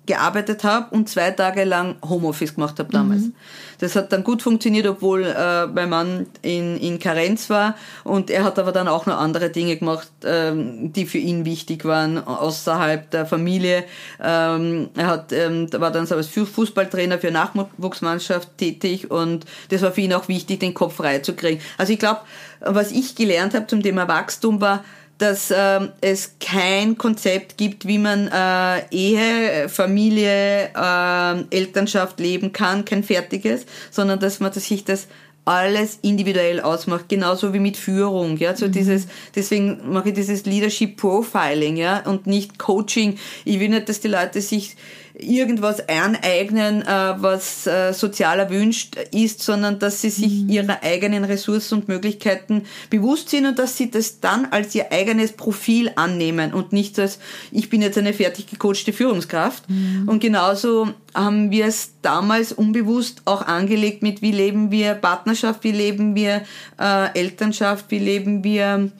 gearbeitet 0.07 0.65
habe 0.65 0.95
und 0.95 1.09
zwei 1.09 1.31
Tage 1.31 1.65
lang 1.65 1.97
Homeoffice 2.07 2.55
gemacht 2.55 2.79
habe 2.79 2.93
damals. 2.93 3.23
Mhm. 3.23 3.35
Das 3.79 3.97
hat 3.97 4.13
dann 4.13 4.25
gut 4.25 4.43
funktioniert, 4.43 4.87
obwohl 4.87 5.25
äh, 5.25 5.67
mein 5.67 5.89
Mann 5.89 6.27
in, 6.43 6.79
in 6.79 6.99
Karenz 6.99 7.51
war. 7.51 7.75
Und 8.05 8.31
er 8.31 8.45
hat 8.45 8.59
aber 8.59 8.73
dann 8.73 8.89
auch 8.89 9.07
noch 9.07 9.19
andere 9.19 9.51
Dinge 9.51 9.77
gemacht, 9.77 10.11
ähm, 10.25 10.93
die 10.93 11.07
für 11.07 11.19
ihn 11.19 11.45
wichtig 11.45 11.85
waren, 11.85 12.19
außerhalb 12.19 13.11
der 13.11 13.27
Familie. 13.27 13.85
Ähm, 14.23 14.91
er 14.97 15.07
hat, 15.07 15.33
ähm, 15.33 15.69
war 15.73 15.91
dann 15.91 16.07
so 16.07 16.15
als 16.15 16.29
Fußballtrainer 16.29 17.19
für 17.19 17.31
Nachwuchsmannschaft 17.31 18.57
tätig 18.59 19.11
und 19.11 19.45
das 19.71 19.83
war 19.83 19.93
für 19.93 20.03
ihn 20.03 20.15
auch 20.15 20.29
wichtig, 20.29 20.61
den 20.61 20.75
Kopf 20.75 20.97
frei 20.97 21.19
zu 21.19 21.35
kriegen. 21.35 21.61
Also 21.79 21.93
ich 21.93 21.99
glaube, 21.99 22.21
was 22.61 22.93
ich 22.93 23.15
gelernt 23.15 23.55
habe 23.55 23.67
zum 23.67 23.83
Thema 23.83 24.09
Wachstum 24.09 24.61
war, 24.61 24.85
dass 25.19 25.51
äh, 25.51 25.81
es 26.01 26.37
kein 26.41 26.99
Konzept 26.99 27.57
gibt, 27.57 27.87
wie 27.87 27.99
man 27.99 28.29
äh, 28.29 28.83
Ehe, 28.91 29.69
Familie, 29.69 30.71
äh, 30.75 31.57
Elternschaft 31.57 32.19
leben 32.19 32.53
kann, 32.53 32.85
kein 32.85 33.05
fertiges, 33.05 33.67
sondern 33.91 34.19
dass 34.19 34.41
man 34.41 34.53
sich 34.53 34.85
das 34.85 35.07
alles 35.45 35.99
individuell 36.03 36.61
ausmacht, 36.61 37.09
genauso 37.09 37.53
wie 37.53 37.59
mit 37.59 37.77
Führung, 37.77 38.39
ja, 38.39 38.57
so 38.57 38.67
mhm. 38.67 38.73
dieses, 38.73 39.07
deswegen 39.35 39.93
mache 39.93 40.09
ich 40.09 40.15
dieses 40.15 40.47
Leadership 40.47 40.97
Profiling, 40.97 41.77
ja, 41.77 42.01
und 42.07 42.27
nicht 42.27 42.59
Coaching. 42.59 43.19
Ich 43.45 43.61
will 43.61 43.69
nicht, 43.69 43.89
dass 43.89 44.01
die 44.01 44.09
Leute 44.09 44.41
sich 44.41 44.77
irgendwas 45.17 45.89
aneignen, 45.89 46.83
äh, 46.83 46.87
was 46.87 47.69
äh, 47.69 47.93
sozial 47.93 48.41
erwünscht 48.41 48.97
ist, 49.13 49.43
sondern 49.43 49.79
dass 49.79 50.01
sie 50.01 50.11
sich 50.11 50.43
mhm. 50.43 50.49
ihrer 50.49 50.83
eigenen 50.83 51.23
Ressourcen 51.25 51.79
und 51.79 51.89
Möglichkeiten 51.89 52.65
bewusst 52.91 53.29
sind 53.29 53.47
und 53.47 53.59
dass 53.61 53.77
sie 53.77 53.91
das 53.91 54.19
dann 54.19 54.47
als 54.47 54.75
ihr 54.75 54.91
eigenes 54.91 55.33
Profil 55.33 55.93
annehmen 55.95 56.53
und 56.53 56.73
nicht 56.73 56.99
als, 56.99 57.21
ich 57.53 57.71
bin 57.71 57.81
jetzt 57.81 57.97
eine 57.97 58.13
fertig 58.13 58.49
gecoachte 58.49 58.93
Führungskraft. 58.93 59.71
Mhm. 59.71 60.09
Und 60.09 60.19
genauso 60.19 60.91
haben 61.15 61.53
wir 61.53 61.67
es 61.67 61.93
damals 62.03 62.53
unbewusst 62.53 63.23
auch 63.25 63.43
angelegt 63.43 64.03
mit, 64.03 64.21
wie 64.21 64.33
leben 64.33 64.73
wir 64.73 64.95
Partnerschaft, 64.95 65.63
wie 65.63 65.73
leben 65.73 66.17
wir 66.17 66.43
äh, 66.81 67.17
Elternschaft, 67.17 67.87
wie 67.91 68.01
leben 68.01 68.43
wir 68.43 68.91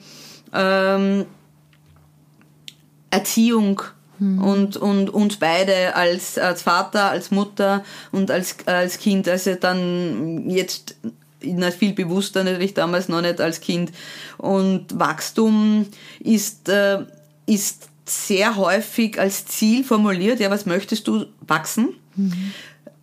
ähm, 0.53 1.25
Erziehung 3.11 3.81
Mhm. 4.19 4.43
Und, 4.43 4.77
und 4.77 5.09
uns 5.09 5.37
beide 5.37 5.95
als, 5.95 6.37
als 6.37 6.61
Vater, 6.61 7.09
als 7.09 7.31
Mutter 7.31 7.83
und 8.11 8.31
als, 8.31 8.57
als 8.65 8.99
Kind, 8.99 9.27
also 9.27 9.55
dann 9.55 10.49
jetzt 10.49 10.95
nicht 11.41 11.77
viel 11.77 11.93
bewusster 11.93 12.43
natürlich 12.43 12.73
damals 12.73 13.09
noch 13.09 13.21
nicht 13.21 13.39
als 13.41 13.61
Kind. 13.61 13.91
Und 14.37 14.99
Wachstum 14.99 15.85
ist, 16.19 16.69
äh, 16.69 17.03
ist 17.45 17.89
sehr 18.05 18.55
häufig 18.55 19.19
als 19.19 19.45
Ziel 19.45 19.83
formuliert, 19.83 20.39
ja, 20.39 20.49
was 20.49 20.65
möchtest 20.65 21.07
du 21.07 21.25
wachsen? 21.41 21.89
Mhm. 22.15 22.53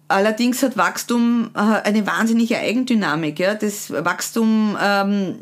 Allerdings 0.09 0.63
hat 0.63 0.77
Wachstum 0.77 1.51
äh, 1.55 1.59
eine 1.59 2.07
wahnsinnige 2.07 2.59
Eigendynamik. 2.59 3.39
Ja. 3.39 3.55
Das 3.55 3.91
Wachstum 3.91 4.77
ähm, 4.81 5.37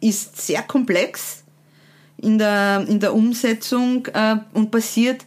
ist 0.00 0.40
sehr 0.40 0.62
komplex 0.62 1.39
in 2.22 2.38
der, 2.38 2.84
in 2.88 3.00
der 3.00 3.14
Umsetzung 3.14 4.06
äh, 4.06 4.36
und 4.52 4.70
basiert 4.70 5.24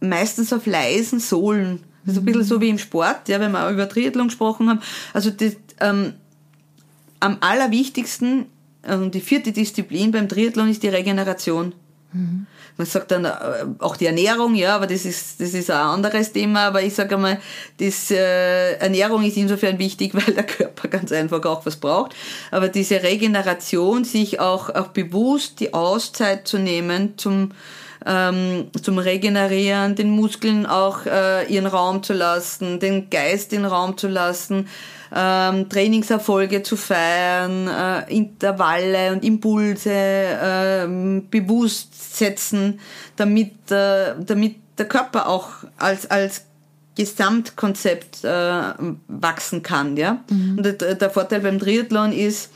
meistens 0.00 0.52
auf 0.52 0.66
leisen 0.66 1.20
Sohlen. 1.20 1.80
Also 2.06 2.20
ein 2.20 2.24
bisschen 2.24 2.44
so 2.44 2.60
wie 2.60 2.68
im 2.68 2.78
Sport, 2.78 3.28
ja, 3.28 3.40
wenn 3.40 3.52
wir 3.52 3.70
über 3.70 3.88
Triathlon 3.88 4.28
gesprochen 4.28 4.68
haben. 4.68 4.80
Also 5.14 5.30
das, 5.30 5.56
ähm, 5.80 6.14
am 7.20 7.38
allerwichtigsten, 7.40 8.46
äh, 8.82 9.08
die 9.08 9.20
vierte 9.20 9.52
Disziplin 9.52 10.12
beim 10.12 10.28
Triathlon 10.28 10.68
ist 10.68 10.82
die 10.82 10.88
Regeneration. 10.88 11.74
Mhm. 12.14 12.46
Man 12.76 12.86
sagt 12.86 13.10
dann 13.10 13.24
äh, 13.24 13.30
auch 13.80 13.96
die 13.96 14.06
Ernährung, 14.06 14.54
ja, 14.54 14.76
aber 14.76 14.86
das 14.86 15.04
ist, 15.04 15.40
das 15.40 15.52
ist 15.52 15.70
ein 15.70 15.76
anderes 15.76 16.32
Thema. 16.32 16.66
Aber 16.66 16.82
ich 16.82 16.94
sage 16.94 17.16
einmal, 17.16 17.40
das, 17.78 18.10
äh, 18.10 18.74
Ernährung 18.74 19.24
ist 19.24 19.36
insofern 19.36 19.78
wichtig, 19.78 20.14
weil 20.14 20.32
der 20.34 20.44
Körper 20.44 20.88
ganz 20.88 21.12
einfach 21.12 21.44
auch 21.44 21.66
was 21.66 21.76
braucht. 21.76 22.14
Aber 22.50 22.68
diese 22.68 23.02
Regeneration, 23.02 24.04
sich 24.04 24.40
auch, 24.40 24.70
auch 24.70 24.88
bewusst 24.88 25.60
die 25.60 25.74
Auszeit 25.74 26.46
zu 26.46 26.58
nehmen 26.58 27.18
zum, 27.18 27.50
ähm, 28.06 28.70
zum 28.80 28.98
Regenerieren, 28.98 29.96
den 29.96 30.10
Muskeln 30.10 30.66
auch 30.66 31.06
äh, 31.06 31.52
ihren 31.52 31.66
Raum 31.66 32.02
zu 32.02 32.12
lassen, 32.12 32.78
den 32.78 33.10
Geist 33.10 33.52
in 33.52 33.64
Raum 33.64 33.98
zu 33.98 34.06
lassen, 34.08 34.68
ähm, 35.14 35.68
Trainingserfolge 35.68 36.62
zu 36.62 36.76
feiern, 36.76 37.68
äh, 37.68 38.14
Intervalle 38.14 39.12
und 39.12 39.24
Impulse 39.24 39.92
äh, 39.92 41.20
bewusst 41.30 42.16
setzen, 42.16 42.80
damit, 43.16 43.70
äh, 43.70 44.14
damit 44.18 44.56
der 44.76 44.88
Körper 44.88 45.28
auch 45.28 45.50
als, 45.78 46.10
als 46.10 46.46
Gesamtkonzept 46.96 48.24
äh, 48.24 48.62
wachsen 49.08 49.62
kann. 49.62 49.96
Ja? 49.96 50.24
Mhm. 50.30 50.58
Und 50.58 50.62
der, 50.64 50.94
der, 50.94 51.10
Vorteil 51.10 51.40
beim 51.40 51.58
Triathlon 51.58 52.12
ist, 52.12 52.50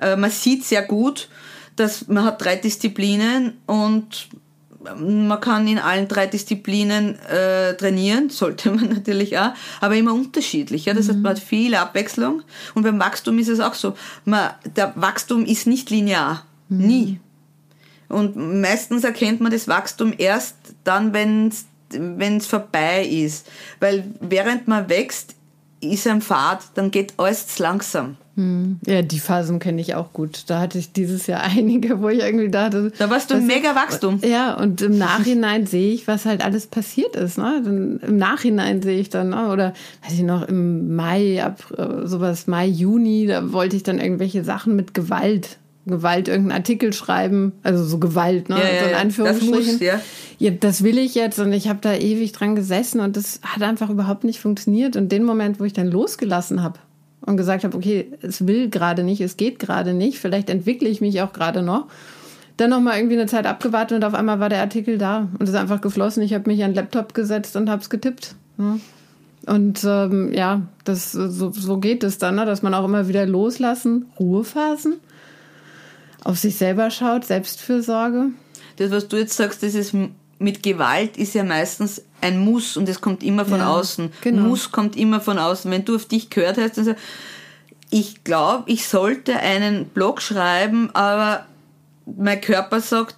äh, 0.00 0.16
man 0.16 0.30
sieht 0.30 0.64
sehr 0.64 0.82
gut, 0.82 1.28
dass 1.76 2.08
man 2.08 2.24
hat 2.24 2.42
drei 2.42 2.56
Disziplinen 2.56 3.58
und 3.66 4.28
man 4.80 5.40
kann 5.40 5.66
in 5.66 5.78
allen 5.78 6.08
drei 6.08 6.26
Disziplinen 6.26 7.18
äh, 7.20 7.74
trainieren, 7.74 8.30
sollte 8.30 8.70
man 8.70 8.88
natürlich 8.88 9.38
auch, 9.38 9.52
aber 9.80 9.96
immer 9.96 10.14
unterschiedlich. 10.14 10.84
Ja? 10.84 10.94
Das 10.94 11.06
mhm. 11.06 11.10
heißt, 11.10 11.18
man 11.20 11.30
hat 11.30 11.38
viel 11.38 11.74
Abwechslung. 11.74 12.42
Und 12.74 12.82
beim 12.82 12.98
Wachstum 12.98 13.38
ist 13.38 13.48
es 13.48 13.60
auch 13.60 13.74
so. 13.74 13.94
Man, 14.24 14.50
der 14.76 14.92
Wachstum 14.96 15.44
ist 15.44 15.66
nicht 15.66 15.90
linear. 15.90 16.44
Mhm. 16.68 16.86
Nie. 16.86 17.20
Und 18.08 18.36
meistens 18.36 19.04
erkennt 19.04 19.40
man 19.40 19.52
das 19.52 19.68
Wachstum 19.68 20.14
erst 20.16 20.56
dann, 20.84 21.12
wenn 21.12 21.52
es 22.36 22.46
vorbei 22.46 23.04
ist. 23.04 23.46
Weil 23.80 24.04
während 24.20 24.66
man 24.66 24.88
wächst, 24.88 25.34
ist 25.80 26.06
ein 26.06 26.22
Pfad, 26.22 26.62
dann 26.74 26.90
geht 26.90 27.14
alles 27.18 27.58
langsam. 27.58 28.16
Hm. 28.38 28.78
Ja, 28.86 29.02
die 29.02 29.18
Phasen 29.18 29.58
kenne 29.58 29.80
ich 29.80 29.96
auch 29.96 30.12
gut. 30.12 30.44
Da 30.46 30.60
hatte 30.60 30.78
ich 30.78 30.92
dieses 30.92 31.26
Jahr 31.26 31.42
einige, 31.56 32.00
wo 32.00 32.08
ich 32.08 32.20
irgendwie 32.20 32.48
dachte. 32.48 32.92
Da 32.96 33.10
warst 33.10 33.32
du 33.32 33.34
ein 33.34 33.46
mega 33.46 33.74
Wachstum. 33.74 34.20
Ja, 34.28 34.54
und 34.54 34.82
im 34.82 34.98
Nachhinein 34.98 35.66
sehe 35.66 35.92
ich, 35.92 36.06
was 36.06 36.26
halt 36.26 36.44
alles 36.44 36.66
passiert 36.66 37.16
ist. 37.16 37.38
Ne? 37.38 37.62
Dann, 37.64 37.98
Im 38.06 38.16
Nachhinein 38.16 38.82
sehe 38.82 39.00
ich 39.00 39.08
dann, 39.08 39.30
ne? 39.30 39.48
oder 39.48 39.72
weiß 40.04 40.12
ich 40.12 40.22
noch, 40.22 40.46
im 40.46 40.94
Mai, 40.94 41.42
ab 41.42 41.64
äh, 41.76 42.06
sowas 42.06 42.46
Mai, 42.46 42.66
Juni, 42.66 43.26
da 43.26 43.52
wollte 43.52 43.74
ich 43.74 43.82
dann 43.82 43.98
irgendwelche 43.98 44.44
Sachen 44.44 44.76
mit 44.76 44.94
Gewalt 44.94 45.58
Gewalt 45.86 46.28
irgendeinen 46.28 46.58
Artikel 46.58 46.92
schreiben, 46.92 47.52
also 47.62 47.82
so 47.82 47.96
Gewalt, 47.98 48.50
ne? 48.50 48.56
Ja, 48.56 48.80
so 48.80 48.84
in 48.84 48.90
ja, 48.90 48.98
Anführungsstrichen. 48.98 49.56
Das 49.56 49.72
muss, 49.72 49.80
ja. 49.80 50.00
ja, 50.38 50.50
das 50.50 50.84
will 50.84 50.98
ich 50.98 51.14
jetzt 51.14 51.38
und 51.38 51.50
ich 51.54 51.66
habe 51.66 51.78
da 51.80 51.94
ewig 51.94 52.32
dran 52.32 52.54
gesessen 52.54 53.00
und 53.00 53.16
das 53.16 53.40
hat 53.42 53.62
einfach 53.62 53.88
überhaupt 53.88 54.24
nicht 54.24 54.38
funktioniert. 54.38 54.96
Und 54.96 55.10
den 55.10 55.24
Moment, 55.24 55.58
wo 55.58 55.64
ich 55.64 55.72
dann 55.72 55.86
losgelassen 55.86 56.62
habe 56.62 56.78
und 57.28 57.36
gesagt 57.36 57.64
habe, 57.64 57.76
okay, 57.76 58.10
es 58.22 58.46
will 58.46 58.70
gerade 58.70 59.04
nicht, 59.04 59.20
es 59.20 59.36
geht 59.36 59.58
gerade 59.58 59.92
nicht, 59.92 60.18
vielleicht 60.18 60.50
entwickle 60.50 60.88
ich 60.88 61.00
mich 61.00 61.20
auch 61.20 61.32
gerade 61.32 61.62
noch, 61.62 61.86
dann 62.56 62.70
nochmal 62.70 62.96
irgendwie 62.96 63.16
eine 63.16 63.26
Zeit 63.26 63.46
abgewartet 63.46 63.96
und 63.96 64.04
auf 64.04 64.14
einmal 64.14 64.40
war 64.40 64.48
der 64.48 64.60
Artikel 64.60 64.98
da 64.98 65.28
und 65.38 65.48
ist 65.48 65.54
einfach 65.54 65.80
geflossen. 65.80 66.22
Ich 66.22 66.34
habe 66.34 66.50
mich 66.50 66.64
an 66.64 66.70
den 66.70 66.76
Laptop 66.76 67.14
gesetzt 67.14 67.54
und 67.54 67.70
habe 67.70 67.82
es 67.82 67.90
getippt. 67.90 68.34
Ne? 68.56 68.80
Und 69.46 69.84
ähm, 69.84 70.32
ja, 70.34 70.62
das, 70.84 71.12
so, 71.12 71.52
so 71.52 71.78
geht 71.78 72.02
es 72.02 72.18
dann, 72.18 72.34
ne? 72.34 72.46
dass 72.46 72.62
man 72.62 72.74
auch 72.74 72.84
immer 72.84 73.08
wieder 73.08 73.26
loslassen, 73.26 74.06
Ruhephasen 74.18 74.94
auf 76.24 76.38
sich 76.38 76.56
selber 76.56 76.90
schaut, 76.90 77.24
Selbstfürsorge. 77.24 78.30
Das, 78.76 78.90
was 78.90 79.08
du 79.08 79.18
jetzt 79.18 79.36
sagst, 79.36 79.62
das 79.62 79.74
ist 79.74 79.94
mit 80.38 80.62
Gewalt 80.62 81.16
ist 81.16 81.34
ja 81.34 81.44
meistens 81.44 82.02
ein 82.20 82.38
Muss 82.38 82.76
und 82.76 82.88
es 82.88 83.00
kommt 83.00 83.22
immer 83.22 83.44
von 83.44 83.60
ja, 83.60 83.68
außen. 83.68 84.12
Genau. 84.20 84.42
Muss 84.42 84.70
kommt 84.70 84.96
immer 84.96 85.20
von 85.20 85.38
außen. 85.38 85.70
Wenn 85.70 85.84
du 85.84 85.96
auf 85.96 86.06
dich 86.06 86.30
gehört 86.30 86.58
hast, 86.58 86.78
dann 86.78 86.84
sagst, 86.84 87.02
ich 87.90 88.22
glaube, 88.24 88.64
ich 88.66 88.86
sollte 88.86 89.38
einen 89.38 89.86
Blog 89.86 90.20
schreiben, 90.20 90.90
aber 90.94 91.46
mein 92.06 92.40
Körper 92.40 92.80
sagt, 92.80 93.16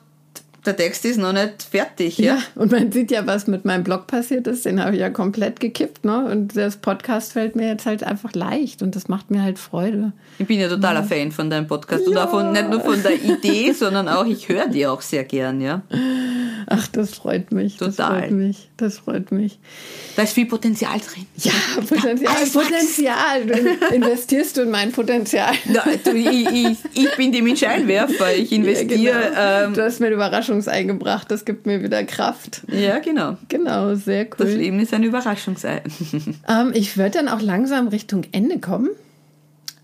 der 0.66 0.76
Text 0.76 1.04
ist 1.04 1.18
noch 1.18 1.32
nicht 1.32 1.62
fertig. 1.62 2.18
Ja? 2.18 2.34
ja, 2.34 2.42
und 2.54 2.72
man 2.72 2.92
sieht 2.92 3.10
ja, 3.10 3.26
was 3.26 3.46
mit 3.46 3.64
meinem 3.64 3.84
Blog 3.84 4.06
passiert 4.06 4.46
ist. 4.46 4.64
Den 4.64 4.82
habe 4.82 4.94
ich 4.94 5.00
ja 5.00 5.10
komplett 5.10 5.60
gekippt. 5.60 6.04
Ne? 6.04 6.26
Und 6.26 6.56
das 6.56 6.76
Podcast 6.76 7.32
fällt 7.32 7.56
mir 7.56 7.68
jetzt 7.68 7.86
halt 7.86 8.04
einfach 8.04 8.32
leicht 8.34 8.82
und 8.82 8.96
das 8.96 9.08
macht 9.08 9.30
mir 9.30 9.42
halt 9.42 9.58
Freude. 9.58 10.12
Ich 10.38 10.46
bin 10.46 10.60
ja 10.60 10.68
totaler 10.68 11.00
ja. 11.00 11.06
Fan 11.06 11.32
von 11.32 11.50
deinem 11.50 11.66
Podcast 11.66 12.02
ja. 12.02 12.08
und 12.08 12.14
davon 12.14 12.52
nicht 12.52 12.68
nur 12.68 12.80
von 12.80 13.02
der 13.02 13.22
Idee, 13.22 13.72
sondern 13.78 14.08
auch, 14.08 14.26
ich 14.26 14.48
höre 14.48 14.68
dir 14.68 14.92
auch 14.92 15.00
sehr 15.00 15.24
gern. 15.24 15.60
ja. 15.60 15.82
Ach, 16.66 16.86
das 16.88 17.14
freut 17.14 17.52
mich. 17.52 17.78
Total. 17.78 17.90
Das 17.90 18.06
freut 18.06 18.30
mich. 18.30 18.70
Das 18.76 18.98
freut 18.98 19.32
mich. 19.32 19.58
Da 20.16 20.22
ist 20.22 20.34
viel 20.34 20.46
Potenzial 20.46 20.98
drin. 21.00 21.26
Ja, 21.36 21.52
Potenzial. 21.76 22.34
Potenzial. 22.52 23.46
Du 23.46 23.94
investierst 23.94 24.56
du 24.56 24.62
in 24.62 24.70
mein 24.70 24.92
Potenzial. 24.92 25.52
Ja, 25.72 25.84
du, 26.04 26.12
ich, 26.12 26.48
ich, 26.50 26.78
ich, 26.94 27.16
bin 27.16 27.32
die 27.32 27.56
Scheinwerfer. 27.56 28.34
Ich 28.36 28.52
investiere. 28.52 29.00
Ja, 29.00 29.28
genau. 29.28 29.66
ähm, 29.68 29.74
du 29.74 29.84
hast 29.84 30.00
mir 30.00 30.06
eine 30.06 30.18
Überraschungsei 30.50 30.82
gebracht. 30.82 31.30
Das 31.30 31.44
gibt 31.44 31.66
mir 31.66 31.82
wieder 31.82 32.02
Kraft. 32.04 32.62
Ja, 32.68 32.98
genau. 32.98 33.36
Genau, 33.48 33.94
sehr 33.94 34.24
cool. 34.24 34.36
Das 34.38 34.54
Leben 34.54 34.80
ist 34.80 34.92
ein 34.92 35.04
Überraschungsei. 35.04 35.82
Ähm, 36.48 36.72
ich 36.74 36.96
würde 36.96 37.18
dann 37.18 37.28
auch 37.28 37.40
langsam 37.40 37.88
Richtung 37.88 38.24
Ende 38.32 38.58
kommen 38.58 38.90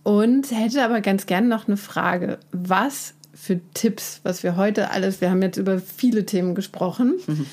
und 0.03 0.51
hätte 0.51 0.83
aber 0.83 1.01
ganz 1.01 1.27
gern 1.27 1.49
noch 1.49 1.69
eine 1.69 1.77
Frage. 1.77 2.39
Was 2.53 3.15
für 3.35 3.61
Tipps, 3.75 4.21
was 4.23 4.43
wir 4.43 4.57
heute 4.57 4.91
alles, 4.91 5.21
wir 5.21 5.31
haben 5.31 5.43
jetzt 5.43 5.57
über 5.57 5.79
viele 5.79 6.27
Themen 6.27 6.55
gesprochen. 6.55 7.15
Mhm. 7.27 7.47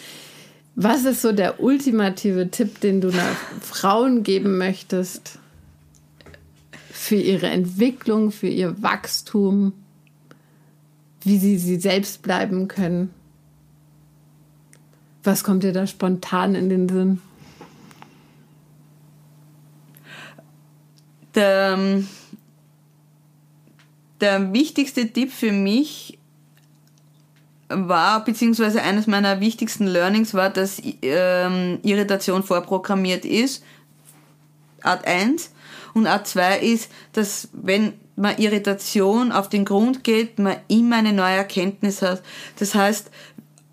Was 0.76 1.06
ist 1.06 1.22
so 1.22 1.32
der 1.32 1.62
ultimative 1.62 2.50
Tipp, 2.50 2.80
den 2.80 3.02
du 3.02 3.10
nach 3.10 3.38
Frauen 3.62 4.24
geben 4.24 4.58
möchtest 4.58 5.38
für 6.92 7.16
ihre 7.16 7.48
Entwicklung, 7.48 8.32
für 8.32 8.48
ihr 8.48 8.82
Wachstum, 8.82 9.74
wie 11.26 11.38
sie 11.38 11.58
sie 11.58 11.80
selbst 11.80 12.22
bleiben 12.22 12.68
können? 12.68 13.14
Was 15.24 15.44
kommt 15.44 15.64
dir 15.64 15.72
da 15.72 15.88
spontan 15.88 16.56
in 16.56 16.70
den 16.70 16.90
Sinn? 16.90 17.22
Der, 21.36 21.76
ähm, 21.78 22.08
der 24.22 24.54
wichtigste 24.54 25.08
Tipp 25.12 25.32
für 25.32 25.52
mich 25.52 26.20
war, 27.70 28.24
beziehungsweise 28.24 28.82
eines 28.82 29.08
meiner 29.08 29.40
wichtigsten 29.40 29.88
Learnings 29.88 30.34
war, 30.34 30.50
dass 30.50 30.82
ähm, 31.02 31.80
Irritation 31.84 32.44
vorprogrammiert 32.44 33.26
ist. 33.26 33.64
Art 34.82 35.08
1. 35.08 35.52
Und 35.94 36.08
Art 36.08 36.28
2 36.28 36.60
ist, 36.60 36.92
dass 37.14 37.50
wenn 37.54 37.94
man 38.16 38.38
Irritation 38.38 39.32
auf 39.32 39.50
den 39.50 39.66
Grund 39.66 40.04
geht, 40.04 40.40
man 40.40 40.58
immer 40.68 40.98
eine 40.98 41.14
neue 41.14 41.36
Erkenntnis 41.36 42.02
hat. 42.02 42.22
Das 42.60 42.76
heißt, 42.76 43.10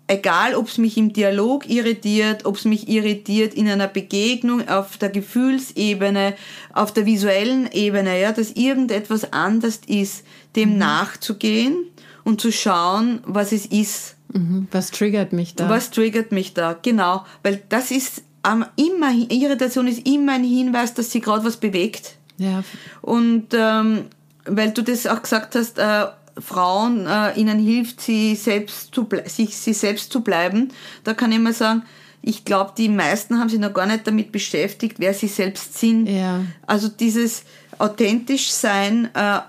egal 0.07 0.55
ob 0.55 0.67
es 0.67 0.77
mich 0.77 0.97
im 0.97 1.13
Dialog 1.13 1.69
irritiert, 1.69 2.45
ob 2.45 2.57
es 2.57 2.65
mich 2.65 2.89
irritiert 2.89 3.53
in 3.53 3.67
einer 3.69 3.87
Begegnung 3.87 4.67
auf 4.67 4.97
der 4.97 5.09
Gefühlsebene, 5.09 6.35
auf 6.73 6.93
der 6.93 7.05
visuellen 7.05 7.71
Ebene, 7.71 8.19
ja, 8.19 8.31
dass 8.31 8.51
irgendetwas 8.51 9.31
anders 9.31 9.81
ist, 9.87 10.25
dem 10.55 10.73
mhm. 10.73 10.77
nachzugehen 10.79 11.85
und 12.23 12.41
zu 12.41 12.51
schauen, 12.51 13.21
was 13.25 13.51
es 13.51 13.65
ist. 13.67 14.15
Mhm. 14.33 14.67
Was 14.71 14.91
triggert 14.91 15.33
mich 15.33 15.55
da? 15.55 15.69
Was 15.69 15.91
triggert 15.91 16.31
mich 16.31 16.53
da, 16.53 16.77
genau. 16.81 17.25
Weil 17.43 17.61
das 17.69 17.91
ist 17.91 18.23
ähm, 18.45 18.65
immer, 18.75 19.11
Irritation 19.13 19.87
ist 19.87 20.05
immer 20.07 20.33
ein 20.33 20.43
Hinweis, 20.43 20.93
dass 20.93 21.11
sie 21.11 21.21
gerade 21.21 21.45
was 21.45 21.57
bewegt. 21.57 22.15
Ja. 22.37 22.63
Und 23.01 23.47
ähm, 23.53 24.05
weil 24.45 24.71
du 24.71 24.81
das 24.81 25.07
auch 25.07 25.21
gesagt 25.21 25.55
hast, 25.55 25.77
äh, 25.77 26.07
Frauen, 26.39 27.07
äh, 27.07 27.33
ihnen 27.39 27.59
hilft, 27.59 28.01
sie 28.01 28.35
selbst 28.35 28.93
zu 28.93 29.07
sich 29.25 29.57
sie 29.57 29.73
selbst 29.73 30.11
zu 30.11 30.21
bleiben. 30.21 30.69
Da 31.03 31.13
kann 31.13 31.31
ich 31.31 31.39
mal 31.39 31.53
sagen, 31.53 31.83
ich 32.21 32.45
glaube, 32.45 32.73
die 32.77 32.89
meisten 32.89 33.39
haben 33.39 33.49
sich 33.49 33.59
noch 33.59 33.73
gar 33.73 33.85
nicht 33.85 34.05
damit 34.05 34.31
beschäftigt, 34.31 34.99
wer 34.99 35.13
sie 35.13 35.27
selbst 35.27 35.77
sind. 35.77 36.07
Ja. 36.07 36.45
Also 36.67 36.87
dieses 36.87 37.43
authentisch 37.79 38.51
sein 38.51 39.09
äh, 39.15 39.39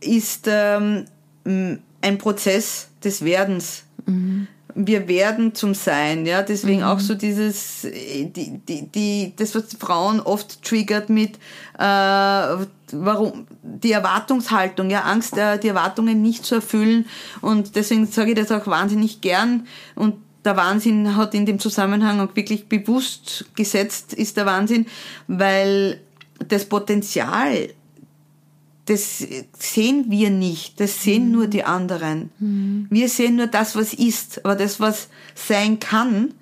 ist 0.00 0.46
ähm, 0.46 1.06
ein 1.44 2.18
Prozess 2.18 2.88
des 3.02 3.24
Werdens. 3.24 3.84
Mhm. 4.06 4.46
Wir 4.80 5.08
werden 5.08 5.56
zum 5.56 5.74
Sein, 5.74 6.24
ja. 6.24 6.42
Deswegen 6.42 6.80
mhm. 6.80 6.86
auch 6.86 7.00
so 7.00 7.14
dieses, 7.14 7.82
die, 7.82 8.60
die, 8.64 8.86
die, 8.86 9.32
das, 9.34 9.56
was 9.56 9.74
Frauen 9.78 10.20
oft 10.20 10.62
triggert 10.62 11.10
mit, 11.10 11.36
äh, 11.78 11.82
warum, 11.82 13.46
die 13.62 13.90
Erwartungshaltung, 13.90 14.88
ja, 14.88 15.02
Angst, 15.02 15.36
äh, 15.36 15.58
die 15.58 15.68
Erwartungen 15.68 16.22
nicht 16.22 16.44
zu 16.44 16.56
erfüllen. 16.56 17.06
Und 17.40 17.74
deswegen 17.74 18.06
sage 18.06 18.30
ich 18.30 18.36
das 18.36 18.52
auch 18.52 18.68
wahnsinnig 18.68 19.20
gern. 19.20 19.66
Und 19.96 20.14
der 20.44 20.56
Wahnsinn 20.56 21.16
hat 21.16 21.34
in 21.34 21.44
dem 21.44 21.58
Zusammenhang 21.58 22.20
auch 22.20 22.36
wirklich 22.36 22.68
bewusst 22.68 23.46
gesetzt, 23.56 24.14
ist 24.14 24.36
der 24.36 24.46
Wahnsinn, 24.46 24.86
weil 25.26 26.00
das 26.46 26.66
Potenzial 26.66 27.70
das 28.88 29.26
sehen 29.58 30.06
wir 30.08 30.30
nicht, 30.30 30.80
das 30.80 31.02
sehen 31.02 31.26
mhm. 31.26 31.32
nur 31.32 31.46
die 31.46 31.64
anderen. 31.64 32.30
Mhm. 32.38 32.86
Wir 32.90 33.08
sehen 33.08 33.36
nur 33.36 33.46
das, 33.46 33.76
was 33.76 33.92
ist, 33.92 34.44
aber 34.44 34.56
das, 34.56 34.80
was 34.80 35.08
sein 35.34 35.78
kann, 35.78 36.34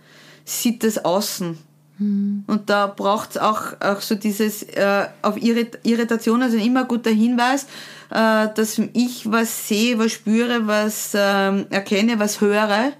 sieht 0.44 0.84
das 0.84 1.04
Außen. 1.04 1.58
Mhm. 1.98 2.44
Und 2.46 2.70
da 2.70 2.86
braucht 2.86 3.30
es 3.30 3.38
auch, 3.38 3.80
auch 3.80 4.00
so 4.00 4.14
dieses 4.14 4.62
äh, 4.62 5.06
auf 5.22 5.36
Irritation, 5.36 6.42
also 6.42 6.56
immer 6.56 6.84
guter 6.84 7.10
Hinweis, 7.10 7.64
äh, 8.10 8.48
dass 8.54 8.80
ich 8.92 9.30
was 9.30 9.66
sehe, 9.68 9.98
was 9.98 10.12
spüre, 10.12 10.66
was 10.66 11.14
äh, 11.14 11.18
erkenne, 11.70 12.18
was 12.18 12.40
höre, 12.40 12.92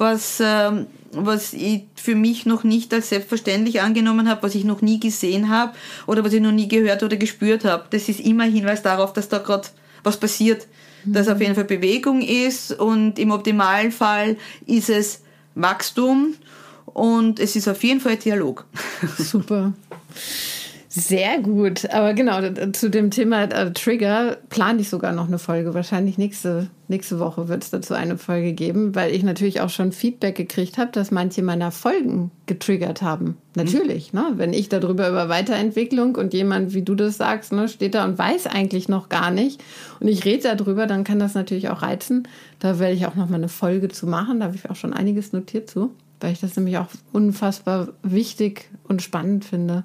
was 0.00 0.38
ähm, 0.40 0.86
was 1.12 1.52
ich 1.52 1.84
für 1.96 2.14
mich 2.14 2.46
noch 2.46 2.64
nicht 2.64 2.94
als 2.94 3.08
selbstverständlich 3.08 3.80
angenommen 3.80 4.28
habe, 4.28 4.42
was 4.42 4.54
ich 4.54 4.64
noch 4.64 4.80
nie 4.80 5.00
gesehen 5.00 5.48
habe 5.48 5.72
oder 6.06 6.24
was 6.24 6.32
ich 6.32 6.40
noch 6.40 6.52
nie 6.52 6.68
gehört 6.68 7.02
oder 7.02 7.16
gespürt 7.16 7.64
habe. 7.64 7.84
Das 7.90 8.08
ist 8.08 8.20
immer 8.20 8.44
ein 8.44 8.52
Hinweis 8.52 8.82
darauf, 8.82 9.12
dass 9.12 9.28
da 9.28 9.38
gerade 9.38 9.68
was 10.04 10.18
passiert, 10.18 10.66
mhm. 11.04 11.14
dass 11.14 11.28
auf 11.28 11.40
jeden 11.40 11.54
Fall 11.54 11.64
Bewegung 11.64 12.22
ist 12.22 12.72
und 12.72 13.18
im 13.18 13.32
Optimalfall 13.32 14.36
ist 14.66 14.88
es 14.88 15.22
Wachstum 15.54 16.34
und 16.86 17.40
es 17.40 17.56
ist 17.56 17.68
auf 17.68 17.82
jeden 17.82 18.00
Fall 18.00 18.16
Dialog. 18.16 18.64
Super. 19.18 19.72
Sehr 20.92 21.38
gut. 21.38 21.88
Aber 21.90 22.14
genau, 22.14 22.40
zu 22.72 22.90
dem 22.90 23.12
Thema 23.12 23.44
äh, 23.44 23.72
Trigger 23.72 24.38
plane 24.48 24.80
ich 24.80 24.88
sogar 24.88 25.12
noch 25.12 25.28
eine 25.28 25.38
Folge. 25.38 25.72
Wahrscheinlich 25.72 26.18
nächste, 26.18 26.66
nächste 26.88 27.20
Woche 27.20 27.46
wird 27.46 27.62
es 27.62 27.70
dazu 27.70 27.94
eine 27.94 28.18
Folge 28.18 28.54
geben, 28.54 28.96
weil 28.96 29.14
ich 29.14 29.22
natürlich 29.22 29.60
auch 29.60 29.70
schon 29.70 29.92
Feedback 29.92 30.34
gekriegt 30.34 30.78
habe, 30.78 30.90
dass 30.90 31.12
manche 31.12 31.42
meiner 31.42 31.70
Folgen 31.70 32.32
getriggert 32.46 33.02
haben. 33.02 33.36
Natürlich, 33.54 34.12
mhm. 34.12 34.18
ne? 34.18 34.32
Wenn 34.34 34.52
ich 34.52 34.68
darüber 34.68 35.08
über 35.08 35.28
Weiterentwicklung 35.28 36.16
und 36.16 36.34
jemand, 36.34 36.74
wie 36.74 36.82
du 36.82 36.96
das 36.96 37.18
sagst, 37.18 37.52
ne, 37.52 37.68
steht 37.68 37.94
da 37.94 38.04
und 38.04 38.18
weiß 38.18 38.48
eigentlich 38.48 38.88
noch 38.88 39.08
gar 39.08 39.30
nicht 39.30 39.62
und 40.00 40.08
ich 40.08 40.24
rede 40.24 40.56
darüber, 40.56 40.88
dann 40.88 41.04
kann 41.04 41.20
das 41.20 41.34
natürlich 41.34 41.68
auch 41.68 41.82
reizen. 41.82 42.26
Da 42.58 42.80
werde 42.80 42.94
ich 42.94 43.06
auch 43.06 43.14
noch 43.14 43.28
mal 43.28 43.36
eine 43.36 43.48
Folge 43.48 43.90
zu 43.90 44.08
machen. 44.08 44.40
Da 44.40 44.46
habe 44.46 44.56
ich 44.56 44.68
auch 44.68 44.76
schon 44.76 44.92
einiges 44.92 45.32
notiert 45.32 45.70
zu, 45.70 45.92
weil 46.18 46.32
ich 46.32 46.40
das 46.40 46.56
nämlich 46.56 46.78
auch 46.78 46.88
unfassbar 47.12 47.90
wichtig 48.02 48.68
und 48.82 49.02
spannend 49.02 49.44
finde. 49.44 49.84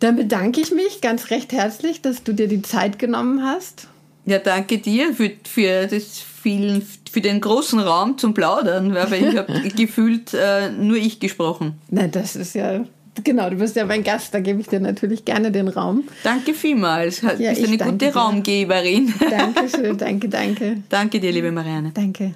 Dann 0.00 0.16
bedanke 0.16 0.60
ich 0.60 0.72
mich 0.72 1.00
ganz 1.00 1.30
recht 1.30 1.52
herzlich, 1.52 2.02
dass 2.02 2.22
du 2.22 2.32
dir 2.32 2.48
die 2.48 2.62
Zeit 2.62 2.98
genommen 2.98 3.44
hast. 3.44 3.88
Ja, 4.24 4.38
danke 4.38 4.78
dir 4.78 5.14
für, 5.14 5.30
für, 5.44 5.86
das 5.86 6.18
vielen, 6.18 6.86
für 7.10 7.20
den 7.20 7.40
großen 7.40 7.78
Raum 7.78 8.18
zum 8.18 8.34
Plaudern, 8.34 8.94
weil 8.94 9.24
ich 9.24 9.36
habe 9.36 9.68
gefühlt 9.76 10.34
äh, 10.34 10.70
nur 10.70 10.96
ich 10.96 11.20
gesprochen. 11.20 11.74
Na, 11.90 12.08
das 12.08 12.36
ist 12.36 12.54
ja 12.54 12.84
Genau, 13.24 13.48
du 13.48 13.56
bist 13.56 13.76
ja 13.76 13.84
mein 13.86 14.04
Gast, 14.04 14.34
da 14.34 14.40
gebe 14.40 14.60
ich 14.60 14.68
dir 14.68 14.80
natürlich 14.80 15.24
gerne 15.24 15.50
den 15.50 15.68
Raum. 15.68 16.04
Danke 16.22 16.52
vielmals. 16.52 17.20
Du 17.20 17.26
ja, 17.38 17.50
bist 17.50 17.66
eine 17.66 17.78
gute 17.78 17.96
dir. 17.96 18.14
Raumgeberin. 18.14 19.14
Dankeschön, 19.30 19.96
danke, 19.96 20.28
danke. 20.28 20.82
Danke 20.88 21.20
dir, 21.20 21.32
liebe 21.32 21.50
Marianne. 21.50 21.92
Danke. 21.94 22.34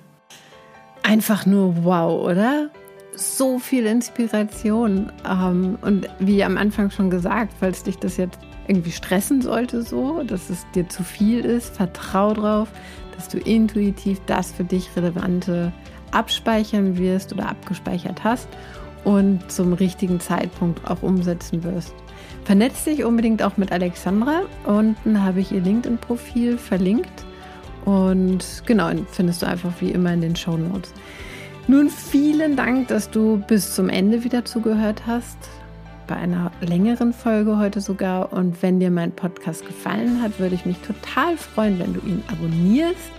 Einfach 1.02 1.44
nur 1.44 1.84
wow, 1.84 2.24
oder? 2.24 2.70
So 3.20 3.58
viel 3.58 3.86
Inspiration. 3.86 5.12
Ähm, 5.28 5.78
und 5.82 6.08
wie 6.18 6.42
am 6.42 6.56
Anfang 6.56 6.90
schon 6.90 7.10
gesagt, 7.10 7.52
falls 7.60 7.82
dich 7.82 7.98
das 7.98 8.16
jetzt 8.16 8.38
irgendwie 8.66 8.92
stressen 8.92 9.42
sollte, 9.42 9.82
so, 9.82 10.22
dass 10.22 10.50
es 10.50 10.66
dir 10.74 10.88
zu 10.88 11.02
viel 11.02 11.44
ist, 11.44 11.76
vertrau 11.76 12.32
drauf, 12.32 12.68
dass 13.16 13.28
du 13.28 13.38
intuitiv 13.38 14.20
das 14.26 14.52
für 14.52 14.64
dich 14.64 14.90
Relevante 14.96 15.72
abspeichern 16.12 16.96
wirst 16.98 17.32
oder 17.32 17.48
abgespeichert 17.48 18.24
hast 18.24 18.48
und 19.04 19.50
zum 19.50 19.72
richtigen 19.72 20.20
Zeitpunkt 20.20 20.88
auch 20.88 21.02
umsetzen 21.02 21.62
wirst. 21.62 21.94
Vernetz 22.44 22.84
dich 22.84 23.04
unbedingt 23.04 23.42
auch 23.42 23.56
mit 23.56 23.72
Alexandra. 23.72 24.42
Unten 24.64 25.22
habe 25.22 25.40
ich 25.40 25.52
ihr 25.52 25.60
LinkedIn-Profil 25.60 26.58
verlinkt. 26.58 27.24
Und 27.84 28.62
genau, 28.66 28.90
findest 29.10 29.42
du 29.42 29.46
einfach 29.46 29.72
wie 29.80 29.90
immer 29.90 30.12
in 30.12 30.20
den 30.20 30.36
Show 30.36 30.56
Notes. 30.56 30.92
Nun 31.70 31.88
vielen 31.88 32.56
Dank, 32.56 32.88
dass 32.88 33.10
du 33.10 33.36
bis 33.46 33.76
zum 33.76 33.88
Ende 33.88 34.24
wieder 34.24 34.44
zugehört 34.44 35.02
hast. 35.06 35.38
Bei 36.08 36.16
einer 36.16 36.50
längeren 36.60 37.12
Folge 37.12 37.58
heute 37.58 37.80
sogar. 37.80 38.32
Und 38.32 38.60
wenn 38.60 38.80
dir 38.80 38.90
mein 38.90 39.12
Podcast 39.12 39.64
gefallen 39.64 40.20
hat, 40.20 40.40
würde 40.40 40.56
ich 40.56 40.66
mich 40.66 40.78
total 40.78 41.36
freuen, 41.36 41.78
wenn 41.78 41.94
du 41.94 42.00
ihn 42.00 42.24
abonnierst, 42.26 43.12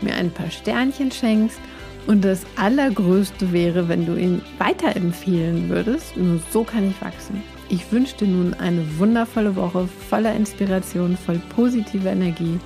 mir 0.00 0.14
ein 0.14 0.30
paar 0.30 0.50
Sternchen 0.50 1.12
schenkst. 1.12 1.60
Und 2.06 2.24
das 2.24 2.46
Allergrößte 2.56 3.52
wäre, 3.52 3.90
wenn 3.90 4.06
du 4.06 4.16
ihn 4.16 4.40
weiterempfehlen 4.56 5.68
würdest. 5.68 6.16
Nur 6.16 6.40
so 6.50 6.64
kann 6.64 6.88
ich 6.88 6.98
wachsen. 7.02 7.42
Ich 7.68 7.92
wünsche 7.92 8.16
dir 8.16 8.28
nun 8.28 8.54
eine 8.54 8.86
wundervolle 8.98 9.54
Woche 9.54 9.86
voller 10.08 10.34
Inspiration, 10.34 11.14
voll 11.14 11.42
positiver 11.54 12.12
Energie. 12.12 12.58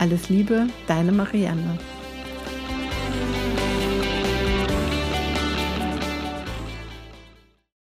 Alles 0.00 0.28
Liebe, 0.28 0.66
deine 0.88 1.12
Marianne. 1.12 1.78